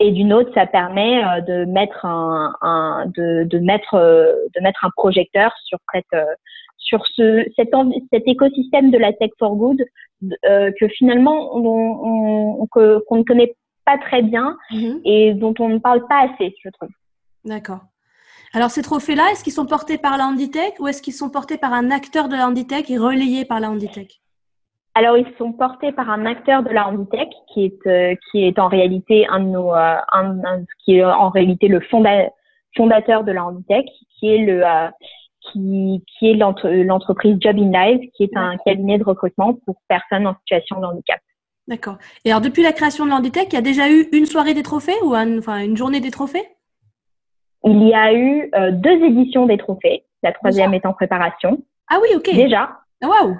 Et 0.00 0.10
d'une 0.10 0.32
autre, 0.32 0.50
ça 0.54 0.66
permet 0.66 1.24
euh, 1.24 1.40
de 1.40 1.64
mettre 1.66 2.04
un, 2.04 2.54
un 2.62 3.06
de, 3.14 3.44
de, 3.44 3.58
mettre 3.60 3.94
euh, 3.94 4.32
de 4.56 4.60
mettre 4.60 4.84
un 4.84 4.90
projecteur 4.96 5.52
sur 5.64 5.78
cette 5.92 6.04
euh, 6.14 6.24
sur 6.78 7.06
ce 7.06 7.44
cet, 7.56 7.70
cet 8.12 8.26
écosystème 8.26 8.90
de 8.90 8.98
la 8.98 9.12
tech 9.12 9.30
for 9.38 9.56
good 9.56 9.82
que 10.40 10.88
finalement 10.88 11.56
on, 11.56 12.60
on, 12.62 12.66
qu'on 12.66 13.16
ne 13.16 13.22
connaît 13.22 13.54
pas 13.84 13.98
très 13.98 14.22
bien 14.22 14.56
mm-hmm. 14.70 15.00
et 15.04 15.34
dont 15.34 15.54
on 15.60 15.68
ne 15.68 15.78
parle 15.78 16.06
pas 16.08 16.24
assez, 16.24 16.54
je 16.62 16.70
trouve. 16.70 16.88
D'accord. 17.44 17.80
Alors, 18.54 18.70
ces 18.70 18.82
trophées-là, 18.82 19.24
est-ce 19.32 19.42
qu'ils 19.42 19.52
sont 19.52 19.66
portés 19.66 19.98
par 19.98 20.16
la 20.16 20.26
Handitech 20.26 20.78
ou 20.78 20.86
est-ce 20.86 21.02
qu'ils 21.02 21.12
sont 21.12 21.28
portés 21.28 21.58
par 21.58 21.72
un 21.72 21.90
acteur 21.90 22.28
de 22.28 22.36
la 22.36 22.46
Handitech 22.46 22.88
et 22.88 22.96
relayés 22.96 23.44
par 23.44 23.60
la 23.60 23.70
Handitech 23.70 24.20
alors, 24.96 25.18
ils 25.18 25.26
sont 25.38 25.52
portés 25.52 25.90
par 25.90 26.08
un 26.08 26.24
acteur 26.24 26.62
de 26.62 26.70
la 26.70 26.86
Handitech 26.86 27.28
qui 27.52 27.64
est 27.64 27.86
euh, 27.88 28.14
qui 28.30 28.44
est 28.44 28.60
en 28.60 28.68
réalité 28.68 29.26
un 29.28 29.40
de 29.40 29.48
nos 29.48 29.74
euh, 29.74 29.96
un, 30.12 30.40
qui 30.84 30.98
est 30.98 31.04
en 31.04 31.30
réalité 31.30 31.66
le 31.66 31.80
fondateur 31.80 33.24
de 33.24 33.32
la 33.32 33.44
Handitech, 33.44 33.86
qui 34.16 34.28
est 34.28 34.38
le 34.38 34.64
euh, 34.64 34.88
qui 35.40 36.00
qui 36.06 36.30
est 36.30 36.34
l'entreprise 36.34 37.36
Job 37.40 37.56
in 37.58 37.72
Life, 37.72 38.08
qui 38.16 38.22
est 38.22 38.36
un 38.36 38.56
cabinet 38.64 38.98
de 38.98 39.04
recrutement 39.04 39.54
pour 39.66 39.82
personnes 39.88 40.28
en 40.28 40.36
situation 40.38 40.78
de 40.80 40.86
handicap. 40.86 41.18
D'accord. 41.66 41.96
Et 42.24 42.30
alors, 42.30 42.40
depuis 42.40 42.62
la 42.62 42.72
création 42.72 43.04
de 43.04 43.10
l'Handitech, 43.10 43.48
il 43.50 43.54
y 43.54 43.58
a 43.58 43.62
déjà 43.62 43.90
eu 43.90 44.06
une 44.12 44.26
soirée 44.26 44.54
des 44.54 44.62
trophées 44.62 45.00
ou 45.02 45.16
enfin 45.16 45.58
une 45.58 45.76
journée 45.76 46.00
des 46.00 46.12
trophées? 46.12 46.46
Il 47.64 47.82
y 47.88 47.94
a 47.94 48.12
eu 48.12 48.50
euh, 48.54 48.70
deux 48.70 49.02
éditions 49.04 49.46
des 49.46 49.58
trophées, 49.58 50.04
la 50.22 50.32
troisième 50.32 50.74
est 50.74 50.86
en 50.86 50.92
préparation. 50.92 51.62
Ah 51.90 51.98
oui, 52.02 52.08
ok. 52.16 52.34
Déjà. 52.34 52.78
Ah, 53.02 53.08
waouh. 53.08 53.36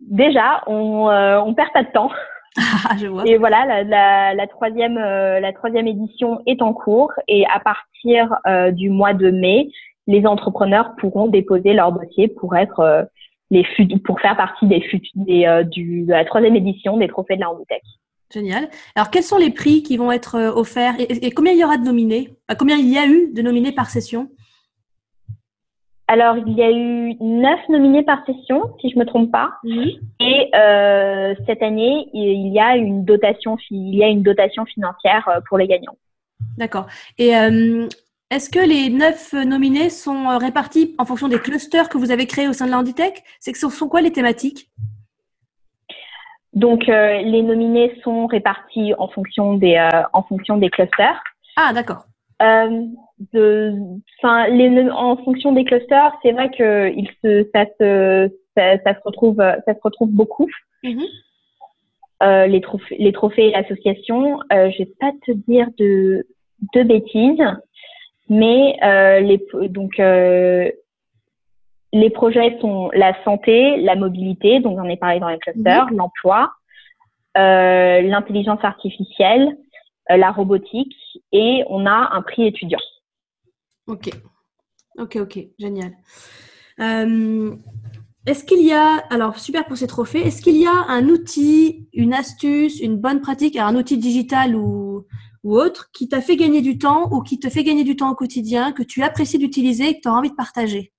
Déjà, 0.00 0.62
on 0.66 1.08
euh, 1.08 1.40
on 1.40 1.54
perd 1.54 1.72
pas 1.72 1.82
de 1.82 1.90
temps. 1.90 2.10
Ah, 2.56 2.94
je 2.96 3.08
vois. 3.08 3.26
Et 3.26 3.36
voilà, 3.36 3.66
la, 3.66 3.82
la, 3.82 4.34
la 4.34 4.46
troisième 4.46 4.96
euh, 4.96 5.40
la 5.40 5.52
troisième 5.52 5.88
édition 5.88 6.40
est 6.46 6.62
en 6.62 6.72
cours 6.72 7.10
et 7.26 7.44
à 7.46 7.58
partir 7.58 8.36
euh, 8.46 8.70
du 8.70 8.90
mois 8.90 9.12
de 9.12 9.32
mai, 9.32 9.70
les 10.06 10.24
entrepreneurs 10.24 10.94
pourront 10.98 11.26
déposer 11.26 11.72
leur 11.72 11.90
dossier 11.90 12.28
pour 12.28 12.54
être 12.54 13.08
les 13.50 13.66
pour 14.04 14.20
faire 14.20 14.36
partie 14.36 14.66
des, 14.68 14.88
des 15.16 15.64
du, 15.68 16.02
de 16.02 16.12
la 16.12 16.24
troisième 16.24 16.54
édition 16.54 16.96
des 16.96 17.08
trophées 17.08 17.34
de 17.34 17.40
la 17.40 17.50
Handitech. 17.50 17.82
Génial. 18.34 18.68
Alors, 18.96 19.10
quels 19.10 19.22
sont 19.22 19.38
les 19.38 19.50
prix 19.50 19.84
qui 19.84 19.96
vont 19.96 20.10
être 20.10 20.34
euh, 20.34 20.52
offerts 20.52 20.96
et, 20.98 21.30
combien 21.30 21.52
il 21.52 21.58
y 21.60 21.64
aura 21.64 21.76
de 21.76 21.84
nominés? 21.84 22.34
Combien 22.58 22.76
il 22.76 22.88
y 22.88 22.98
a 22.98 23.06
eu 23.06 23.32
de 23.32 23.42
nominés 23.42 23.70
par 23.70 23.90
session? 23.90 24.28
Alors, 26.08 26.36
il 26.38 26.52
y 26.52 26.62
a 26.62 26.70
eu 26.70 27.14
neuf 27.20 27.60
nominés 27.68 28.02
par 28.02 28.26
session, 28.26 28.74
si 28.80 28.90
je 28.90 28.98
me 28.98 29.04
trompe 29.04 29.30
pas. 29.30 29.52
Et 30.20 30.50
euh, 30.52 31.34
cette 31.46 31.62
année, 31.62 32.08
il 32.12 32.52
y 32.52 32.58
a 32.58 32.76
une 32.76 33.04
dotation, 33.04 33.56
il 33.70 33.94
y 33.94 34.02
a 34.02 34.08
une 34.08 34.22
dotation 34.22 34.64
financière 34.64 35.28
euh, 35.28 35.40
pour 35.48 35.56
les 35.56 35.68
gagnants. 35.68 35.96
D'accord. 36.58 36.86
Et 37.18 37.28
est-ce 38.30 38.50
que 38.50 38.58
les 38.58 38.90
neuf 38.90 39.32
nominés 39.32 39.90
sont 39.90 40.36
répartis 40.38 40.94
en 40.98 41.04
fonction 41.04 41.28
des 41.28 41.38
clusters 41.38 41.88
que 41.88 41.98
vous 41.98 42.10
avez 42.10 42.26
créés 42.26 42.48
au 42.48 42.52
sein 42.52 42.66
de 42.66 42.72
l'Handitech 42.72 43.22
C'est 43.38 43.52
que 43.52 43.58
ce 43.58 43.68
sont 43.70 43.88
quoi 43.88 44.00
les 44.00 44.12
thématiques? 44.12 44.68
Donc, 46.54 46.88
euh, 46.88 47.20
les 47.22 47.42
nominés 47.42 47.98
sont 48.02 48.26
répartis 48.26 48.94
en 48.98 49.08
fonction 49.08 49.54
des, 49.54 49.74
euh, 49.76 50.02
en 50.12 50.22
fonction 50.22 50.56
des 50.56 50.70
clusters. 50.70 51.22
Ah, 51.56 51.72
d'accord. 51.72 52.04
Euh, 52.42 52.86
de, 53.32 53.72
les, 54.50 54.90
en 54.90 55.16
fonction 55.18 55.52
des 55.52 55.64
clusters, 55.64 56.12
c'est 56.22 56.32
vrai 56.32 56.50
que 56.50 56.92
il 56.94 57.08
se, 57.22 57.48
ça, 57.52 57.64
se, 57.80 58.30
ça, 58.56 58.78
ça, 58.84 58.94
se 58.94 59.00
retrouve, 59.04 59.36
ça 59.36 59.74
se 59.74 59.80
retrouve 59.82 60.10
beaucoup. 60.10 60.48
Mm-hmm. 60.84 61.06
euh, 62.22 62.46
les, 62.46 62.60
trophées, 62.60 62.96
les 62.98 63.12
trophées 63.12 63.48
et 63.48 63.52
l'association, 63.52 64.38
euh, 64.52 64.70
je 64.70 64.78
vais 64.78 64.92
pas 65.00 65.12
te 65.26 65.32
dire 65.32 65.68
de, 65.78 66.26
de 66.74 66.82
bêtises, 66.82 67.42
mais 68.28 68.76
euh, 68.82 69.20
les, 69.20 69.44
donc 69.68 69.98
euh, 69.98 70.70
les 71.94 72.10
projets 72.10 72.58
sont 72.60 72.90
la 72.92 73.14
santé, 73.22 73.76
la 73.76 73.94
mobilité, 73.94 74.58
donc 74.58 74.76
j'en 74.76 74.88
ai 74.88 74.96
parlé 74.96 75.20
dans 75.20 75.28
les 75.28 75.38
clusters, 75.38 75.86
mhm. 75.86 75.96
l'emploi, 75.96 76.52
euh, 77.38 78.02
l'intelligence 78.02 78.58
artificielle, 78.64 79.56
euh, 80.10 80.16
la 80.16 80.32
robotique 80.32 80.94
et 81.30 81.62
on 81.68 81.86
a 81.86 82.10
un 82.12 82.22
prix 82.22 82.48
étudiant. 82.48 82.80
Ok, 83.86 84.10
ok, 84.98 85.18
ok, 85.20 85.38
génial. 85.56 85.92
Euh, 86.80 87.54
est-ce 88.26 88.42
qu'il 88.42 88.66
y 88.66 88.72
a, 88.72 88.96
alors 89.10 89.38
super 89.38 89.64
pour 89.64 89.76
ces 89.76 89.86
trophées, 89.86 90.26
est-ce 90.26 90.42
qu'il 90.42 90.56
y 90.56 90.66
a 90.66 90.86
un 90.88 91.08
outil, 91.08 91.88
une 91.92 92.12
astuce, 92.12 92.80
une 92.80 92.96
bonne 92.96 93.20
pratique, 93.20 93.56
un 93.56 93.76
outil 93.76 93.98
digital 93.98 94.56
ou, 94.56 95.06
ou 95.44 95.56
autre 95.56 95.90
qui 95.92 96.08
t'a 96.08 96.20
fait 96.20 96.34
gagner 96.34 96.60
du 96.60 96.76
temps 96.76 97.08
ou 97.12 97.22
qui 97.22 97.38
te 97.38 97.48
fait 97.48 97.62
gagner 97.62 97.84
du 97.84 97.94
temps 97.94 98.10
au 98.10 98.16
quotidien, 98.16 98.72
que 98.72 98.82
tu 98.82 99.04
apprécies 99.04 99.38
d'utiliser 99.38 99.90
et 99.90 99.94
que 99.94 100.00
tu 100.00 100.08
as 100.08 100.12
envie 100.12 100.30
de 100.30 100.34
partager? 100.34 100.90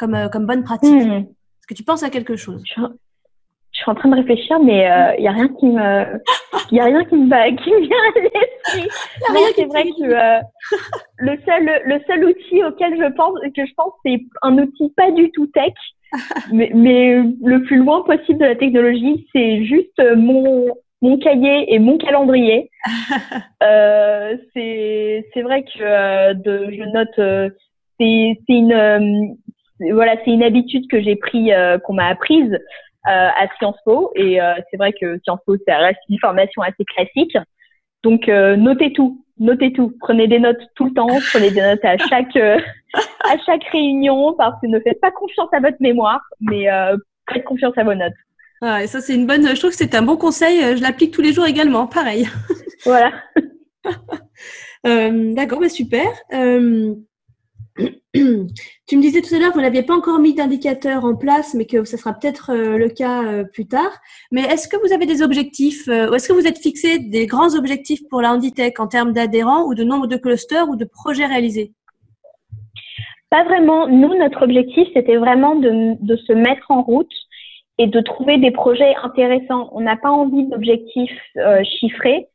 Comme, 0.00 0.14
euh, 0.14 0.28
comme 0.28 0.46
bonne 0.46 0.64
pratique 0.64 0.90
hmm. 0.90 1.12
Est-ce 1.12 1.66
que 1.68 1.74
tu 1.74 1.84
penses 1.84 2.02
à 2.02 2.10
quelque 2.10 2.34
chose? 2.34 2.64
Je, 2.64 2.80
suis 3.72 3.90
en 3.90 3.94
train 3.94 4.08
de 4.08 4.16
réfléchir, 4.16 4.58
mais 4.60 4.80
il 4.80 5.20
euh, 5.20 5.20
n'y 5.20 5.28
a 5.28 5.32
rien 5.32 5.48
qui 5.48 5.66
me, 5.66 6.20
il 6.72 6.80
a 6.80 6.84
rien 6.84 7.04
qui 7.04 7.14
me, 7.14 7.56
qui 7.62 7.70
me 7.70 7.80
vient 7.80 7.96
à 8.08 8.20
l'esprit. 8.20 8.88
c'est 9.56 9.64
vrai 9.66 9.84
que 9.84 10.02
euh, 10.02 10.40
le 11.18 11.38
seul, 11.46 11.82
le 11.84 12.00
seul 12.06 12.24
outil 12.24 12.64
auquel 12.64 12.98
je 12.98 13.12
pense, 13.14 13.38
que 13.54 13.64
je 13.64 13.74
pense, 13.76 13.92
c'est 14.04 14.20
un 14.42 14.58
outil 14.58 14.92
pas 14.96 15.10
du 15.12 15.30
tout 15.30 15.46
tech, 15.48 15.74
mais, 16.52 16.70
mais 16.74 17.22
le 17.44 17.62
plus 17.62 17.76
loin 17.76 18.02
possible 18.02 18.40
de 18.40 18.46
la 18.46 18.56
technologie, 18.56 19.26
c'est 19.32 19.64
juste 19.64 20.02
mon, 20.16 20.66
mon 21.02 21.18
cahier 21.18 21.72
et 21.72 21.78
mon 21.78 21.96
calendrier. 21.96 22.70
euh, 23.62 24.36
c'est 24.54 25.42
vrai 25.42 25.62
que 25.62 26.32
de, 26.32 26.70
je 26.70 26.84
note 26.92 27.52
c'est 27.98 28.38
une 28.48 29.36
voilà, 29.92 30.16
c'est 30.24 30.30
une 30.30 30.42
habitude 30.42 30.88
que 30.88 31.00
j'ai 31.00 31.16
pris, 31.16 31.52
euh, 31.52 31.78
qu'on 31.78 31.94
m'a 31.94 32.08
apprise 32.08 32.52
euh, 32.52 32.58
à 33.06 33.48
Sciences 33.58 33.78
Po. 33.84 34.12
Et 34.14 34.40
euh, 34.40 34.54
c'est 34.70 34.76
vrai 34.76 34.92
que 34.92 35.18
Sciences 35.24 35.40
Po, 35.46 35.56
ça 35.66 35.78
reste 35.78 36.00
une 36.08 36.18
formation 36.18 36.62
assez 36.62 36.84
classique. 36.84 37.36
Donc, 38.02 38.28
notez 38.28 38.94
tout, 38.94 39.24
notez 39.38 39.74
tout. 39.74 39.94
Prenez 40.00 40.26
des 40.26 40.38
notes 40.38 40.60
tout 40.74 40.86
le 40.86 40.94
temps, 40.94 41.18
prenez 41.32 41.50
des 41.50 41.60
notes 41.60 41.84
à 41.84 41.98
chaque 41.98 42.34
à 42.36 43.36
chaque 43.44 43.64
réunion, 43.64 44.32
parce 44.38 44.58
que 44.58 44.66
ne 44.68 44.80
faites 44.80 44.98
pas 45.02 45.10
confiance 45.10 45.50
à 45.52 45.60
votre 45.60 45.76
mémoire, 45.80 46.22
mais 46.40 46.66
faites 47.30 47.44
confiance 47.44 47.76
à 47.76 47.84
vos 47.84 47.94
notes. 47.94 48.14
Ah, 48.62 48.82
et 48.82 48.86
ça, 48.86 49.02
c'est 49.02 49.14
une 49.14 49.26
bonne. 49.26 49.46
Je 49.46 49.58
trouve 49.58 49.68
que 49.70 49.76
c'est 49.76 49.94
un 49.94 50.00
bon 50.00 50.16
conseil. 50.16 50.60
Je 50.78 50.82
l'applique 50.82 51.12
tous 51.12 51.20
les 51.20 51.34
jours 51.34 51.44
également. 51.44 51.86
Pareil. 51.86 52.26
Voilà. 52.86 53.12
D'accord, 55.34 55.60
bah 55.60 55.68
super. 55.68 56.06
tu 58.14 58.96
me 58.96 59.00
disais 59.00 59.20
tout 59.20 59.32
à 59.32 59.38
l'heure 59.38 59.50
que 59.50 59.54
vous 59.54 59.60
n'aviez 59.60 59.84
pas 59.84 59.94
encore 59.94 60.18
mis 60.18 60.34
d'indicateur 60.34 61.04
en 61.04 61.14
place, 61.14 61.54
mais 61.54 61.64
que 61.64 61.84
ce 61.84 61.96
sera 61.96 62.12
peut-être 62.12 62.50
euh, 62.50 62.76
le 62.76 62.88
cas 62.88 63.22
euh, 63.22 63.44
plus 63.44 63.68
tard. 63.68 63.92
Mais 64.32 64.40
est-ce 64.42 64.66
que 64.66 64.76
vous 64.84 64.92
avez 64.92 65.06
des 65.06 65.22
objectifs 65.22 65.86
euh, 65.86 66.10
ou 66.10 66.14
est-ce 66.14 66.26
que 66.26 66.32
vous 66.32 66.48
êtes 66.48 66.58
fixé 66.58 66.98
des 66.98 67.26
grands 67.26 67.54
objectifs 67.54 68.00
pour 68.10 68.20
la 68.20 68.32
Handitech 68.32 68.80
en 68.80 68.88
termes 68.88 69.12
d'adhérents 69.12 69.64
ou 69.64 69.74
de 69.74 69.84
nombre 69.84 70.08
de 70.08 70.16
clusters 70.16 70.68
ou 70.68 70.74
de 70.74 70.84
projets 70.84 71.26
réalisés? 71.26 71.72
Pas 73.30 73.44
vraiment. 73.44 73.86
Nous, 73.86 74.12
notre 74.18 74.42
objectif, 74.42 74.88
c'était 74.92 75.16
vraiment 75.16 75.54
de, 75.54 75.94
de, 76.04 76.16
se 76.16 76.32
mettre 76.32 76.68
en 76.72 76.82
route 76.82 77.12
et 77.78 77.86
de 77.86 78.00
trouver 78.00 78.38
des 78.38 78.50
projets 78.50 78.92
intéressants. 79.04 79.68
On 79.70 79.82
n'a 79.82 79.96
pas 79.96 80.10
envie 80.10 80.48
d'objectifs 80.48 81.16
chiffrés. 81.78 82.26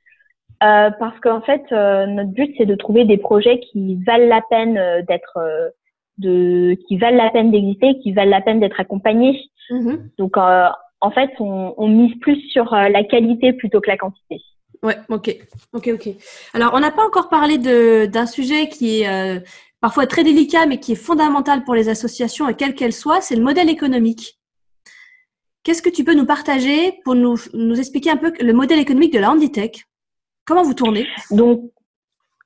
Euh, 0.63 0.89
parce 0.99 1.19
qu'en 1.19 1.41
fait, 1.41 1.63
euh, 1.71 2.05
notre 2.05 2.29
but 2.29 2.53
c'est 2.57 2.65
de 2.65 2.75
trouver 2.75 3.03
des 3.03 3.17
projets 3.17 3.59
qui 3.59 3.95
valent 4.05 4.27
la 4.27 4.41
peine 4.49 4.77
euh, 4.77 5.01
d'être, 5.01 5.37
de, 6.17 6.77
qui 6.87 6.97
valent 6.97 7.17
la 7.17 7.29
peine 7.29 7.51
d'exister, 7.51 7.99
qui 7.99 8.13
valent 8.13 8.31
la 8.31 8.41
peine 8.41 8.59
d'être 8.59 8.79
accompagnés. 8.79 9.39
Mm-hmm. 9.69 9.99
Donc, 10.17 10.37
en 10.37 11.11
fait, 11.11 11.31
on, 11.39 11.73
on, 11.77 11.87
mise 11.87 12.17
plus 12.19 12.39
sur 12.49 12.73
la 12.73 13.03
qualité 13.03 13.53
plutôt 13.53 13.81
que 13.81 13.89
la 13.89 13.97
quantité. 13.97 14.41
Ouais, 14.81 14.95
ok, 15.09 15.35
ok, 15.73 15.89
ok. 15.93 16.09
Alors, 16.53 16.71
on 16.73 16.79
n'a 16.79 16.91
pas 16.91 17.05
encore 17.05 17.29
parlé 17.29 17.57
de, 17.57 18.05
d'un 18.05 18.27
sujet 18.27 18.69
qui 18.69 19.01
est 19.01 19.43
parfois 19.81 20.07
très 20.07 20.23
délicat, 20.23 20.67
mais 20.67 20.79
qui 20.79 20.93
est 20.93 20.95
fondamental 20.95 21.63
pour 21.63 21.75
les 21.75 21.89
associations, 21.89 22.47
et 22.47 22.55
quelle 22.55 22.75
qu'elle 22.75 22.93
soit, 22.93 23.21
c'est 23.21 23.35
le 23.35 23.43
modèle 23.43 23.69
économique. 23.69 24.39
Qu'est-ce 25.63 25.81
que 25.81 25.89
tu 25.89 26.03
peux 26.03 26.13
nous 26.13 26.27
partager 26.27 26.93
pour 27.03 27.15
nous, 27.15 27.37
nous 27.53 27.79
expliquer 27.79 28.11
un 28.11 28.17
peu 28.17 28.31
le 28.39 28.53
modèle 28.53 28.79
économique 28.79 29.13
de 29.13 29.19
la 29.19 29.31
Handitech 29.31 29.85
Comment 30.45 30.63
vous 30.63 30.73
tournez? 30.73 31.07
Donc, 31.31 31.61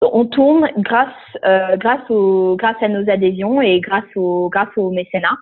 on 0.02 0.26
tourne 0.26 0.70
grâce, 0.78 1.10
euh, 1.46 1.76
grâce, 1.76 2.10
au, 2.10 2.56
grâce 2.56 2.78
à 2.82 2.88
nos 2.88 3.10
adhésions 3.10 3.62
et 3.62 3.80
grâce 3.82 4.06
au, 4.16 4.50
grâce 4.50 4.70
au 4.78 4.92
mécénat. 4.92 5.36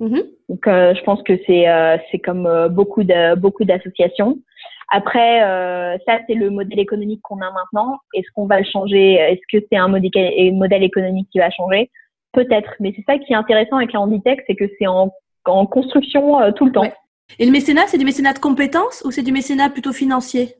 Mm-hmm. 0.00 0.24
Donc, 0.48 0.66
euh, 0.66 0.94
je 0.94 1.02
pense 1.04 1.22
que 1.22 1.34
c'est, 1.46 1.68
euh, 1.68 1.96
comme 2.24 2.68
beaucoup 2.70 3.04
de, 3.04 3.36
beaucoup 3.36 3.64
d'associations. 3.64 4.38
Après, 4.92 5.38
ça 6.04 6.18
c'est 6.26 6.34
le 6.34 6.50
modèle 6.50 6.80
économique 6.80 7.20
qu'on 7.22 7.40
a 7.40 7.52
maintenant. 7.52 7.98
Est-ce 8.12 8.26
qu'on 8.34 8.46
va 8.46 8.58
le 8.58 8.64
changer? 8.64 9.12
Est-ce 9.14 9.40
que 9.52 9.64
c'est 9.70 9.78
un 9.78 9.86
modèle 9.86 10.82
économique 10.82 11.28
qui 11.30 11.38
va 11.38 11.48
changer? 11.50 11.92
Peut-être. 12.32 12.74
Mais 12.80 12.92
c'est 12.96 13.04
ça 13.06 13.16
qui 13.16 13.32
est 13.32 13.36
intéressant 13.36 13.76
avec 13.76 13.92
la 13.92 14.00
Handitech, 14.00 14.40
c'est 14.48 14.56
que 14.56 14.64
c'est 14.80 14.88
en, 14.88 15.12
en 15.44 15.66
construction 15.66 16.52
tout 16.56 16.66
le 16.66 16.72
temps. 16.72 16.92
Et 17.38 17.46
le 17.46 17.52
mécénat, 17.52 17.82
c'est 17.86 17.98
du 17.98 18.04
mécénat 18.04 18.32
de 18.32 18.40
compétences 18.40 19.04
ou 19.06 19.12
c'est 19.12 19.22
du 19.22 19.30
mécénat 19.30 19.70
plutôt 19.70 19.92
financier? 19.92 20.56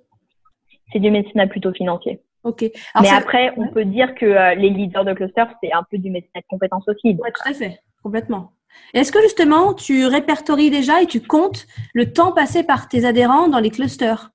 C'est 0.93 0.99
du 0.99 1.11
mécénat 1.11 1.47
plutôt 1.47 1.73
financier. 1.73 2.21
Ok. 2.45 2.65
Mais 3.01 3.11
après, 3.11 3.53
on 3.57 3.69
peut 3.69 3.85
dire 3.85 4.15
que 4.15 4.25
euh, 4.25 4.55
les 4.55 4.71
leaders 4.71 5.05
de 5.05 5.13
cluster, 5.13 5.45
c'est 5.63 5.73
un 5.73 5.85
peu 5.91 5.99
du 5.99 6.11
mécénat 6.11 6.41
de 6.41 6.47
compétences 6.49 6.89
aussi. 6.89 7.09
Oui, 7.09 7.31
tout 7.35 7.51
à 7.51 7.53
fait, 7.53 7.81
complètement. 8.03 8.53
Est-ce 8.95 9.13
que 9.13 9.21
justement, 9.21 9.75
tu 9.75 10.07
répertories 10.07 10.71
déjà 10.71 11.03
et 11.03 11.07
tu 11.07 11.21
comptes 11.21 11.67
le 11.93 12.13
temps 12.13 12.33
passé 12.33 12.63
par 12.63 12.89
tes 12.89 13.05
adhérents 13.05 13.49
dans 13.49 13.59
les 13.59 13.71
clusters? 13.71 14.31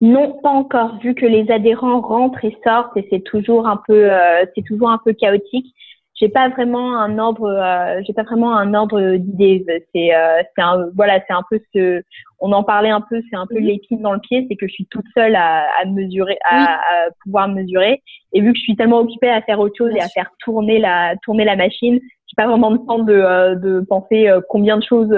Non, 0.00 0.38
pas 0.42 0.50
encore, 0.50 0.98
vu 1.00 1.14
que 1.14 1.26
les 1.26 1.50
adhérents 1.50 2.00
rentrent 2.00 2.44
et 2.44 2.56
sortent 2.64 2.96
et 2.96 3.06
c'est 3.10 3.20
toujours 3.20 3.68
un 3.68 3.78
peu, 3.86 4.10
euh, 4.10 4.46
c'est 4.54 4.64
toujours 4.64 4.90
un 4.90 4.98
peu 5.04 5.12
chaotique 5.12 5.74
j'ai 6.20 6.28
pas 6.28 6.48
vraiment 6.50 6.98
un 6.98 7.18
ordre 7.18 7.48
euh, 7.48 8.00
j'ai 8.06 8.12
pas 8.12 8.22
vraiment 8.22 8.56
un 8.56 8.74
ordre 8.74 9.16
d'idées 9.16 9.64
c'est 9.94 10.14
euh, 10.14 10.42
c'est 10.54 10.62
un 10.62 10.88
voilà 10.94 11.20
c'est 11.26 11.32
un 11.32 11.42
peu 11.48 11.58
ce 11.74 12.02
on 12.38 12.52
en 12.52 12.62
parlait 12.62 12.90
un 12.90 13.00
peu 13.00 13.20
c'est 13.30 13.36
un 13.36 13.46
peu 13.46 13.58
mhm. 13.58 13.64
l'épine 13.64 14.02
dans 14.02 14.12
le 14.12 14.20
pied 14.20 14.46
c'est 14.48 14.56
que 14.56 14.66
je 14.68 14.72
suis 14.72 14.86
toute 14.86 15.06
seule 15.16 15.34
à, 15.34 15.66
à 15.80 15.84
mesurer 15.86 16.38
à, 16.48 16.78
pouvoir 17.24 17.48
mesurer 17.48 18.02
et 18.32 18.40
vu 18.40 18.52
que 18.52 18.58
je 18.58 18.62
suis 18.62 18.76
tellement 18.76 18.98
occupée 18.98 19.30
à 19.30 19.40
faire 19.42 19.58
autre 19.60 19.76
chose 19.76 19.92
et 19.96 20.00
à 20.00 20.08
faire 20.08 20.30
tourner 20.44 20.78
la 20.78 21.14
tourner 21.22 21.44
la 21.44 21.56
machine 21.56 21.98
j'ai 22.26 22.34
pas 22.36 22.46
vraiment 22.46 22.70
le 22.70 22.78
temps 22.86 23.00
de 23.00 23.14
euh, 23.14 23.54
de 23.54 23.80
penser 23.80 24.28
euh, 24.28 24.40
combien 24.48 24.76
de 24.76 24.84
choses 24.84 25.14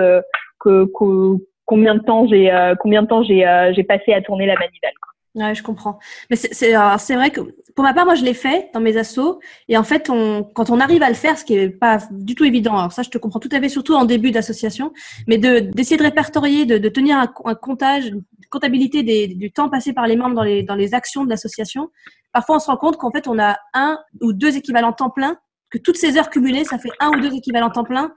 que, 0.60 0.86
que 0.98 1.36
combien 1.66 1.96
de 1.96 2.02
temps 2.02 2.26
j'ai 2.28 2.52
combien 2.80 3.02
de 3.02 3.08
temps 3.08 3.22
j'ai 3.22 3.44
j'ai 3.74 3.84
passé 3.84 4.12
à 4.12 4.22
tourner 4.22 4.46
la 4.46 4.54
manivelle. 4.54 4.94
Ouais, 5.34 5.54
je 5.54 5.62
comprends. 5.62 5.98
Mais 6.28 6.36
c'est 6.36 7.14
vrai 7.14 7.30
que 7.30 7.40
pour 7.74 7.84
ma 7.84 7.94
part, 7.94 8.04
moi, 8.04 8.14
je 8.14 8.22
l'ai 8.22 8.34
fait 8.34 8.68
dans 8.74 8.80
mes 8.80 8.98
assos. 8.98 9.40
Et 9.68 9.78
en 9.78 9.82
fait, 9.82 10.10
on, 10.10 10.44
quand 10.44 10.68
on 10.68 10.78
arrive 10.78 11.02
à 11.02 11.08
le 11.08 11.14
faire, 11.14 11.38
ce 11.38 11.44
qui 11.44 11.54
est 11.54 11.70
pas 11.70 12.00
du 12.10 12.34
tout 12.34 12.44
évident, 12.44 12.76
alors 12.76 12.92
ça, 12.92 13.02
je 13.02 13.08
te 13.08 13.16
comprends 13.16 13.40
tout 13.40 13.48
à 13.50 13.58
fait, 13.58 13.70
surtout 13.70 13.94
en 13.94 14.04
début 14.04 14.30
d'association, 14.30 14.92
mais 15.26 15.38
de 15.38 15.60
d'essayer 15.60 15.96
de 15.96 16.02
répertorier, 16.02 16.66
de, 16.66 16.76
de 16.76 16.88
tenir 16.90 17.16
un, 17.16 17.32
un, 17.46 17.54
comptage, 17.54 18.12
comptabilité 18.50 19.02
des, 19.02 19.28
du 19.28 19.50
temps 19.50 19.70
passé 19.70 19.94
par 19.94 20.06
les 20.06 20.16
membres 20.16 20.34
dans 20.34 20.42
les, 20.42 20.62
dans 20.62 20.74
les 20.74 20.92
actions 20.92 21.24
de 21.24 21.30
l'association. 21.30 21.90
Parfois, 22.32 22.56
on 22.56 22.58
se 22.58 22.66
rend 22.66 22.76
compte 22.76 22.98
qu'en 22.98 23.10
fait, 23.10 23.26
on 23.26 23.38
a 23.38 23.56
un 23.72 23.98
ou 24.20 24.34
deux 24.34 24.56
équivalents 24.58 24.92
temps 24.92 25.10
plein, 25.10 25.38
que 25.70 25.78
toutes 25.78 25.96
ces 25.96 26.18
heures 26.18 26.28
cumulées, 26.28 26.64
ça 26.64 26.78
fait 26.78 26.90
un 27.00 27.08
ou 27.08 27.20
deux 27.20 27.34
équivalents 27.34 27.70
temps 27.70 27.84
plein 27.84 28.12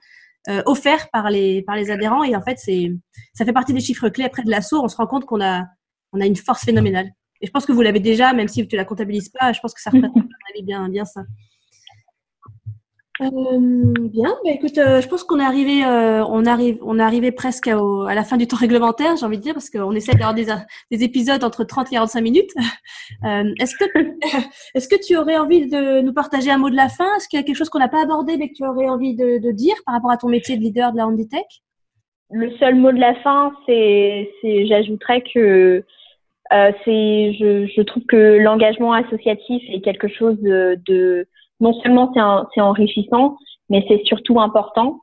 euh, 0.50 0.62
offerts 0.66 1.10
par 1.12 1.30
les, 1.30 1.62
par 1.62 1.78
les 1.78 1.92
adhérents. 1.92 2.24
Et 2.24 2.36
en 2.36 2.42
fait, 2.42 2.58
c'est, 2.58 2.92
ça 3.34 3.46
fait 3.46 3.54
partie 3.54 3.72
des 3.72 3.80
chiffres 3.80 4.10
clés 4.10 4.26
après 4.26 4.44
de 4.44 4.52
l'assaut. 4.52 4.84
On 4.84 4.90
se 4.90 4.98
rend 4.98 5.08
compte 5.08 5.26
qu'on 5.26 5.42
a 5.42 5.64
on 6.16 6.22
a 6.22 6.26
une 6.26 6.36
force 6.36 6.64
phénoménale. 6.64 7.10
Et 7.42 7.48
je 7.48 7.52
pense 7.52 7.66
que 7.66 7.72
vous 7.72 7.82
l'avez 7.82 8.00
déjà, 8.00 8.34
même 8.34 8.48
si 8.48 8.68
tu 8.68 8.76
la 8.76 8.86
comptabilises 8.86 9.30
pas, 9.30 9.54
je 9.54 9.60
pense 9.60 9.74
que 9.74 9.82
ça 9.82 9.90
représente 9.90 10.26
bien, 10.64 10.90
bien 10.90 11.06
ça. 11.06 11.22
Euh, 13.22 13.94
bien, 14.10 14.36
bah, 14.44 14.52
écoute, 14.52 14.78
euh, 14.78 15.00
je 15.00 15.08
pense 15.08 15.24
qu'on 15.24 15.40
est 15.40 15.46
arrivé, 15.46 15.86
euh, 15.86 16.26
on 16.26 16.46
arrive, 16.46 16.80
on 16.82 17.00
est 17.00 17.04
arrivé 17.04 17.32
presque 17.32 17.68
à, 17.68 17.78
à, 17.78 18.14
la 18.14 18.24
fin 18.26 18.36
du 18.36 18.46
temps 18.46 18.58
réglementaire, 18.58 19.16
j'ai 19.16 19.26
envie 19.26 19.38
de 19.38 19.42
dire, 19.42 19.54
parce 19.54 19.70
qu'on 19.70 19.94
essaie 19.94 20.12
d'avoir 20.12 20.34
des, 20.34 20.48
des, 20.92 21.04
épisodes 21.04 21.42
entre 21.46 21.64
30 21.64 21.88
et 21.88 21.92
45 21.92 22.22
minutes. 22.22 22.52
est-ce 23.24 23.76
que, 23.78 23.86
est-ce 24.76 24.90
que 24.90 25.02
tu 25.02 25.16
aurais 25.16 25.38
envie 25.38 25.68
de 25.68 26.02
nous 26.02 26.14
partager 26.14 26.52
un 26.52 26.58
mot 26.58 26.70
de 26.70 26.76
la 26.76 26.90
fin? 26.90 27.08
Est-ce 27.16 27.30
qu'il 27.30 27.40
y 27.40 27.42
a 27.42 27.46
quelque 27.46 27.56
chose 27.56 27.70
qu'on 27.70 27.80
n'a 27.80 27.88
pas 27.88 28.04
abordé 28.04 28.36
mais 28.36 28.50
que 28.50 28.56
tu 28.56 28.66
aurais 28.66 28.90
envie 28.90 29.16
de, 29.16 29.38
de, 29.38 29.52
dire 29.52 29.76
par 29.86 29.96
rapport 29.96 30.12
à 30.12 30.18
ton 30.18 30.28
métier 30.28 30.58
de 30.58 30.62
leader 30.62 30.92
de 30.92 30.98
la 30.98 31.08
Handitech 31.08 31.64
Le 32.32 32.52
seul 32.58 32.76
mot 32.76 32.92
de 32.92 33.00
la 33.00 33.16
fin, 33.22 33.54
c'est, 33.66 34.30
c'est 34.42 34.68
j'ajouterais 34.68 35.24
que 35.34 35.86
c'est, 36.52 37.34
je, 37.40 37.68
je 37.76 37.82
trouve 37.82 38.04
que 38.06 38.38
l'engagement 38.38 38.94
associatif 38.94 39.64
est 39.70 39.82
quelque 39.82 40.08
chose 40.08 40.40
de, 40.42 40.80
de 40.88 41.28
non 41.60 41.74
seulement 41.82 42.12
c'est 42.54 42.62
enrichissant, 42.62 43.38
mais 43.70 43.86
c'est 43.88 44.04
surtout 44.06 44.40
important. 44.40 45.02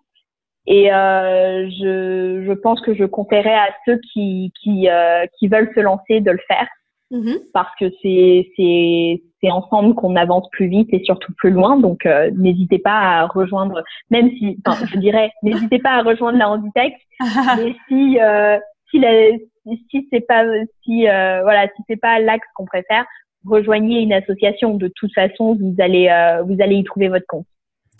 Et 0.67 0.93
euh, 0.93 1.69
je, 1.71 2.45
je, 2.47 2.53
pense 2.53 2.81
que 2.83 2.95
je 2.95 3.05
conseillerais 3.05 3.55
à 3.55 3.71
ceux 3.85 3.99
qui, 4.13 4.53
qui, 4.63 4.89
euh, 4.89 5.27
qui 5.39 5.49
veulent 5.49 5.73
se 5.75 5.81
lancer 5.81 6.21
de 6.21 6.31
le 6.31 6.39
faire. 6.47 6.69
Mm-hmm. 7.11 7.39
Parce 7.53 7.75
que 7.79 7.87
c'est, 8.01 8.49
c'est, 8.57 9.23
c'est 9.43 9.51
ensemble 9.51 9.95
qu'on 9.95 10.17
avance 10.17 10.49
plus 10.53 10.69
vite 10.69 10.89
et 10.93 11.03
surtout 11.05 11.33
plus 11.37 11.51
loin. 11.51 11.79
Donc, 11.79 12.07
euh, 12.07 12.31
n'hésitez 12.37 12.79
pas 12.79 12.93
à 12.93 13.27
rejoindre, 13.27 13.83
même 14.11 14.31
si, 14.39 14.57
enfin, 14.65 14.87
je 14.87 14.99
dirais, 14.99 15.33
n'hésitez 15.43 15.79
pas 15.81 15.91
à 15.91 16.03
rejoindre 16.03 16.39
la 16.39 16.49
Handitech. 16.49 16.95
mais 17.59 17.75
si, 17.89 18.19
euh, 18.21 18.59
si, 18.93 19.01
la, 19.01 19.37
si 19.91 20.09
c'est 20.13 20.21
pas, 20.21 20.45
si, 20.85 21.09
euh, 21.09 21.43
voilà, 21.43 21.67
si 21.75 21.83
c'est 21.89 21.97
pas 21.97 22.21
l'axe 22.21 22.47
qu'on 22.55 22.67
préfère, 22.67 23.05
rejoignez 23.45 24.01
une 24.01 24.13
association. 24.13 24.75
De 24.75 24.89
toute 24.95 25.13
façon, 25.13 25.57
vous 25.61 25.75
allez, 25.81 26.09
euh, 26.09 26.43
vous 26.43 26.57
allez 26.63 26.77
y 26.77 26.85
trouver 26.85 27.09
votre 27.09 27.27
compte. 27.27 27.47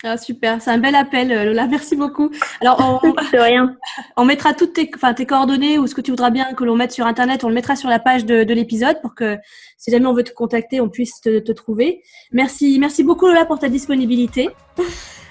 Ah, 0.05 0.17
super, 0.17 0.61
c'est 0.61 0.69
un 0.69 0.79
bel 0.79 0.95
appel, 0.95 1.31
euh, 1.31 1.45
Lola. 1.45 1.65
Merci 1.65 1.95
beaucoup. 1.95 2.29
Alors, 2.59 3.01
on, 3.03 3.13
rien. 3.37 3.73
on 4.17 4.25
mettra 4.25 4.53
toutes 4.53 4.73
tes, 4.73 4.91
enfin, 4.93 5.13
tes 5.13 5.25
coordonnées 5.25 5.79
ou 5.79 5.87
ce 5.87 5.95
que 5.95 6.01
tu 6.01 6.11
voudras 6.11 6.29
bien 6.29 6.53
que 6.53 6.65
l'on 6.65 6.75
mette 6.75 6.91
sur 6.91 7.05
Internet. 7.05 7.45
On 7.45 7.47
le 7.47 7.53
mettra 7.53 7.77
sur 7.77 7.89
la 7.89 7.99
page 7.99 8.25
de, 8.25 8.43
de 8.43 8.53
l'épisode 8.53 8.99
pour 9.01 9.15
que, 9.15 9.37
si 9.77 9.91
jamais 9.91 10.05
on 10.05 10.13
veut 10.13 10.23
te 10.23 10.33
contacter, 10.33 10.81
on 10.81 10.89
puisse 10.89 11.21
te, 11.21 11.39
te 11.39 11.51
trouver. 11.53 12.01
Merci, 12.33 12.79
merci 12.79 13.03
beaucoup, 13.03 13.27
Lola, 13.27 13.45
pour 13.45 13.59
ta 13.59 13.69
disponibilité. 13.69 14.49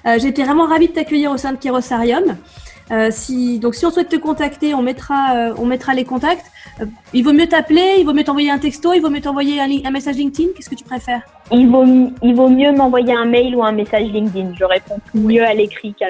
Euh, 0.06 0.18
J'ai 0.18 0.28
été 0.28 0.42
vraiment 0.42 0.64
ravie 0.64 0.88
de 0.88 0.92
t'accueillir 0.92 1.30
au 1.30 1.36
sein 1.36 1.52
de 1.52 1.58
Kérosarium. 1.58 2.36
Euh, 2.90 3.08
si, 3.10 3.58
donc, 3.58 3.74
si 3.74 3.86
on 3.86 3.90
souhaite 3.90 4.08
te 4.08 4.16
contacter, 4.16 4.74
on 4.74 4.82
mettra, 4.82 5.36
euh, 5.36 5.54
on 5.58 5.66
mettra 5.66 5.94
les 5.94 6.04
contacts. 6.04 6.46
Euh, 6.80 6.86
il 7.12 7.24
vaut 7.24 7.32
mieux 7.32 7.46
t'appeler, 7.46 7.96
il 7.98 8.04
vaut 8.04 8.12
mieux 8.12 8.24
t'envoyer 8.24 8.50
un 8.50 8.58
texto, 8.58 8.92
il 8.92 9.00
vaut 9.00 9.10
mieux 9.10 9.20
t'envoyer 9.20 9.60
un, 9.60 9.90
message 9.90 10.16
LinkedIn. 10.16 10.50
Qu'est-ce 10.54 10.70
que 10.70 10.74
tu 10.74 10.84
préfères? 10.84 11.22
Il 11.50 11.68
vaut, 11.68 11.84
il 12.22 12.34
vaut 12.34 12.48
mieux 12.48 12.72
m'envoyer 12.72 13.14
un 13.14 13.24
mail 13.24 13.54
ou 13.56 13.62
un 13.62 13.72
message 13.72 14.10
LinkedIn. 14.10 14.54
Je 14.58 14.64
réponds 14.64 14.98
mieux 15.14 15.44
à 15.44 15.54
l'écrit 15.54 15.94
que 15.94 16.06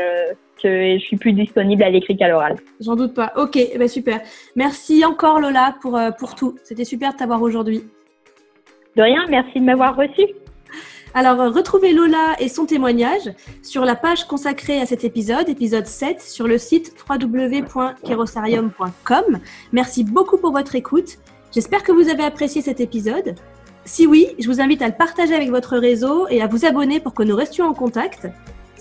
je 0.64 0.98
suis 0.98 1.16
plus 1.16 1.32
disponible 1.32 1.82
à 1.82 1.90
l'écrit 1.90 2.16
qu'à 2.16 2.28
l'oral. 2.28 2.56
J'en 2.80 2.94
doute 2.94 3.14
pas. 3.14 3.32
Ok, 3.36 3.56
eh 3.56 3.76
ben 3.78 3.88
super. 3.88 4.20
Merci 4.54 5.04
encore 5.04 5.40
Lola 5.40 5.74
pour, 5.82 5.98
pour 6.18 6.36
tout. 6.36 6.56
C'était 6.62 6.84
super 6.84 7.12
de 7.12 7.18
t'avoir 7.18 7.42
aujourd'hui. 7.42 7.82
De 8.96 9.02
rien, 9.02 9.24
merci 9.28 9.58
de 9.58 9.64
m'avoir 9.64 9.96
reçu. 9.96 10.22
Alors, 11.14 11.40
euh, 11.40 11.50
retrouvez 11.50 11.92
Lola 11.92 12.36
et 12.38 12.48
son 12.48 12.64
témoignage 12.64 13.30
sur 13.62 13.84
la 13.84 13.96
page 13.96 14.26
consacrée 14.26 14.80
à 14.80 14.86
cet 14.86 15.04
épisode, 15.04 15.46
épisode 15.48 15.86
7, 15.86 16.22
sur 16.22 16.48
le 16.48 16.56
site 16.56 16.94
www.kerosarium.com. 17.08 19.38
Merci 19.72 20.04
beaucoup 20.04 20.38
pour 20.38 20.52
votre 20.52 20.74
écoute. 20.74 21.18
J'espère 21.52 21.82
que 21.82 21.92
vous 21.92 22.08
avez 22.08 22.24
apprécié 22.24 22.62
cet 22.62 22.80
épisode. 22.80 23.34
Si 23.84 24.06
oui, 24.06 24.28
je 24.38 24.46
vous 24.46 24.62
invite 24.62 24.80
à 24.80 24.86
le 24.86 24.94
partager 24.94 25.34
avec 25.34 25.50
votre 25.50 25.76
réseau 25.76 26.26
et 26.28 26.40
à 26.40 26.46
vous 26.46 26.64
abonner 26.64 26.98
pour 26.98 27.12
que 27.12 27.22
nous 27.22 27.36
restions 27.36 27.66
en 27.66 27.74
contact. 27.74 28.26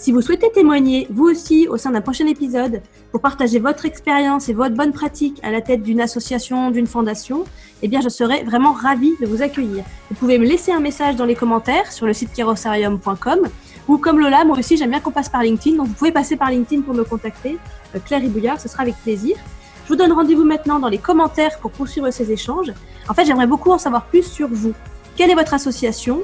Si 0.01 0.11
vous 0.11 0.23
souhaitez 0.23 0.49
témoigner, 0.51 1.05
vous 1.11 1.25
aussi, 1.25 1.67
au 1.67 1.77
sein 1.77 1.91
d'un 1.91 2.01
prochain 2.01 2.25
épisode, 2.25 2.81
pour 3.11 3.21
partager 3.21 3.59
votre 3.59 3.85
expérience 3.85 4.49
et 4.49 4.53
votre 4.53 4.73
bonne 4.73 4.93
pratique 4.93 5.39
à 5.43 5.51
la 5.51 5.61
tête 5.61 5.83
d'une 5.83 6.01
association, 6.01 6.71
d'une 6.71 6.87
fondation, 6.87 7.43
eh 7.83 7.87
bien, 7.87 8.01
je 8.01 8.09
serai 8.09 8.43
vraiment 8.43 8.73
ravie 8.73 9.13
de 9.21 9.27
vous 9.27 9.43
accueillir. 9.43 9.83
Vous 10.09 10.15
pouvez 10.15 10.39
me 10.39 10.45
laisser 10.47 10.71
un 10.71 10.79
message 10.79 11.17
dans 11.17 11.25
les 11.25 11.35
commentaires 11.35 11.91
sur 11.91 12.07
le 12.07 12.13
site 12.13 12.33
kerosarium.com 12.33 13.41
ou 13.87 13.99
comme 13.99 14.19
Lola, 14.19 14.43
moi 14.43 14.57
aussi, 14.57 14.75
j'aime 14.75 14.89
bien 14.89 15.01
qu'on 15.01 15.11
passe 15.11 15.29
par 15.29 15.43
LinkedIn, 15.43 15.77
donc 15.77 15.89
vous 15.89 15.93
pouvez 15.93 16.11
passer 16.11 16.35
par 16.35 16.49
LinkedIn 16.49 16.81
pour 16.81 16.95
me 16.95 17.03
contacter. 17.03 17.59
Euh, 17.93 17.99
Claire 18.03 18.23
Ibouillard, 18.23 18.59
ce 18.59 18.67
sera 18.67 18.81
avec 18.81 18.95
plaisir. 19.03 19.37
Je 19.83 19.89
vous 19.89 19.97
donne 19.97 20.13
rendez-vous 20.13 20.45
maintenant 20.45 20.79
dans 20.79 20.89
les 20.89 20.97
commentaires 20.97 21.59
pour 21.59 21.69
poursuivre 21.69 22.09
ces 22.09 22.31
échanges. 22.31 22.73
En 23.07 23.13
fait, 23.13 23.25
j'aimerais 23.25 23.45
beaucoup 23.45 23.69
en 23.69 23.77
savoir 23.77 24.05
plus 24.05 24.23
sur 24.23 24.47
vous. 24.47 24.73
Quelle 25.15 25.29
est 25.29 25.35
votre 25.35 25.53
association? 25.53 26.23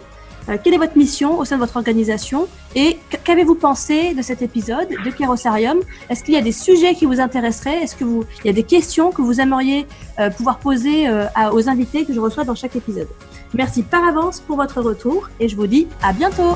Quelle 0.64 0.74
est 0.74 0.78
votre 0.78 0.98
mission 0.98 1.38
au 1.38 1.46
sein 1.46 1.56
de 1.56 1.62
votre 1.62 1.76
organisation 1.76 2.48
et 2.76 2.98
qu'avez-vous 3.24 3.56
pensé 3.56 4.14
de 4.14 4.22
cet 4.22 4.42
épisode 4.42 4.88
de 4.90 5.10
Kérosarium? 5.10 5.80
Est-ce 6.10 6.24
qu'il 6.24 6.34
y 6.34 6.38
a 6.38 6.42
des 6.42 6.52
sujets 6.52 6.96
qui 6.96 7.06
vous 7.06 7.20
intéresseraient? 7.20 7.84
Est-ce 7.84 7.96
que 7.96 8.04
vous, 8.04 8.24
y 8.46 8.50
a 8.50 8.54
des 8.54 8.64
questions 8.64 9.12
que 9.12 9.22
vous 9.22 9.42
aimeriez 9.42 9.86
euh, 10.20 10.30
pouvoir 10.30 10.60
poser 10.60 11.08
euh, 11.08 11.26
aux 11.52 11.68
invités 11.70 12.06
que 12.06 12.14
je 12.14 12.20
reçois 12.20 12.44
dans 12.44 12.56
chaque 12.56 12.76
épisode? 12.76 13.08
Merci 13.54 13.84
par 13.84 14.08
avance 14.08 14.40
pour 14.40 14.58
votre 14.58 14.82
retour 14.82 15.30
et 15.40 15.50
je 15.50 15.56
vous 15.56 15.68
dis 15.68 15.88
à 16.02 16.14
bientôt 16.14 16.56